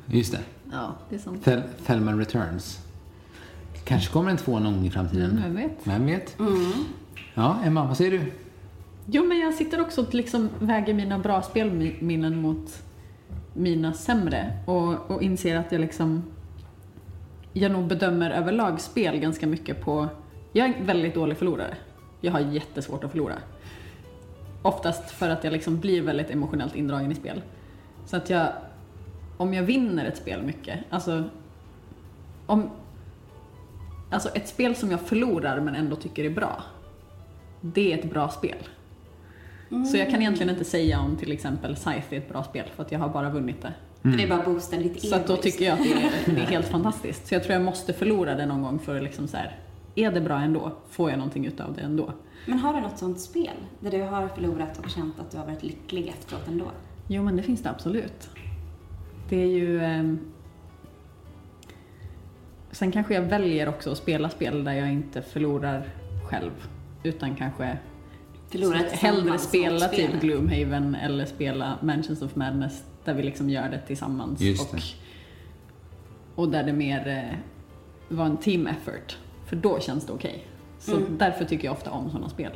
Just 0.06 0.32
det. 0.32 0.40
Ja, 0.72 0.96
det 1.10 1.16
är 1.16 1.20
sant. 1.20 1.44
Thel, 1.44 1.62
Thelma 1.86 2.12
Returns. 2.12 2.80
Kanske 3.84 4.14
kommer 4.14 4.32
en 4.32 4.38
två 4.38 4.60
någon 4.60 4.74
gång 4.74 4.86
i 4.86 4.92
framtiden. 4.92 5.32
Mm, 5.32 5.44
vem 5.44 5.56
vet? 5.56 5.78
Vem 5.84 6.06
vet? 6.06 6.40
Mm. 6.40 6.72
Ja, 7.34 7.58
Emma, 7.64 7.86
vad 7.86 7.98
säger 7.98 8.12
du? 8.12 8.32
Jo, 9.06 9.26
men 9.26 9.40
jag 9.40 9.54
sitter 9.54 9.82
också 9.82 10.02
och 10.02 10.14
liksom 10.14 10.50
väger 10.60 10.94
mina 10.94 11.20
bra 11.20 11.42
spelminnen 11.42 12.42
mot 12.42 12.84
mina 13.54 13.94
sämre 13.94 14.58
och, 14.66 15.12
och 15.12 15.22
inser 15.22 15.56
att 15.56 15.72
jag 15.72 15.82
liksom 15.82 16.24
jag 17.54 17.72
nog 17.72 17.88
bedömer 17.88 18.32
överlag 18.32 18.82
spel 18.82 19.18
ganska 19.18 19.48
mycket 19.48 19.82
på 19.82 20.08
jag 20.54 20.70
är 20.70 20.74
en 20.74 20.86
väldigt 20.86 21.14
dålig 21.14 21.38
förlorare. 21.38 21.78
Jag 22.22 22.32
har 22.32 22.40
jättesvårt 22.40 23.04
att 23.04 23.12
förlora. 23.12 23.36
Oftast 24.62 25.12
för 25.12 25.30
att 25.30 25.44
jag 25.44 25.54
liksom 25.54 25.80
blir 25.80 26.02
väldigt 26.02 26.30
emotionellt 26.30 26.76
indragen 26.76 27.12
i 27.12 27.16
spel. 27.16 27.42
Så 28.06 28.18
att 28.18 28.30
jag, 28.30 28.48
om 29.40 29.54
jag 29.54 29.64
vinner 29.64 30.06
ett 30.06 30.18
spel 30.18 30.44
mycket, 30.44 30.80
alltså 30.90 31.24
om, 32.46 32.70
alltså 34.10 34.30
ett 34.30 34.48
spel 34.48 34.76
som 34.76 34.92
jag 34.92 35.02
förlorar 35.02 35.60
men 35.60 35.76
ändå 35.76 35.96
tycker 35.96 36.24
är 36.24 36.30
bra, 36.30 36.64
det 37.62 37.94
är 37.94 37.98
ett 37.98 38.10
bra 38.10 38.30
spel. 38.30 38.58
Så 39.92 39.98
jag 39.98 40.10
kan 40.10 40.22
egentligen 40.22 40.50
inte 40.50 40.66
säga 40.66 41.00
om 41.00 41.16
till 41.16 41.32
exempel 41.32 41.76
Scythe 41.76 42.16
är 42.16 42.18
ett 42.18 42.30
bra 42.30 42.44
spel 42.44 42.66
för 42.76 42.84
att 42.84 42.92
jag 42.92 43.00
har 43.00 43.10
bara 43.10 43.30
vunnit 43.30 43.62
det. 43.62 43.74
För 44.02 44.18
det 44.18 44.24
är 44.24 44.28
bara 44.28 44.44
boosta 44.44 44.78
ditt 44.78 45.10
Så 45.10 45.18
då 45.28 45.38
tycker 45.38 45.66
jag 45.66 45.74
att 45.74 45.84
det 45.84 45.94
är, 45.94 46.36
det 46.36 46.42
är 46.42 46.46
helt 46.52 46.68
fantastiskt. 46.68 47.28
Så 47.28 47.36
jag 47.36 47.44
tror 47.44 47.54
jag 47.54 47.64
måste 47.64 47.94
förlora 47.94 48.36
det 48.36 48.46
någon 48.46 48.62
gång 48.62 48.80
för 48.80 48.96
att 48.96 49.04
liksom 49.04 49.28
så 49.28 49.38
här, 49.38 49.58
är 49.96 50.12
det 50.12 50.22
bra 50.22 50.40
ändå? 50.40 50.72
Får 50.90 51.10
jag 51.10 51.18
någonting 51.18 51.46
utav 51.46 51.74
det 51.74 51.82
ändå? 51.82 52.14
Men 52.46 52.60
har 52.60 52.74
du 52.74 52.82
något 52.82 52.98
sånt 52.98 53.20
spel 53.20 53.56
där 53.80 53.92
du 53.92 54.02
har 54.02 54.28
förlorat 54.28 54.78
och 54.78 54.90
känt 54.90 55.20
att 55.20 55.32
du 55.32 55.38
har 55.38 55.46
varit 55.46 55.64
lycklig 55.64 56.08
efteråt 56.08 56.48
ändå? 56.48 56.66
Jo 57.08 57.24
men 57.24 57.36
det 57.36 57.44
finns 57.44 57.64
det 57.64 57.70
absolut. 57.70 58.30
Det 59.30 59.42
är 59.44 59.48
ju... 59.48 59.84
ehm, 59.84 60.20
Sen 62.72 62.92
kanske 62.92 63.14
jag 63.14 63.22
väljer 63.22 63.70
också 63.70 63.92
att 63.92 63.98
spela 63.98 64.30
spel 64.30 64.64
där 64.64 64.74
jag 64.74 64.92
inte 64.92 65.22
förlorar 65.22 65.88
själv. 66.30 66.52
Utan 67.04 67.36
kanske 67.36 67.78
Förlorat 68.52 68.92
hellre 68.92 69.38
spela 69.38 69.88
typ. 69.88 70.22
Gloomhaven 70.22 70.96
eller 70.96 71.26
spela 71.26 71.78
Mansions 71.82 72.22
of 72.22 72.36
Madness 72.36 72.84
där 73.06 73.14
vi 73.14 73.24
liksom 73.24 73.50
gör 73.50 73.70
det 73.70 73.80
tillsammans. 73.80 74.42
Just 74.42 74.74
och, 74.74 74.76
det. 74.80 74.84
och 76.42 76.50
där 76.50 76.64
det 76.64 76.74
mer 76.74 77.08
eh, 77.08 77.38
var 78.16 78.26
en 78.26 78.38
team 78.38 78.68
effort. 78.68 79.18
För 79.46 79.56
då 79.56 79.80
känns 79.80 80.06
det 80.06 80.14
okej. 80.14 80.44
Så 80.80 80.96
Mm. 80.98 81.18
därför 81.18 81.46
tycker 81.46 81.66
jag 81.66 81.72
ofta 81.74 81.92
om 81.92 82.10
sådana 82.10 82.30
spel. 82.30 82.52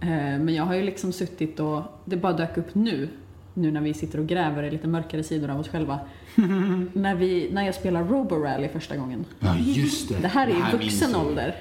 Eh, 0.00 0.08
men 0.08 0.54
jag 0.54 0.64
har 0.64 0.74
ju 0.74 0.82
liksom 0.82 1.12
suttit 1.12 1.60
och, 1.60 1.82
det 2.04 2.16
bara 2.16 2.32
dök 2.32 2.56
upp 2.56 2.74
nu, 2.74 3.08
nu 3.56 3.70
när 3.70 3.80
vi 3.80 3.94
sitter 3.94 4.18
och 4.20 4.26
gräver 4.26 4.62
i 4.62 4.70
lite 4.70 4.88
mörkare 4.88 5.22
sidor 5.22 5.50
av 5.50 5.60
oss 5.60 5.68
själva. 5.68 5.98
när, 6.92 7.14
vi, 7.14 7.48
när 7.52 7.62
jag 7.66 7.74
spelar 7.74 8.04
Robo 8.04 8.36
Rally 8.36 8.68
första 8.68 8.96
gången. 8.96 9.24
Ja, 9.40 9.56
just 9.58 10.08
det. 10.08 10.14
Det 10.22 10.28
här 10.28 10.46
är 10.46 10.50
i 10.50 10.76
vuxen 10.78 11.16
ålder. 11.16 11.56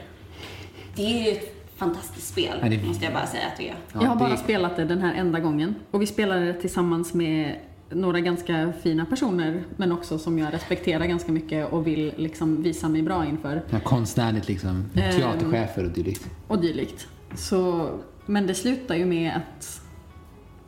Det 0.95 1.01
är 1.05 1.25
ju 1.25 1.31
ett 1.31 1.51
fantastiskt 1.75 2.27
spel, 2.27 2.59
Ja, 2.63 2.69
det- 2.69 2.83
måste 2.87 3.05
jag 3.05 3.13
bara 3.13 3.27
säga 3.27 3.43
att 3.51 3.57
det 3.57 3.69
är. 3.69 3.75
Ja, 3.93 3.99
jag 4.01 4.09
har 4.09 4.15
bara 4.15 4.29
det- 4.29 4.37
spelat 4.37 4.75
det 4.75 4.85
den 4.85 5.01
här 5.01 5.13
enda 5.13 5.39
gången. 5.39 5.75
Och 5.91 6.01
vi 6.01 6.05
spelade 6.07 6.45
det 6.45 6.53
tillsammans 6.53 7.13
med 7.13 7.55
några 7.89 8.19
ganska 8.19 8.73
fina 8.81 9.05
personer, 9.05 9.63
men 9.77 9.91
också 9.91 10.19
som 10.19 10.39
jag 10.39 10.53
respekterar 10.53 11.05
ganska 11.05 11.31
mycket 11.31 11.71
och 11.73 11.87
vill 11.87 12.13
liksom 12.17 12.63
visa 12.63 12.89
mig 12.89 13.01
bra 13.01 13.25
inför. 13.25 13.61
Ja, 13.69 13.79
konstnärligt 13.79 14.47
liksom. 14.47 14.85
Ehm. 14.95 15.11
Teaterchefer 15.11 15.83
och 15.85 15.91
dylikt. 15.91 16.29
och 16.47 16.61
dylikt. 16.61 17.07
Så, 17.35 17.89
men 18.25 18.47
det 18.47 18.53
slutar 18.53 18.95
ju 18.95 19.05
med 19.05 19.31
att 19.35 19.81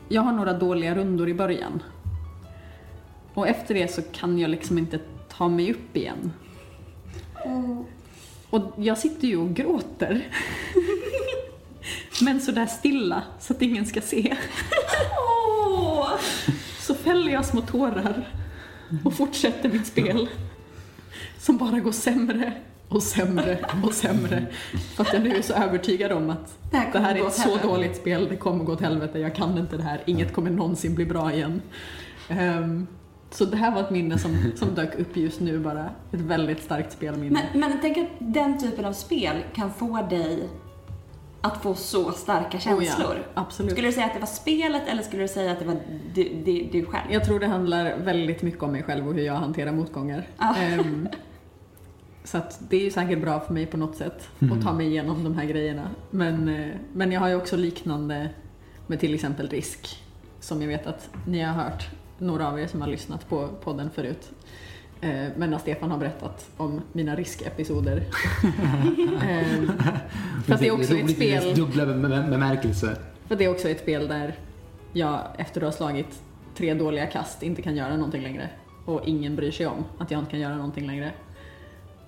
jag 0.08 0.22
har 0.22 0.32
några 0.32 0.54
dåliga 0.54 0.96
rundor 0.96 1.30
i 1.30 1.34
början. 1.34 1.84
Och 3.34 3.48
efter 3.48 3.74
det 3.74 3.92
så 3.92 4.02
kan 4.02 4.40
jag 4.40 4.50
liksom 4.50 4.78
inte 4.78 5.00
ta 5.30 5.48
mig 5.48 5.72
upp 5.72 5.98
igen. 5.98 6.34
Och 8.50 8.74
jag 8.78 8.98
sitter 8.98 9.28
ju 9.28 9.38
och 9.38 9.54
gråter. 9.54 10.28
Men 12.22 12.42
sådär 12.42 12.66
stilla 12.66 13.24
så 13.40 13.54
att 13.54 13.62
ingen 13.62 13.86
ska 13.86 14.02
se. 14.02 14.38
Så 16.80 16.96
fäller 16.96 17.32
jag 17.32 17.46
små 17.46 17.62
tårar 17.62 18.28
och 19.04 19.14
fortsätter 19.14 19.70
mitt 19.70 19.88
spel. 19.88 20.30
Som 21.40 21.58
bara 21.58 21.80
går 21.80 21.92
sämre 21.92 22.54
och 22.90 23.04
sämre 23.04 23.58
och 23.84 23.94
sämre. 23.94 24.46
För 24.96 25.04
att 25.04 25.14
jag 25.14 25.24
nu 25.24 25.36
är 25.36 25.42
så 25.42 25.54
övertygad 25.54 26.12
om 26.12 26.30
att 26.30 26.58
Det 26.72 26.78
här 26.78 26.94
det 26.94 27.00
här 27.00 27.16
är 27.16 27.28
ett 27.28 27.34
så 27.34 27.58
dåligt 27.58 27.96
spel, 27.96 28.28
det 28.30 28.36
kommer 28.36 28.64
gå 28.64 28.74
åt 28.74 28.82
helvete, 28.82 29.20
jag 29.20 29.36
kan 29.36 29.58
inte 29.58 29.78
det 29.78 29.84
här, 29.84 30.02
inget 30.06 30.34
kommer 30.34 30.50
någonsin 30.50 30.96
bli 30.96 31.06
bra 31.06 31.34
igen. 31.34 31.62
Ehm, 32.30 32.88
så 33.32 33.46
det 33.46 33.58
här 33.58 33.72
var 33.72 33.82
ett 33.82 33.92
minne 33.92 34.18
som, 34.18 34.36
som 34.56 34.76
dök 34.76 35.00
upp 35.00 35.18
just 35.18 35.40
nu 35.40 35.60
bara, 35.60 35.90
ett 36.12 36.22
väldigt 36.22 36.64
starkt 36.64 36.92
spelminne. 36.92 37.40
Men, 37.52 37.60
men 37.60 37.78
tänk 37.82 37.98
att 37.98 38.10
den 38.20 38.60
typen 38.60 38.86
av 38.86 38.94
spel 38.94 39.36
kan 39.54 39.74
få 39.74 40.08
dig 40.10 40.50
att 41.42 41.64
få 41.64 41.76
så 41.76 42.12
starka 42.12 42.60
känslor. 42.60 43.12
Oh 43.12 43.16
ja, 43.16 43.42
absolut. 43.42 43.72
Skulle 43.72 43.88
du 43.88 43.94
säga 43.94 44.06
att 44.06 44.14
det 44.14 44.20
var 44.20 44.28
spelet 44.28 44.88
eller 44.88 45.04
skulle 45.04 45.22
du 45.22 45.28
säga 45.28 45.52
att 45.52 45.60
det 45.60 45.66
var 45.66 45.78
du, 46.14 46.24
du, 46.46 46.70
du 46.72 46.86
själv? 46.86 47.12
Jag 47.12 47.26
tror 47.26 47.40
det 47.40 47.48
handlar 47.48 47.98
väldigt 47.98 48.42
mycket 48.42 48.64
om 48.64 48.72
mig 48.72 48.84
själv 48.84 49.08
och 49.08 49.14
hur 49.14 49.22
jag 49.22 49.34
hanterar 49.34 49.72
motgångar. 49.72 50.28
Ja. 50.38 50.56
Ehm, 50.56 51.08
så 52.28 52.42
det 52.70 52.78
är 52.78 52.84
ju 52.84 52.92
säkert 52.92 53.22
bra 53.22 53.40
för 53.40 53.54
mig 53.54 53.66
på 53.66 53.78
något 53.78 53.96
sätt 53.96 54.30
att 54.52 54.62
ta 54.64 54.74
mig 54.74 54.88
igenom 54.88 55.24
de 55.24 55.36
här 55.38 55.46
grejerna. 55.46 55.90
Men, 56.10 56.50
eh, 56.50 56.76
men 56.94 57.12
jag 57.12 57.20
har 57.20 57.28
ju 57.30 57.36
också 57.36 57.58
liknande 57.58 58.30
med 58.88 59.00
till 59.00 59.14
exempel 59.14 59.48
risk. 59.50 60.04
Som 60.40 60.62
jag 60.62 60.68
vet 60.68 60.88
att 60.88 61.10
ni 61.28 61.42
har 61.42 61.54
hört, 61.54 61.88
några 62.18 62.48
av 62.48 62.60
er 62.60 62.68
som 62.68 62.82
har 62.82 62.88
lyssnat 62.88 63.30
på 63.30 63.48
podden 63.64 63.90
förut. 63.90 64.30
Eh, 65.02 65.26
Men 65.38 65.50
när 65.50 65.58
Stefan 65.58 65.92
har 65.92 65.98
berättat 65.98 66.50
om 66.58 66.82
mina 66.92 67.16
riskepisoder. 67.16 68.04
För 70.46 70.54
att 70.54 70.60
det 70.60 70.68
är 70.68 70.72
också 70.72 70.94
ett 70.98 71.12
spel 71.12 71.56
dubbla 71.56 71.86
be- 71.86 71.94
be- 71.94 72.28
bemärkelse. 72.30 72.98
för 73.28 73.36
det 73.36 73.46
är 73.46 73.50
också 73.52 73.70
ett 73.70 73.80
spel 73.80 74.08
där 74.08 74.36
jag 74.94 75.22
efter 75.38 75.62
att 75.62 75.66
ha 75.66 75.72
slagit 75.72 76.22
tre 76.58 76.74
dåliga 76.74 77.06
kast 77.06 77.44
inte 77.44 77.62
kan 77.62 77.76
göra 77.76 77.96
någonting 77.96 78.22
längre. 78.24 78.50
Och 78.86 79.02
ingen 79.06 79.36
bryr 79.36 79.52
sig 79.52 79.68
om 79.68 79.84
att 79.98 80.12
jag 80.12 80.20
inte 80.22 80.32
kan 80.32 80.40
göra 80.40 80.56
någonting 80.56 80.88
längre. 80.88 81.12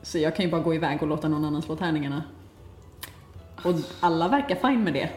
Så 0.02 0.18
jag 0.18 0.36
kan 0.36 0.45
ju 0.45 0.52
bara 0.52 0.62
gå 0.62 0.74
iväg 0.74 1.02
och 1.02 1.08
låta 1.08 1.28
någon 1.28 1.45
annan 1.45 1.62
slå 1.62 1.76
tärningarna. 1.76 2.24
Och 3.64 3.76
alla 4.00 4.28
verkar 4.28 4.56
fine 4.56 4.84
med 4.84 4.93
det. 4.93 5.10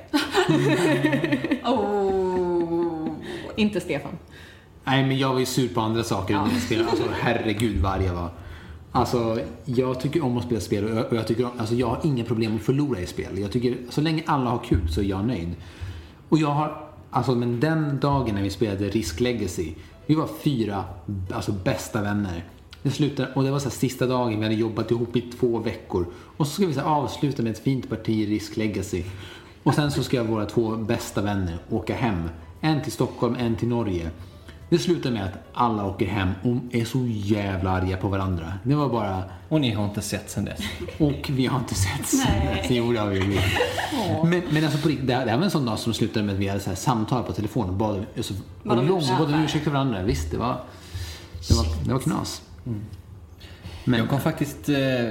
Oh. 1.64 3.08
Inte 3.56 3.80
Stefan. 3.80 4.18
Nej, 4.84 5.06
men 5.06 5.18
jag 5.18 5.32
var 5.32 5.38
ju 5.38 5.46
sur 5.46 5.68
på 5.68 5.80
andra 5.80 6.02
saker 6.02 6.34
under 6.34 6.60
spel. 6.60 6.86
Alltså 6.90 7.04
herregud 7.20 7.82
vad 7.82 7.92
arg 7.92 8.04
jag 8.04 8.14
var. 8.14 8.30
Alltså, 8.92 9.40
jag 9.64 10.00
tycker 10.00 10.24
om 10.24 10.38
att 10.38 10.44
spela 10.44 10.60
spel 10.60 10.84
och 10.84 10.90
jag, 10.96 11.06
och 11.06 11.16
jag 11.16 11.26
tycker 11.26 11.44
om, 11.44 11.50
alltså 11.58 11.74
jag 11.74 11.86
har 11.86 11.98
inga 12.04 12.24
problem 12.24 12.56
att 12.56 12.62
förlora 12.62 13.00
i 13.00 13.06
spel. 13.06 13.38
Jag 13.38 13.52
tycker, 13.52 13.76
så 13.88 14.00
länge 14.00 14.22
alla 14.26 14.50
har 14.50 14.58
kul 14.58 14.88
så 14.88 15.00
är 15.00 15.04
jag 15.04 15.26
nöjd. 15.26 15.54
Och 16.28 16.38
jag 16.38 16.48
har, 16.48 16.88
alltså 17.10 17.34
men 17.34 17.60
den 17.60 18.00
dagen 18.00 18.34
när 18.34 18.42
vi 18.42 18.50
spelade 18.50 18.88
Risk 18.88 19.20
Legacy, 19.20 19.74
vi 20.06 20.14
var 20.14 20.28
fyra, 20.44 20.84
alltså 21.32 21.52
bästa 21.52 22.02
vänner. 22.02 22.44
Det 22.82 22.90
slutade, 22.90 23.28
och 23.34 23.42
det 23.44 23.50
var 23.50 23.58
så 23.58 23.64
här 23.68 23.70
sista 23.76 24.06
dagen, 24.06 24.36
vi 24.38 24.42
hade 24.42 24.54
jobbat 24.54 24.90
ihop 24.90 25.16
i 25.16 25.20
två 25.20 25.58
veckor. 25.58 26.06
Och 26.36 26.46
så 26.46 26.52
ska 26.52 26.66
vi 26.66 26.74
så 26.74 26.80
avsluta 26.80 27.42
med 27.42 27.52
ett 27.52 27.58
fint 27.58 27.88
parti 27.90 28.08
i 28.08 28.26
Risk 28.26 28.56
Legacy. 28.56 29.02
Och 29.62 29.74
sen 29.74 29.90
så 29.90 30.02
ska 30.02 30.22
våra 30.22 30.46
två 30.46 30.76
bästa 30.76 31.20
vänner 31.22 31.58
åka 31.70 31.94
hem. 31.94 32.28
En 32.60 32.82
till 32.82 32.92
Stockholm, 32.92 33.36
en 33.38 33.56
till 33.56 33.68
Norge. 33.68 34.10
Det 34.68 34.78
slutar 34.78 35.10
med 35.10 35.24
att 35.24 35.32
alla 35.52 35.84
åker 35.86 36.06
hem 36.06 36.28
och 36.42 36.74
är 36.74 36.84
så 36.84 37.06
jävla 37.06 37.70
arga 37.70 37.96
på 37.96 38.08
varandra. 38.08 38.52
Det 38.62 38.74
var 38.74 38.88
bara... 38.88 39.22
Och 39.48 39.60
ni 39.60 39.70
har 39.70 39.84
inte 39.84 40.02
sett 40.02 40.30
sen 40.30 40.44
dess. 40.44 40.60
Och 40.98 41.30
vi 41.30 41.46
har 41.46 41.58
inte 41.58 41.74
sett 41.74 42.12
Nej. 42.26 42.66
Jo, 42.70 42.92
det 42.92 42.98
har 43.00 43.06
vi 43.06 43.18
ju. 43.18 43.40
Men, 44.24 44.42
men 44.50 44.64
alltså 44.64 44.78
på 44.78 44.88
riktigt, 44.88 45.06
det 45.06 45.14
det 45.14 45.30
här 45.30 45.36
var 45.36 45.44
en 45.44 45.50
sån 45.50 45.64
dag 45.66 45.78
som 45.78 45.94
slutade 45.94 46.26
med 46.26 46.32
att 46.34 46.40
vi 46.40 46.48
hade 46.48 46.60
så 46.60 46.68
här 46.70 46.76
samtal 46.76 47.22
på 47.22 47.32
telefon 47.32 47.68
och 47.68 47.74
bad, 47.74 48.04
alltså, 48.16 48.34
Bad 48.62 48.78
om 48.78 48.84
och 48.84 48.90
lång, 48.90 48.98
ursäkt. 48.98 49.18
bad 49.18 49.34
om 49.34 49.40
ursäkt 49.44 49.64
för 49.64 49.70
varandra. 49.70 50.02
Visst, 50.02 50.30
det 50.30 50.36
var, 50.36 50.60
det 51.48 51.54
var, 51.54 51.66
det 51.84 51.92
var 51.92 52.00
knas. 52.00 52.42
Men, 53.84 53.98
Jag 53.98 54.08
kom 54.08 54.20
faktiskt 54.20 54.68
eh, 54.68 55.10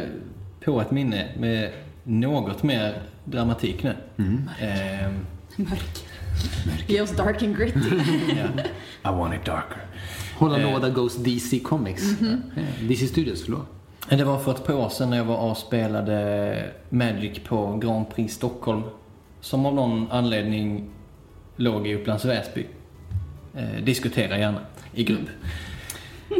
på 0.65 0.81
ett 0.81 0.91
minne 0.91 1.27
med 1.37 1.71
något 2.03 2.63
mer 2.63 3.01
dramatik 3.25 3.83
nu. 3.83 3.95
Eh, 4.61 5.11
Mörk. 5.55 6.05
Ge 6.87 7.01
oss 7.01 7.11
dark 7.11 7.43
and 7.43 7.57
gritty. 7.57 7.79
ja. 8.27 8.63
I 9.11 9.15
want 9.15 9.33
it 9.33 9.45
darker. 9.45 9.85
Hålla 10.37 10.59
eh. 10.59 10.71
låda 10.71 10.89
Ghost 10.89 11.23
DC 11.23 11.59
Comics. 11.59 12.21
Eh, 12.21 12.87
DC 12.87 13.07
Studios, 13.07 13.43
förlåt. 13.45 13.67
Det 14.09 14.23
var 14.23 14.39
för 14.39 14.51
ett 14.51 14.65
par 14.65 14.73
år 14.73 14.89
sedan 14.89 15.09
när 15.09 15.17
jag 15.17 15.25
var 15.25 15.37
och 15.37 15.57
spelade 15.57 16.71
Magic 16.89 17.39
på 17.47 17.77
Grand 17.77 18.09
Prix 18.15 18.33
Stockholm. 18.33 18.81
Som 19.41 19.65
av 19.65 19.75
någon 19.75 20.11
anledning 20.11 20.89
låg 21.55 21.87
i 21.87 21.95
Upplands 21.95 22.25
Väsby. 22.25 22.65
Eh, 23.55 23.83
diskutera 23.83 24.37
gärna 24.37 24.59
i 24.93 25.03
grupp. 25.03 25.29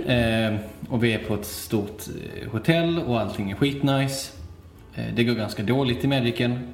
Eh, 0.06 0.56
och 0.90 1.04
vi 1.04 1.14
är 1.14 1.20
på 1.20 1.36
ett 1.36 1.46
stort 1.46 2.04
eh, 2.08 2.52
hotell 2.52 3.00
och 3.00 3.20
allting 3.20 3.52
är 3.52 3.56
skitnice. 3.56 4.32
Eh, 4.96 5.06
det 5.16 5.24
går 5.24 5.34
ganska 5.34 5.64
dåligt 5.64 6.04
i 6.04 6.08
Magicen. 6.08 6.74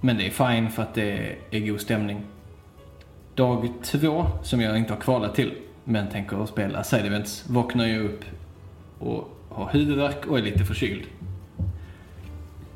Men 0.00 0.16
det 0.16 0.26
är 0.26 0.30
fine 0.30 0.70
för 0.70 0.82
att 0.82 0.94
det 0.94 1.36
är 1.50 1.60
god 1.60 1.80
stämning. 1.80 2.22
Dag 3.34 3.68
två, 3.82 4.26
som 4.42 4.60
jag 4.60 4.78
inte 4.78 4.92
har 4.92 5.00
kvalat 5.00 5.34
till, 5.34 5.54
men 5.84 6.08
tänker 6.08 6.46
spela 6.46 6.84
side 6.84 7.06
events, 7.06 7.44
vaknar 7.48 7.86
jag 7.86 8.04
upp 8.04 8.24
och 8.98 9.38
har 9.48 9.70
huvudvärk 9.72 10.26
och 10.26 10.38
är 10.38 10.42
lite 10.42 10.64
förkyld. 10.64 11.02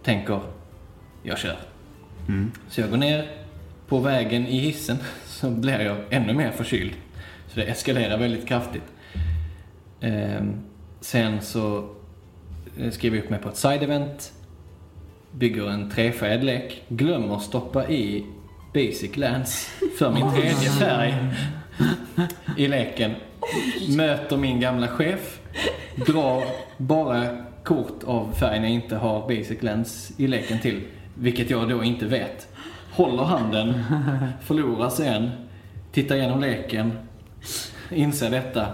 Tänker, 0.03 0.41
jag 1.23 1.39
kör. 1.39 1.57
Så 2.69 2.81
jag 2.81 2.91
går 2.91 2.97
ner. 2.97 3.31
På 3.89 3.99
vägen 3.99 4.47
i 4.47 4.59
hissen 4.59 4.97
så 5.27 5.51
blir 5.51 5.81
jag 5.81 5.97
ännu 6.11 6.33
mer 6.33 6.51
förkyld. 6.51 6.93
Så 7.49 7.61
det 7.61 7.67
eskalerar 7.67 8.19
väldigt 8.19 8.49
kraftigt. 8.49 8.93
Ehm, 10.03 10.61
sen 11.01 11.41
så 11.41 11.89
eh, 12.79 12.91
skriver 12.91 13.17
jag 13.17 13.25
upp 13.25 13.31
mig 13.31 13.39
på 13.39 13.49
ett 13.49 13.55
side-event. 13.55 14.33
Bygger 15.33 15.71
en 15.71 15.91
trefärgad 15.91 16.45
lek. 16.45 16.85
Glömmer 16.89 17.39
stoppa 17.39 17.89
i 17.89 18.27
Basic 18.75 19.17
Lands 19.17 19.71
för 19.99 20.11
min 20.11 20.31
tredje 20.31 20.69
färg 20.69 21.15
i 22.57 22.69
leken. 22.69 23.15
Möter 23.97 24.37
min 24.37 24.61
gamla 24.61 24.89
chef. 24.89 25.41
Drar 26.07 26.45
bara 26.77 27.45
kort 27.65 28.05
av 28.05 28.33
färgen 28.33 28.63
jag 28.63 28.73
inte 28.73 28.97
har 28.97 29.21
Basic 29.21 29.63
Lens 29.63 30.13
i 30.17 30.27
leken 30.27 30.61
till. 30.61 30.81
Vilket 31.15 31.51
jag 31.51 31.69
då 31.69 31.85
inte 31.85 32.07
vet. 32.07 32.49
Håller 32.93 33.23
handen, 33.23 33.75
förlorar 34.43 34.91
sen, 34.91 35.31
tittar 35.93 36.17
igenom 36.17 36.41
leken, 36.41 36.93
inser 37.91 38.31
detta. 38.31 38.67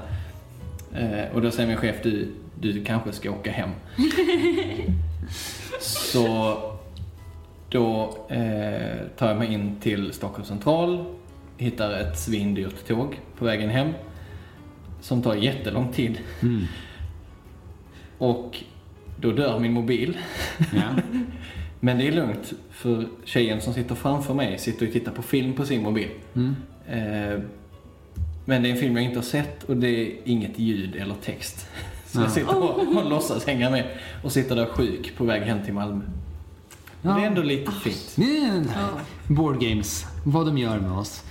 Eh, 0.95 1.34
och 1.34 1.43
då 1.43 1.51
säger 1.51 1.68
min 1.68 1.76
chef, 1.76 1.97
du, 2.03 2.28
du 2.61 2.84
kanske 2.84 3.12
ska 3.12 3.30
åka 3.30 3.51
hem. 3.53 3.70
Så 5.80 6.57
då 7.68 8.16
eh, 8.28 8.97
tar 9.16 9.28
jag 9.28 9.36
mig 9.36 9.53
in 9.53 9.76
till 9.80 10.12
Stockholms 10.12 10.49
central, 10.49 11.05
hittar 11.57 12.01
ett 12.01 12.18
svindyrt 12.18 12.86
tåg 12.86 13.20
på 13.39 13.45
vägen 13.45 13.70
hem. 13.70 13.93
Som 15.01 15.22
tar 15.22 15.34
jättelång 15.34 15.93
tid. 15.93 16.18
Och 18.18 18.62
då 19.20 19.32
dör 19.32 19.59
min 19.59 19.72
mobil. 19.72 20.18
Ja. 20.59 21.03
Men 21.80 21.99
det 21.99 22.09
är 22.09 22.12
lugnt, 22.12 22.53
för 22.70 23.07
tjejen 23.24 23.61
som 23.61 23.74
sitter 23.74 23.95
framför 23.95 24.34
mig 24.34 24.59
sitter 24.59 24.86
och 24.86 24.93
tittar 24.93 25.12
på 25.12 25.22
film 25.22 25.53
på 25.53 25.64
sin 25.64 25.82
mobil. 25.82 26.09
Mm. 26.34 26.57
Eh, 26.89 27.41
men 28.49 28.62
det 28.62 28.68
är 28.68 28.70
en 28.70 28.76
film 28.78 28.96
jag 28.96 29.05
inte 29.05 29.18
har 29.18 29.24
sett 29.24 29.64
och 29.64 29.76
det 29.76 29.88
är 29.88 30.16
inget 30.24 30.59
ljud 30.59 30.96
eller 30.96 31.14
text. 31.14 31.66
Så 32.07 32.18
jag 32.18 32.26
Ja. 32.26 32.30
sitter 32.30 32.57
och, 32.62 32.96
och 32.96 33.11
låtsas 33.11 33.46
hänga 33.46 33.70
med 33.70 33.86
och 34.24 34.32
sitter 34.32 34.57
där 34.57 34.66
sjuk 34.66 35.16
på 35.16 35.24
väg 35.24 35.42
hem 35.42 35.64
till 35.64 35.74
Malmö. 35.74 36.05
Ja. 37.03 37.11
Det 37.11 37.22
är 37.22 37.26
ändå 37.26 37.42
lite 37.42 37.72
fint. 37.72 38.12
Det 38.16 38.22
är 38.38 38.53
den 38.53 38.68
här 38.68 38.88
board 39.26 39.61
games, 39.61 40.05
vad 40.24 40.46
de 40.46 40.59
gör 40.59 40.78
med 40.80 40.92
oss. 40.92 41.22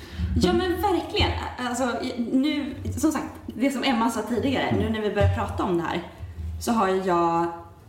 Ja 0.41 0.53
men 0.53 0.81
verkligen. 0.81 1.31
Alltså, 1.57 1.91
nu, 2.31 2.75
som 2.97 3.11
sagt, 3.11 3.25
det 3.45 3.71
som 3.71 3.83
Emma 3.83 4.09
sa 4.11 4.21
tidigare, 4.21 4.75
nu 4.79 4.89
när 4.89 5.01
vi 5.01 5.09
börjar 5.15 5.35
prata 5.35 5.63
om 5.63 5.77
det 5.77 5.83
här 5.83 6.01
så 6.61 6.71
har 6.71 6.87
jag 6.87 7.41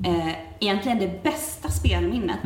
eh, 0.07 0.29
egentligen 0.61 0.99
det 0.99 1.23
bästa 1.23 1.69
spelminnet 1.69 2.39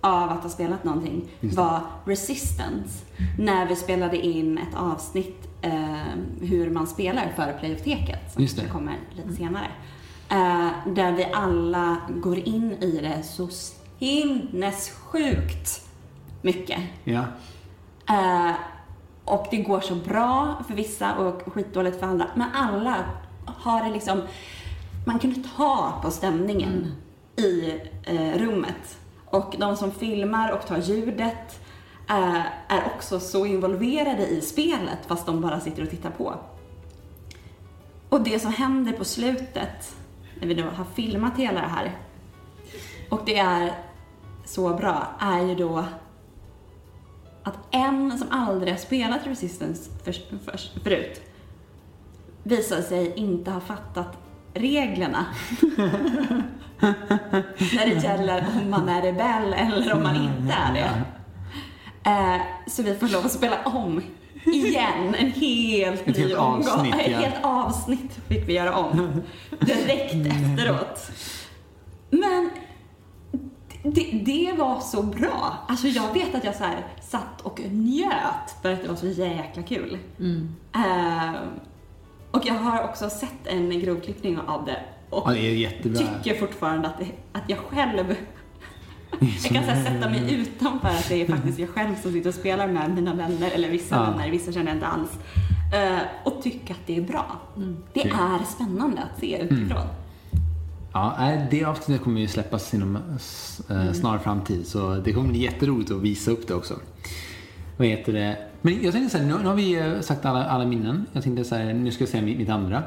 av 0.00 0.30
att 0.30 0.42
ha 0.42 0.50
spelat 0.50 0.84
någonting 0.84 1.22
var 1.40 1.80
Resistance. 2.04 3.04
När 3.38 3.66
vi 3.66 3.76
spelade 3.76 4.16
in 4.26 4.58
ett 4.58 4.74
avsnitt 4.76 5.48
eh, 5.64 6.14
hur 6.40 6.70
man 6.70 6.86
spelar 6.86 7.32
för 7.36 7.52
Playoteket 7.60 8.32
som 8.32 8.42
Just 8.42 8.56
det. 8.56 8.68
kommer 8.68 8.96
lite 9.16 9.32
senare. 9.32 9.66
Eh, 10.30 10.68
där 10.94 11.12
vi 11.12 11.24
alla 11.32 11.96
går 12.08 12.38
in 12.38 12.72
i 12.72 13.00
det 13.02 13.22
så 13.22 13.48
sinnessjukt 13.98 15.88
mycket. 16.42 16.80
Ja. 17.04 17.24
Eh, 18.08 18.52
och 19.24 19.46
det 19.50 19.56
går 19.56 19.80
så 19.80 19.94
bra 19.94 20.62
för 20.68 20.74
vissa 20.74 21.14
och 21.14 21.52
skitdåligt 21.52 22.00
för 22.00 22.06
andra. 22.06 22.26
Men 22.34 22.48
alla 22.54 22.96
har 23.46 23.84
det 23.84 23.90
liksom, 23.90 24.22
man 25.06 25.18
kunde 25.18 25.40
ta 25.56 26.00
på 26.02 26.10
stämningen 26.10 26.92
i 27.36 27.70
eh, 28.02 28.38
rummet. 28.38 28.98
Och 29.26 29.54
de 29.58 29.76
som 29.76 29.90
filmar 29.92 30.52
och 30.52 30.66
tar 30.66 30.78
ljudet 30.78 31.63
är 32.06 32.84
också 32.94 33.20
så 33.20 33.46
involverade 33.46 34.26
i 34.26 34.40
spelet 34.40 34.98
fast 35.06 35.26
de 35.26 35.40
bara 35.40 35.60
sitter 35.60 35.82
och 35.82 35.90
tittar 35.90 36.10
på. 36.10 36.34
Och 38.08 38.20
det 38.20 38.38
som 38.38 38.52
händer 38.52 38.92
på 38.92 39.04
slutet, 39.04 39.96
när 40.40 40.48
vi 40.48 40.54
då 40.54 40.62
har 40.62 40.84
filmat 40.94 41.38
hela 41.38 41.60
det 41.60 41.66
här, 41.66 41.98
och 43.10 43.20
det 43.26 43.38
är 43.38 43.72
så 44.44 44.74
bra, 44.74 45.06
är 45.18 45.42
ju 45.42 45.54
då 45.54 45.84
att 47.42 47.58
en 47.70 48.18
som 48.18 48.28
aldrig 48.30 48.72
har 48.72 48.78
spelat 48.78 49.26
Resistance 49.26 49.90
för, 50.04 50.12
för, 50.44 50.80
förut 50.82 51.22
visar 52.42 52.82
sig 52.82 53.14
inte 53.16 53.50
ha 53.50 53.60
fattat 53.60 54.18
reglerna. 54.54 55.26
När 57.58 57.86
det 57.86 58.02
gäller 58.02 58.46
om 58.62 58.70
man 58.70 58.88
är 58.88 59.02
rebell 59.02 59.52
eller 59.52 59.94
om 59.94 60.02
man 60.02 60.16
inte 60.16 60.52
är 60.52 60.74
det. 60.74 60.90
Eh, 62.06 62.40
så 62.66 62.82
vi 62.82 62.94
får 62.94 63.08
lov 63.08 63.24
att 63.26 63.32
spela 63.32 63.64
om 63.64 64.02
igen, 64.44 65.14
en 65.18 65.30
helt 65.30 66.00
Ett 66.00 66.16
ny 66.16 66.22
helt 66.22 66.34
omgång. 66.34 66.68
avsnitt, 66.68 66.94
Ett 66.94 67.10
ja. 67.10 67.18
helt 67.18 67.44
avsnitt 67.44 68.18
fick 68.28 68.48
vi 68.48 68.52
göra 68.52 68.76
om. 68.76 69.22
Direkt 69.60 70.14
efteråt. 70.14 71.10
Men 72.10 72.50
det, 73.82 74.10
det 74.24 74.52
var 74.58 74.80
så 74.80 75.02
bra. 75.02 75.54
Alltså 75.68 75.88
jag 75.88 76.12
vet 76.14 76.34
att 76.34 76.44
jag 76.44 76.54
så 76.54 76.64
här 76.64 76.86
satt 77.02 77.40
och 77.42 77.60
njöt 77.70 78.54
för 78.62 78.72
att 78.72 78.82
det 78.82 78.88
var 78.88 78.96
så 78.96 79.06
jäkla 79.06 79.62
kul. 79.62 79.98
Eh, 80.74 81.32
och 82.30 82.46
jag 82.46 82.54
har 82.54 82.84
också 82.84 83.10
sett 83.10 83.46
en 83.46 83.80
grovklippning 83.80 84.38
av 84.38 84.64
det 84.64 84.80
och 85.10 85.22
ja, 85.26 85.32
det 85.34 85.38
är 85.46 85.54
jättebra. 85.54 86.00
tycker 86.22 86.40
fortfarande 86.40 86.88
att, 86.88 86.98
det, 86.98 87.06
att 87.32 87.42
jag 87.46 87.58
själv 87.58 88.14
jag 89.20 89.52
kan 89.52 89.64
här, 89.64 89.84
sätta 89.84 90.10
mig 90.10 90.34
utanför 90.34 90.88
att 90.88 91.08
det 91.08 91.22
är 91.22 91.26
faktiskt 91.26 91.58
jag 91.58 91.68
själv 91.68 91.94
som 92.02 92.12
sitter 92.12 92.28
och 92.28 92.34
spelar 92.34 92.68
med 92.68 92.90
mina 92.90 93.14
vänner, 93.14 93.50
eller 93.54 93.70
vissa 93.70 93.94
Ja. 93.96 94.02
vänner, 94.10 94.30
vissa 94.30 94.52
känner 94.52 94.66
jag 94.66 94.76
inte 94.76 94.86
alls. 94.86 95.10
Eh, 95.74 95.98
och 96.24 96.42
tycka 96.42 96.72
att 96.72 96.86
det 96.86 96.96
är 96.96 97.02
bra. 97.02 97.40
Det 97.92 98.00
Kul. 98.02 98.12
är 98.12 98.44
spännande 98.54 99.02
att 99.02 99.20
se 99.20 99.38
utifrån. 99.42 99.86
Ja, 100.92 101.14
nej, 101.18 101.46
det 101.50 101.64
avsnittet 101.64 102.04
kommer 102.04 102.20
ju 102.20 102.28
släppas 102.28 102.74
inom 102.74 102.96
eh, 103.70 103.92
snar 103.92 104.18
framtid 104.18 104.66
så 104.66 104.94
det 104.94 105.12
kommer 105.12 105.28
bli 105.28 105.38
jätteroligt 105.42 105.90
att 105.90 106.00
visa 106.02 106.30
upp 106.30 106.48
det 106.48 106.54
också. 106.54 106.74
Vad 107.76 107.88
heter 107.88 108.12
det? 108.12 108.36
Men 108.62 108.82
jag 108.82 108.92
tänkte 108.92 109.18
så 109.18 109.24
här, 109.24 109.30
nu, 109.30 109.38
nu 109.42 109.48
har 109.48 109.54
vi 109.54 109.74
eh, 109.78 110.00
sagt 110.00 110.24
alla, 110.24 110.44
alla 110.44 110.64
minnen. 110.66 111.06
Jag 111.12 111.22
tänkte 111.22 111.44
så 111.44 111.54
här, 111.54 111.72
nu 111.74 111.90
ska 111.90 112.02
jag 112.02 112.08
säga 112.08 112.22
mitt, 112.22 112.38
mitt 112.38 112.48
andra. 112.48 112.82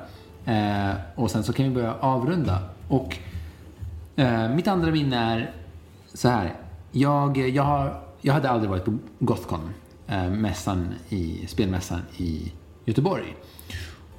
Eh, 0.46 0.96
och 1.16 1.32
sen 1.32 1.44
så 1.44 1.54
kan 1.54 1.66
vi 1.66 1.72
börja 1.72 1.94
avrunda. 1.94 2.60
Och 2.88 3.18
eh, 4.16 4.50
mitt 4.50 4.68
andra 4.68 4.92
minne 4.92 5.18
är 5.18 5.52
så 6.18 6.28
här. 6.28 6.56
Jag, 6.92 7.38
jag, 7.38 7.64
har, 7.64 8.02
jag 8.22 8.34
hade 8.34 8.50
aldrig 8.50 8.70
varit 8.70 8.86
på 8.86 8.98
Gothcon, 9.20 9.60
eh, 10.08 10.30
mässan 10.30 10.88
i, 11.10 11.48
spelmässan 11.48 12.02
i 12.18 12.52
Göteborg. 12.86 13.36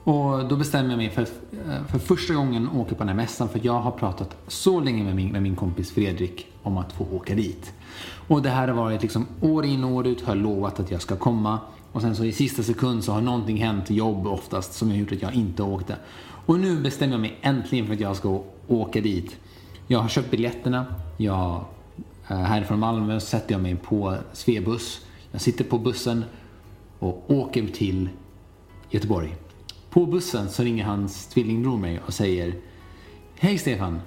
Och 0.05 0.49
då 0.49 0.57
bestämde 0.57 0.91
jag 0.91 0.97
mig 0.97 1.11
för, 1.11 1.23
eh, 1.23 1.85
för 1.89 1.99
första 1.99 2.35
gången 2.35 2.69
att 2.69 2.77
åka 2.77 2.95
på 2.95 2.99
den 2.99 3.09
här 3.09 3.15
mässan 3.15 3.49
för 3.49 3.61
jag 3.63 3.81
har 3.81 3.91
pratat 3.91 4.37
så 4.47 4.81
länge 4.81 5.05
med 5.05 5.17
min, 5.17 5.33
med 5.33 5.43
min 5.43 5.57
kompis 5.57 5.91
Fredrik 5.93 6.47
om 6.63 6.77
att 6.77 6.93
få 6.93 7.07
åka 7.13 7.35
dit. 7.35 7.73
Och 8.29 8.43
det 8.43 8.51
här 8.51 8.69
har 8.69 8.75
varit 8.75 9.03
liksom 9.03 9.27
år 9.41 9.65
in 9.65 9.85
och 9.85 9.91
år 9.91 10.07
ut 10.07 10.25
har 10.25 10.35
jag 10.35 10.43
lovat 10.43 10.81
att 10.81 10.91
jag 10.91 11.03
ska 11.03 11.17
komma. 11.17 11.59
Och 11.93 12.03
sen 12.03 12.17
så 12.17 12.25
i 12.25 12.33
sista 12.33 12.63
sekund 12.63 13.05
så 13.05 13.13
har 13.13 13.21
någonting 13.21 13.57
hänt, 13.57 13.91
jobb 13.91 14.27
oftast, 14.27 14.73
som 14.73 14.91
har 14.91 14.97
gjort 14.97 15.13
att 15.13 15.23
jag 15.23 15.35
inte 15.35 15.63
åkte. 15.63 15.97
Och 16.47 16.61
nu 16.61 16.81
bestämmer 16.81 17.15
jag 17.15 17.21
mig 17.21 17.39
äntligen 17.43 17.87
för 17.87 17.95
att 17.95 18.01
jag 18.01 18.17
ska 18.17 18.43
åka 18.69 19.01
dit. 19.01 19.37
Jag 19.87 19.99
har 19.99 20.09
köpt 20.09 20.31
biljetterna. 20.31 20.87
Jag, 21.17 21.65
härifrån 22.35 22.79
Malmö 22.79 23.21
sätter 23.21 23.53
jag 23.53 23.63
mig 23.63 23.77
på 23.77 24.17
Svebuss. 24.33 25.07
Jag 25.33 25.41
sitter 25.41 25.65
på 25.65 25.79
bussen 25.79 26.25
och 26.99 27.31
åker 27.31 27.67
till 27.67 28.09
Göteborg. 28.91 29.37
På 29.91 30.07
bussen 30.07 30.49
så 30.49 30.63
ringer 30.63 30.85
hans 30.85 31.27
tvillingbror 31.27 31.79
mig 31.79 32.01
och 32.07 32.15
säger 32.15 32.55
Hej 33.39 33.59
Stefan! 33.59 34.01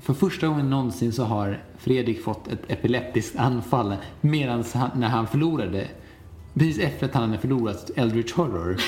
För 0.00 0.14
första 0.14 0.46
gången 0.46 0.70
någonsin 0.70 1.12
så 1.12 1.24
har 1.24 1.62
Fredrik 1.78 2.24
fått 2.24 2.48
ett 2.48 2.60
epileptiskt 2.68 3.36
anfall 3.36 3.94
medan 4.20 4.64
han, 4.74 4.90
när 4.94 5.08
han 5.08 5.26
förlorade 5.26 5.88
Precis 6.54 6.78
efter 6.78 7.06
att 7.06 7.14
han 7.14 7.22
hade 7.22 7.38
förlorat 7.38 7.90
Eldritch 7.96 8.32
Horror. 8.32 8.80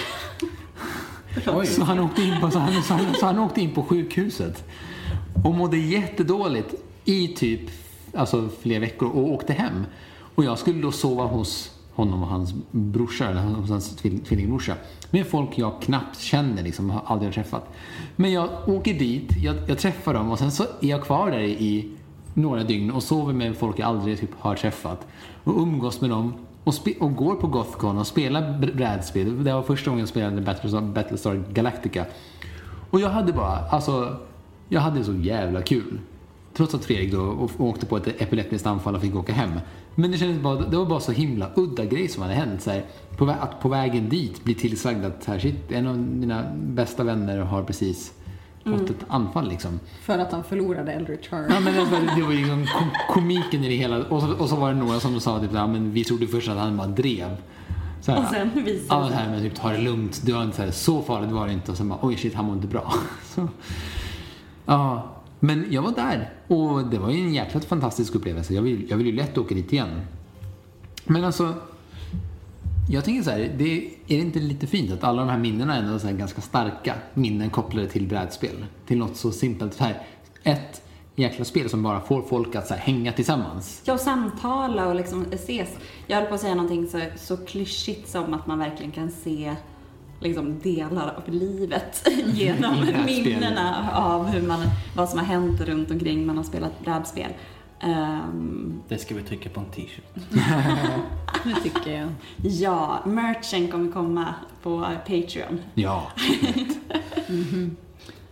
Så 1.64 1.84
han, 1.84 1.98
åkte 1.98 2.22
in 2.22 2.40
på, 2.40 2.50
så, 2.50 2.58
han, 2.58 2.82
så, 2.82 2.94
han, 2.94 3.14
så 3.14 3.26
han 3.26 3.38
åkte 3.38 3.60
in 3.60 3.74
på 3.74 3.82
sjukhuset. 3.82 4.64
Och 5.44 5.54
mådde 5.54 5.76
jättedåligt 5.76 6.74
i 7.04 7.28
typ 7.28 7.60
alltså, 8.16 8.48
flera 8.60 8.80
veckor 8.80 9.08
och 9.08 9.32
åkte 9.32 9.52
hem. 9.52 9.86
Och 10.34 10.44
jag 10.44 10.58
skulle 10.58 10.82
då 10.82 10.92
sova 10.92 11.24
hos 11.24 11.70
honom 11.94 12.22
och 12.22 12.28
hans 12.28 12.54
brorsa, 12.70 13.28
eller 13.30 13.40
hos 13.40 13.70
hans 13.70 13.96
tvillingbrorsa. 13.96 14.74
Med 15.10 15.26
folk 15.26 15.58
jag 15.58 15.82
knappt 15.82 16.20
känner, 16.20 16.62
liksom, 16.62 16.90
har 16.90 17.02
aldrig 17.06 17.34
träffat. 17.34 17.68
Men 18.16 18.32
jag 18.32 18.48
åker 18.66 18.94
dit, 18.94 19.32
jag, 19.42 19.56
jag 19.66 19.78
träffar 19.78 20.14
dem 20.14 20.30
och 20.30 20.38
sen 20.38 20.52
så 20.52 20.62
är 20.62 20.88
jag 20.88 21.02
kvar 21.02 21.30
där 21.30 21.40
i 21.40 21.88
några 22.34 22.64
dygn 22.64 22.90
och 22.90 23.02
sover 23.02 23.32
med 23.32 23.56
folk 23.56 23.78
jag 23.78 23.88
aldrig 23.88 24.20
typ, 24.20 24.30
har 24.38 24.54
träffat. 24.54 25.06
Och 25.44 25.62
umgås 25.62 26.00
med 26.00 26.10
dem 26.10 26.34
och, 26.64 26.74
och 27.00 27.16
går 27.16 27.34
på 27.34 27.46
Gothcon 27.46 27.98
och 27.98 28.06
spelar 28.06 28.58
brädspel. 28.58 29.44
Det 29.44 29.52
var 29.52 29.62
första 29.62 29.90
gången 29.90 30.00
jag 30.00 30.08
spelade 30.08 30.40
Battlestar, 30.40 30.80
Battlestar 30.80 31.44
Galactica. 31.52 32.04
Och 32.90 33.00
jag 33.00 33.08
hade 33.08 33.32
bara, 33.32 33.58
alltså, 33.70 34.16
jag 34.68 34.80
hade 34.80 35.04
så 35.04 35.14
jävla 35.14 35.62
kul. 35.62 35.98
Trots 36.56 36.74
att 36.74 36.84
Fredrik 36.84 37.12
då 37.12 37.48
åkte 37.58 37.86
på 37.86 37.96
ett 37.96 38.06
epileptiskt 38.06 38.66
anfall 38.66 38.94
och 38.94 39.00
fick 39.00 39.16
åka 39.16 39.32
hem. 39.32 39.50
Men 39.94 40.10
det 40.10 40.18
kändes 40.18 40.42
bara, 40.42 40.60
det 40.60 40.76
var 40.76 40.86
bara 40.86 41.00
så 41.00 41.12
himla 41.12 41.50
udda 41.56 41.84
grej 41.84 42.08
som 42.08 42.22
hade 42.22 42.34
hänt. 42.34 42.62
Så 42.62 42.70
här, 42.70 42.84
på, 43.16 43.30
att 43.40 43.60
på 43.60 43.68
vägen 43.68 44.08
dit 44.08 44.44
bli 44.44 44.54
tillsagd 44.54 45.04
att 45.04 45.24
här, 45.24 45.38
shit, 45.38 45.72
en 45.72 45.86
av 45.86 45.98
mina 45.98 46.44
bästa 46.54 47.04
vänner 47.04 47.38
har 47.38 47.62
precis 47.62 48.12
fått 48.64 48.90
ett 48.90 49.04
anfall 49.08 49.48
liksom. 49.48 49.80
För 50.00 50.18
att 50.18 50.32
han 50.32 50.44
förlorade 50.44 50.92
Eldritch 50.92 51.30
Horror. 51.30 51.46
Ja, 51.50 51.60
men 51.60 51.74
det, 51.74 51.80
var, 51.80 52.16
det 52.16 52.22
var 52.22 52.32
ju 52.32 52.38
liksom 52.38 52.66
kom, 52.78 52.90
komiken 53.10 53.64
i 53.64 53.68
det 53.68 53.74
hela. 53.74 54.04
Och 54.04 54.22
så, 54.22 54.32
och 54.32 54.48
så 54.48 54.56
var 54.56 54.72
det 54.72 54.78
några 54.78 55.00
som 55.00 55.20
sa 55.20 55.40
typ, 55.40 55.50
ja, 55.54 55.66
men 55.66 55.92
vi 55.92 56.04
trodde 56.04 56.26
först 56.26 56.48
att 56.48 56.58
han 56.58 56.76
bara 56.76 56.86
drev. 56.86 57.36
Så 58.00 58.12
här, 58.12 58.18
Och 58.20 58.26
sen 58.26 58.64
visar 58.64 58.96
Ja, 58.96 59.08
det 59.08 59.14
här, 59.14 59.30
men 59.30 59.42
typ 59.42 59.54
ta 59.54 59.68
det 59.68 59.78
lugnt. 59.78 60.22
Det 60.24 60.32
var 60.32 60.42
inte 60.42 60.56
så, 60.56 60.62
här, 60.62 60.70
så 60.70 61.02
farligt 61.02 61.30
var 61.30 61.46
det 61.46 61.52
inte. 61.52 61.70
Och 61.70 61.76
sen 61.76 61.88
bara, 61.88 61.98
oj 62.02 62.16
shit, 62.16 62.34
han 62.34 62.44
mår 62.44 62.54
inte 62.54 62.68
bra. 62.68 62.94
Så, 63.34 63.48
ja, 64.66 65.15
men 65.40 65.66
jag 65.70 65.82
var 65.82 65.92
där. 65.92 66.32
Och 66.46 66.86
det 66.86 66.98
var 66.98 67.10
ju 67.10 67.18
en 67.18 67.34
jäkla 67.34 67.60
fantastisk 67.60 68.14
upplevelse. 68.14 68.54
Jag 68.54 68.62
vill, 68.62 68.86
jag 68.90 68.96
vill 68.96 69.06
ju 69.06 69.12
lätt 69.12 69.38
åka 69.38 69.54
dit 69.54 69.72
igen. 69.72 70.00
Men 71.04 71.24
alltså, 71.24 71.54
jag 72.88 73.04
tänker 73.04 73.22
så 73.22 73.30
här, 73.30 73.38
det, 73.58 73.86
är 73.86 73.90
det 74.06 74.14
inte 74.14 74.38
lite 74.38 74.66
fint 74.66 74.92
att 74.92 75.04
alla 75.04 75.22
de 75.22 75.30
här 75.30 75.38
minnena 75.38 75.76
är 75.76 75.82
ändå 75.82 75.98
så 75.98 76.06
här 76.06 76.14
ganska 76.14 76.40
starka 76.40 76.94
minnen 77.14 77.50
kopplade 77.50 77.88
till 77.88 78.06
brädspel? 78.06 78.66
Till 78.86 78.98
något 78.98 79.16
så 79.16 79.32
simpelt. 79.32 79.74
Så 79.74 79.84
här, 79.84 80.02
ett 80.42 80.82
jäkla 81.14 81.44
spel 81.44 81.70
som 81.70 81.82
bara 81.82 82.00
får 82.00 82.22
folk 82.22 82.54
att 82.54 82.66
så 82.66 82.74
här, 82.74 82.80
hänga 82.80 83.12
tillsammans. 83.12 83.82
Ja, 83.84 83.94
och 83.94 84.00
samtala 84.00 84.86
och 84.88 84.94
liksom 84.94 85.26
ses. 85.32 85.68
Jag 86.06 86.16
höll 86.16 86.26
på 86.26 86.34
att 86.34 86.40
säga 86.40 86.54
någonting 86.54 86.86
så, 86.86 87.00
så 87.16 87.36
klyschigt 87.36 88.08
som 88.08 88.34
att 88.34 88.46
man 88.46 88.58
verkligen 88.58 88.92
kan 88.92 89.10
se 89.10 89.56
liksom 90.20 90.58
delar 90.58 91.14
av 91.16 91.34
livet 91.34 92.08
genom 92.26 92.86
minnena 93.06 93.90
av 93.92 94.26
hur 94.26 94.42
man, 94.48 94.60
vad 94.96 95.08
som 95.08 95.18
har 95.18 95.26
hänt 95.26 95.60
runt 95.60 95.90
omkring 95.90 96.26
man 96.26 96.36
har 96.36 96.44
spelat 96.44 96.80
brädspel. 96.84 97.30
Ehm, 97.80 98.80
Det 98.88 98.98
ska 98.98 99.14
vi 99.14 99.22
trycka 99.22 99.48
på 99.48 99.60
en 99.60 99.66
t-shirt. 99.66 100.04
Det 101.44 101.60
tycker 101.62 101.98
jag. 101.98 102.08
ja, 102.36 102.98
merchen 103.06 103.68
kommer 103.68 103.92
komma 103.92 104.34
på 104.62 104.86
Patreon. 105.06 105.60
Ja, 105.74 106.06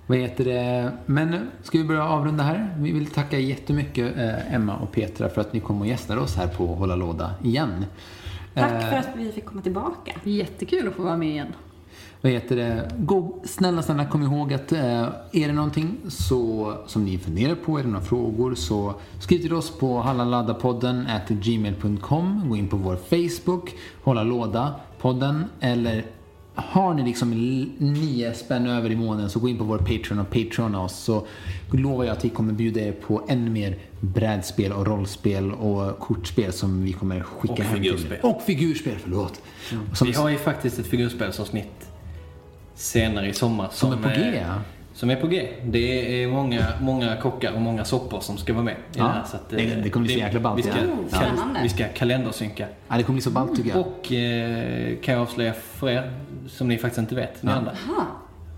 Vad 0.07 0.18
heter 0.18 0.45
det? 0.45 0.93
Men 1.07 1.49
ska 1.62 1.78
vi 1.78 1.85
börja 1.85 2.05
avrunda 2.09 2.45
här? 2.45 2.74
Vi 2.78 2.93
vill 2.93 3.07
tacka 3.07 3.39
jättemycket 3.39 4.16
eh, 4.16 4.55
Emma 4.55 4.76
och 4.76 4.93
Petra 4.93 5.28
för 5.28 5.41
att 5.41 5.53
ni 5.53 5.61
kom 5.61 5.80
och 5.80 5.87
gästade 5.87 6.20
oss 6.20 6.37
här 6.37 6.49
på 6.49 6.66
Hålla 6.66 6.97
Låda 6.97 7.35
igen. 7.43 7.85
Tack 8.55 8.72
Eh, 8.72 8.91
för 8.91 8.97
att 8.97 9.09
vi 9.16 9.32
fick 9.32 9.45
komma 9.45 9.62
tillbaka. 9.62 10.12
Jättekul 10.24 10.89
att 10.89 10.95
få 10.95 11.03
vara 11.03 11.16
med 11.16 11.28
igen. 11.28 11.47
Vad 12.20 12.32
heter 12.32 12.57
det? 12.57 12.90
Gå, 12.98 13.34
snälla, 13.44 13.82
snälla 13.82 14.07
kom 14.07 14.22
ihåg 14.22 14.52
att 14.52 14.72
eh, 14.72 15.02
är 15.32 15.46
det 15.46 15.52
någonting 15.52 15.96
så, 16.09 16.74
som 16.86 17.05
ni 17.05 17.18
funderar 17.18 17.55
på, 17.55 17.78
är 17.78 17.82
det 17.82 17.88
några 17.88 18.05
frågor 18.05 18.55
så 18.55 18.94
skriv 19.20 19.38
till 19.38 19.55
oss 19.55 19.70
på 19.70 20.00
hallaladdapodden 20.00 21.09
gmail.com. 21.28 22.48
Gå 22.48 22.57
in 22.57 22.68
på 22.68 22.76
vår 22.76 22.96
Facebook, 22.96 23.74
Hålla 24.02 24.22
Låda 24.22 24.74
podden 24.98 25.44
eller 25.61 26.05
har 26.55 26.94
ni 26.94 27.02
liksom 27.02 27.30
nio 27.78 28.34
spänn 28.34 28.66
över 28.66 28.90
i 28.90 28.96
månaden 28.96 29.30
så 29.30 29.38
gå 29.40 29.48
in 29.48 29.59
på 29.59 29.64
vår 29.64 29.78
Patreon 29.78 30.18
och 30.18 30.30
Patreona 30.30 30.82
oss 30.82 30.96
så 30.96 31.26
lovar 31.72 32.05
jag 32.05 32.12
att 32.12 32.24
vi 32.24 32.28
kommer 32.28 32.52
bjuda 32.52 32.80
er 32.80 32.92
på 32.92 33.22
ännu 33.28 33.50
mer 33.50 33.78
brädspel 34.00 34.72
och 34.72 34.86
rollspel 34.86 35.52
och 35.52 35.98
kortspel 35.98 36.52
som 36.52 36.82
vi 36.82 36.92
kommer 36.92 37.20
skicka 37.20 37.52
Och 37.52 37.61
hem 37.61 37.82
till 37.82 37.86
er. 37.92 37.96
figurspel. 37.96 38.18
Och 38.22 38.42
figurspel, 38.42 38.94
förlåt. 39.02 39.40
Som, 39.94 40.07
Vi 40.07 40.12
har 40.12 40.28
ju 40.28 40.38
faktiskt 40.38 40.78
ett 40.78 40.86
figurspelsavsnitt 40.86 41.90
senare 42.75 43.29
i 43.29 43.33
sommar. 43.33 43.68
som 43.72 43.93
är 43.93 43.97
på 43.97 44.09
G. 44.09 44.45
Som 44.95 45.11
är 45.11 45.16
på 45.16 45.27
G. 45.27 45.49
Det 45.64 46.22
är 46.22 46.29
många, 46.29 46.61
många 46.81 47.16
kockar 47.16 47.53
och 47.53 47.61
många 47.61 47.85
soppor 47.85 48.20
som 48.20 48.37
ska 48.39 48.53
vara 48.53 48.64
med 48.64 48.75
i 48.75 48.77
Ja, 48.93 49.05
det 49.05 49.11
här. 49.11 49.25
Så 49.25 49.37
att, 49.37 49.53
eh, 49.53 49.57
det- 49.59 49.75
det 49.83 49.91
kommer 49.91 50.07
bli 50.07 50.14
så 50.14 50.20
jäkla 50.20 50.41
ballt, 50.41 50.59
Vi 50.59 50.62
ska, 50.62 50.72
ja. 51.11 51.18
Vi 51.62 51.68
ska 51.68 51.85
kalendersynka. 51.89 52.66
Ja, 52.89 52.97
det 52.97 53.03
kommer 53.03 53.14
bli 53.14 53.22
så 53.22 53.31
ballt 53.31 53.57
tycker 53.57 53.70
jag. 53.70 53.79
Och 53.79 54.12
eh, 54.12 54.97
kan 55.03 55.14
jag 55.14 55.22
avslöja 55.22 55.53
för 55.53 55.91
er, 55.91 56.12
som 56.49 56.68
ni 56.68 56.79
faktiskt 56.79 56.99
inte 56.99 57.14
vet, 57.14 57.43
ni 57.43 57.51
Ja. 57.51 57.57
andra, 57.57 57.70
Aha. 57.70 58.07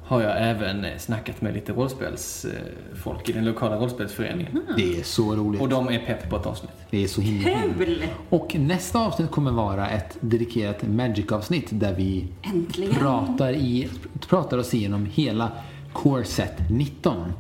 Har 0.07 0.23
jag 0.23 0.33
även 0.51 0.85
eh, 0.85 0.99
snackat 0.99 1.41
med 1.41 1.55
lite 1.55 1.73
rollspelsfolk 1.73 3.29
i 3.29 3.33
den 3.33 3.45
lokala 3.45 3.77
rollspelsföreningen. 3.77 4.61
Det 4.77 4.99
är 4.99 5.03
så 5.03 5.37
roligt. 5.37 5.61
Och 5.61 5.69
de 5.69 5.89
är 5.89 5.99
pepp 5.99 6.31
på 6.31 6.37
ett 6.37 6.47
avsnitt. 6.47 6.73
Det 6.91 7.05
är 7.05 7.09
så 7.09 7.21
himla 7.21 7.51
kul. 7.51 7.73
Kul! 7.79 8.05
Och 8.29 8.57
nästa 8.59 8.99
avsnitt 8.99 9.31
kommer 9.31 9.51
vara 9.51 9.89
ett 9.89 10.17
dedikerat 10.21 10.83
Magic-avsnitt 10.83 11.67
där 11.71 11.95
vi 11.95 12.25
Äntligen! 12.43 12.95
pratar, 12.95 13.53
i, 13.53 13.89
pratar 14.29 14.59
oss 14.59 14.75
igenom 14.75 15.07
hela 15.07 15.53
Core 15.93 16.25
Set 16.25 16.71
19. 16.71 17.33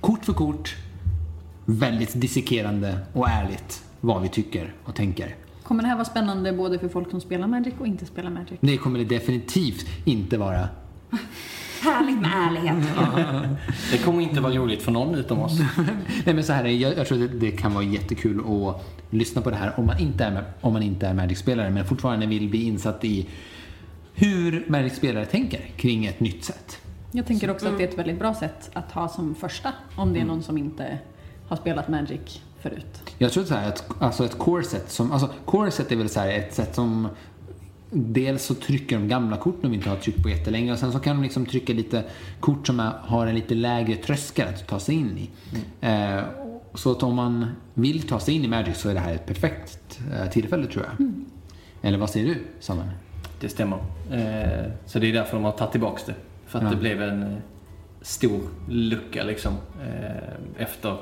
Kort 0.00 0.24
för 0.24 0.32
kort, 0.32 0.76
väldigt 1.64 2.20
dissekerande 2.20 2.98
och 3.12 3.28
ärligt 3.28 3.84
vad 4.00 4.22
vi 4.22 4.28
tycker 4.28 4.74
och 4.84 4.94
tänker. 4.94 5.36
Kommer 5.62 5.82
det 5.82 5.88
här 5.88 5.96
vara 5.96 6.04
spännande 6.04 6.52
både 6.52 6.78
för 6.78 6.88
folk 6.88 7.10
som 7.10 7.20
spelar 7.20 7.46
Magic 7.46 7.74
och 7.78 7.86
inte 7.86 8.06
spelar 8.06 8.30
Magic? 8.30 8.58
Det 8.60 8.76
kommer 8.76 8.98
det 8.98 9.04
definitivt 9.04 9.86
inte 10.04 10.38
vara. 10.38 10.68
Härligt 11.82 12.20
med 12.20 12.30
ärlighet. 12.34 12.76
Det 13.92 13.98
kommer 13.98 14.20
inte 14.22 14.40
vara 14.40 14.54
roligt 14.54 14.82
för 14.82 14.92
någon 14.92 15.14
utom 15.14 15.40
oss. 15.40 15.58
Nej 16.24 16.34
men 16.34 16.44
så 16.44 16.52
här, 16.52 16.64
jag, 16.64 16.98
jag 16.98 17.06
tror 17.06 17.24
att 17.24 17.30
det, 17.30 17.38
det 17.38 17.50
kan 17.50 17.74
vara 17.74 17.84
jättekul 17.84 18.40
att 18.40 18.84
lyssna 19.10 19.42
på 19.42 19.50
det 19.50 19.56
här 19.56 19.72
om 19.76 19.86
man 19.86 19.98
inte 19.98 20.24
är, 20.24 20.44
om 20.60 20.72
man 20.72 20.82
inte 20.82 21.06
är 21.06 21.14
Magic-spelare 21.14 21.70
men 21.70 21.84
fortfarande 21.84 22.26
vill 22.26 22.48
bli 22.48 22.66
insatt 22.66 23.04
i 23.04 23.28
hur 24.14 24.64
Magic-spelare 24.68 25.26
tänker 25.26 25.60
kring 25.76 26.06
ett 26.06 26.20
nytt 26.20 26.44
sätt. 26.44 26.78
Jag 27.12 27.26
tänker 27.26 27.50
också 27.50 27.68
att 27.68 27.78
det 27.78 27.84
är 27.84 27.88
ett 27.88 27.98
väldigt 27.98 28.18
bra 28.18 28.34
sätt 28.34 28.70
att 28.72 28.92
ha 28.92 29.08
som 29.08 29.34
första 29.34 29.72
om 29.96 30.12
det 30.12 30.20
är 30.20 30.24
någon 30.24 30.42
som 30.42 30.58
inte 30.58 30.98
har 31.48 31.56
spelat 31.56 31.88
Magic 31.88 32.42
förut. 32.60 33.02
Jag 33.18 33.32
tror 33.32 33.44
så 33.44 33.54
här 33.54 33.68
att 33.68 34.02
alltså 34.02 34.24
ett 34.24 34.38
core 34.38 34.64
set 34.64 34.90
som, 34.90 35.12
alltså 35.12 35.30
core 35.44 35.70
set 35.70 35.92
är 35.92 35.96
väl 35.96 36.08
så 36.08 36.20
här 36.20 36.28
ett 36.28 36.54
sätt 36.54 36.74
som 36.74 37.08
dels 37.94 38.44
så 38.44 38.54
trycker 38.54 38.98
de 38.98 39.08
gamla 39.08 39.36
kort 39.36 39.62
de 39.62 39.74
inte 39.74 39.88
har 39.88 39.96
tryckt 39.96 40.22
på 40.22 40.28
jättelänge 40.28 40.72
och 40.72 40.78
sen 40.78 40.92
så 40.92 40.98
kan 40.98 41.16
de 41.16 41.22
liksom 41.22 41.46
trycka 41.46 41.72
lite 41.72 42.04
kort 42.40 42.66
som 42.66 42.90
har 43.02 43.26
en 43.26 43.34
lite 43.34 43.54
lägre 43.54 43.96
tröskel 43.96 44.48
att 44.48 44.66
ta 44.66 44.78
sig 44.78 44.94
in 44.94 45.18
i. 45.18 45.30
Eh, 45.80 46.20
så 46.74 46.92
att 46.92 47.02
om 47.02 47.14
man 47.14 47.46
vill 47.74 48.02
ta 48.02 48.20
sig 48.20 48.34
in 48.34 48.44
i 48.44 48.48
Magic 48.48 48.76
så 48.78 48.88
är 48.88 48.94
det 48.94 49.00
här 49.00 49.14
ett 49.14 49.26
perfekt 49.26 50.00
eh, 50.14 50.30
tillfälle 50.30 50.66
tror 50.66 50.84
jag. 50.84 51.12
Eller 51.82 51.98
vad 51.98 52.10
säger 52.10 52.26
du, 52.26 52.36
Samuel? 52.60 52.88
Det 53.40 53.48
stämmer. 53.48 53.76
Eh, 54.10 54.70
så 54.86 54.98
det 54.98 55.06
är 55.08 55.12
därför 55.12 55.36
de 55.36 55.44
har 55.44 55.52
tagit 55.52 55.72
tillbaks 55.72 56.04
det. 56.04 56.14
För 56.46 56.58
att 56.58 56.64
Ja. 56.64 56.70
det 56.70 56.76
blev 56.76 57.02
en 57.02 57.22
eh, 57.22 57.38
stor 58.02 58.40
lucka 58.68 59.24
liksom. 59.24 59.52
Eh, 59.82 60.62
efter 60.62 60.96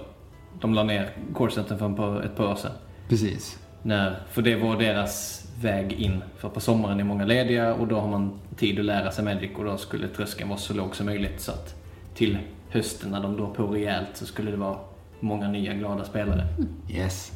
de 0.61 0.75
la 0.75 0.83
ner 0.83 1.11
Core-center 1.35 1.77
för 1.77 2.23
ett 2.25 2.37
par 2.37 2.45
år 2.53 2.55
sedan. 2.57 2.73
Precis. 3.09 3.59
När, 3.83 4.19
för 4.31 4.43
det 4.43 4.57
var 4.57 4.77
deras 4.79 5.40
väg 5.61 5.93
in. 5.93 6.23
För 6.37 6.49
på 6.49 6.61
sommaren 6.61 7.01
är 7.01 7.05
många 7.05 7.25
lediga 7.25 7.75
och 7.75 7.89
då 7.89 8.01
har 8.01 8.09
man 8.09 8.31
tid 8.57 8.79
att 8.79 8.85
lära 8.85 9.11
sig 9.11 9.25
Magic 9.25 9.51
och 9.57 9.65
då 9.65 9.77
skulle 9.77 10.09
tröskeln 10.09 10.49
vara 10.49 10.59
så 10.59 10.75
låg 10.75 10.97
som 10.97 11.07
möjligt. 11.07 11.41
Så 11.41 11.53
att 11.53 11.75
till 12.15 12.39
hösten 12.69 13.11
när 13.11 13.23
de 13.23 13.37
drar 13.37 13.47
på 13.47 13.67
rejält 13.67 14.09
så 14.15 14.27
skulle 14.27 14.51
det 14.51 14.57
vara 14.57 14.79
många 15.21 15.49
nya 15.49 15.75
glada 15.75 16.05
spelare. 16.05 16.47
Yes. 16.91 17.33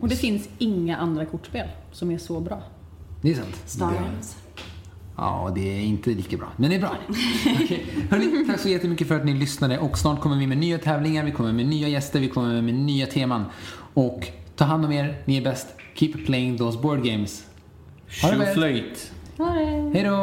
Och 0.00 0.08
det 0.08 0.16
finns 0.16 0.48
inga 0.58 0.96
andra 0.96 1.26
kortspel 1.26 1.68
som 1.92 2.10
är 2.10 2.18
så 2.18 2.40
bra. 2.40 2.62
Det 3.22 3.30
är 3.30 3.34
sant. 3.34 3.62
Star 3.66 3.90
Realms. 3.90 4.36
Ja, 5.16 5.52
det 5.54 5.78
är 5.78 5.80
inte 5.80 6.10
lika 6.10 6.36
bra. 6.36 6.48
Men 6.56 6.70
det 6.70 6.76
är 6.76 6.80
bra. 6.80 6.96
Okej. 7.62 7.86
Hörrni, 8.10 8.46
tack 8.46 8.60
så 8.60 8.68
jättemycket 8.68 9.08
för 9.08 9.16
att 9.16 9.24
ni 9.24 9.34
lyssnade. 9.34 9.78
Och 9.78 9.98
snart 9.98 10.20
kommer 10.20 10.36
vi 10.36 10.46
med 10.46 10.58
nya 10.58 10.78
tävlingar, 10.78 11.24
vi 11.24 11.32
kommer 11.32 11.52
med 11.52 11.66
nya 11.66 11.88
gäster, 11.88 12.20
vi 12.20 12.28
kommer 12.28 12.62
med 12.62 12.74
nya 12.74 13.06
teman. 13.06 13.44
Och 13.94 14.28
ta 14.56 14.64
hand 14.64 14.84
om 14.84 14.92
er, 14.92 15.22
ni 15.24 15.36
är 15.36 15.42
bäst. 15.42 15.66
Keep 15.94 16.12
playing 16.26 16.58
those 16.58 16.78
board 16.78 17.04
games. 17.04 17.46
Ha 18.22 18.30
det 18.30 18.46
Tjoflöjt. 18.46 19.12
Hej 19.92 20.02
då! 20.02 20.14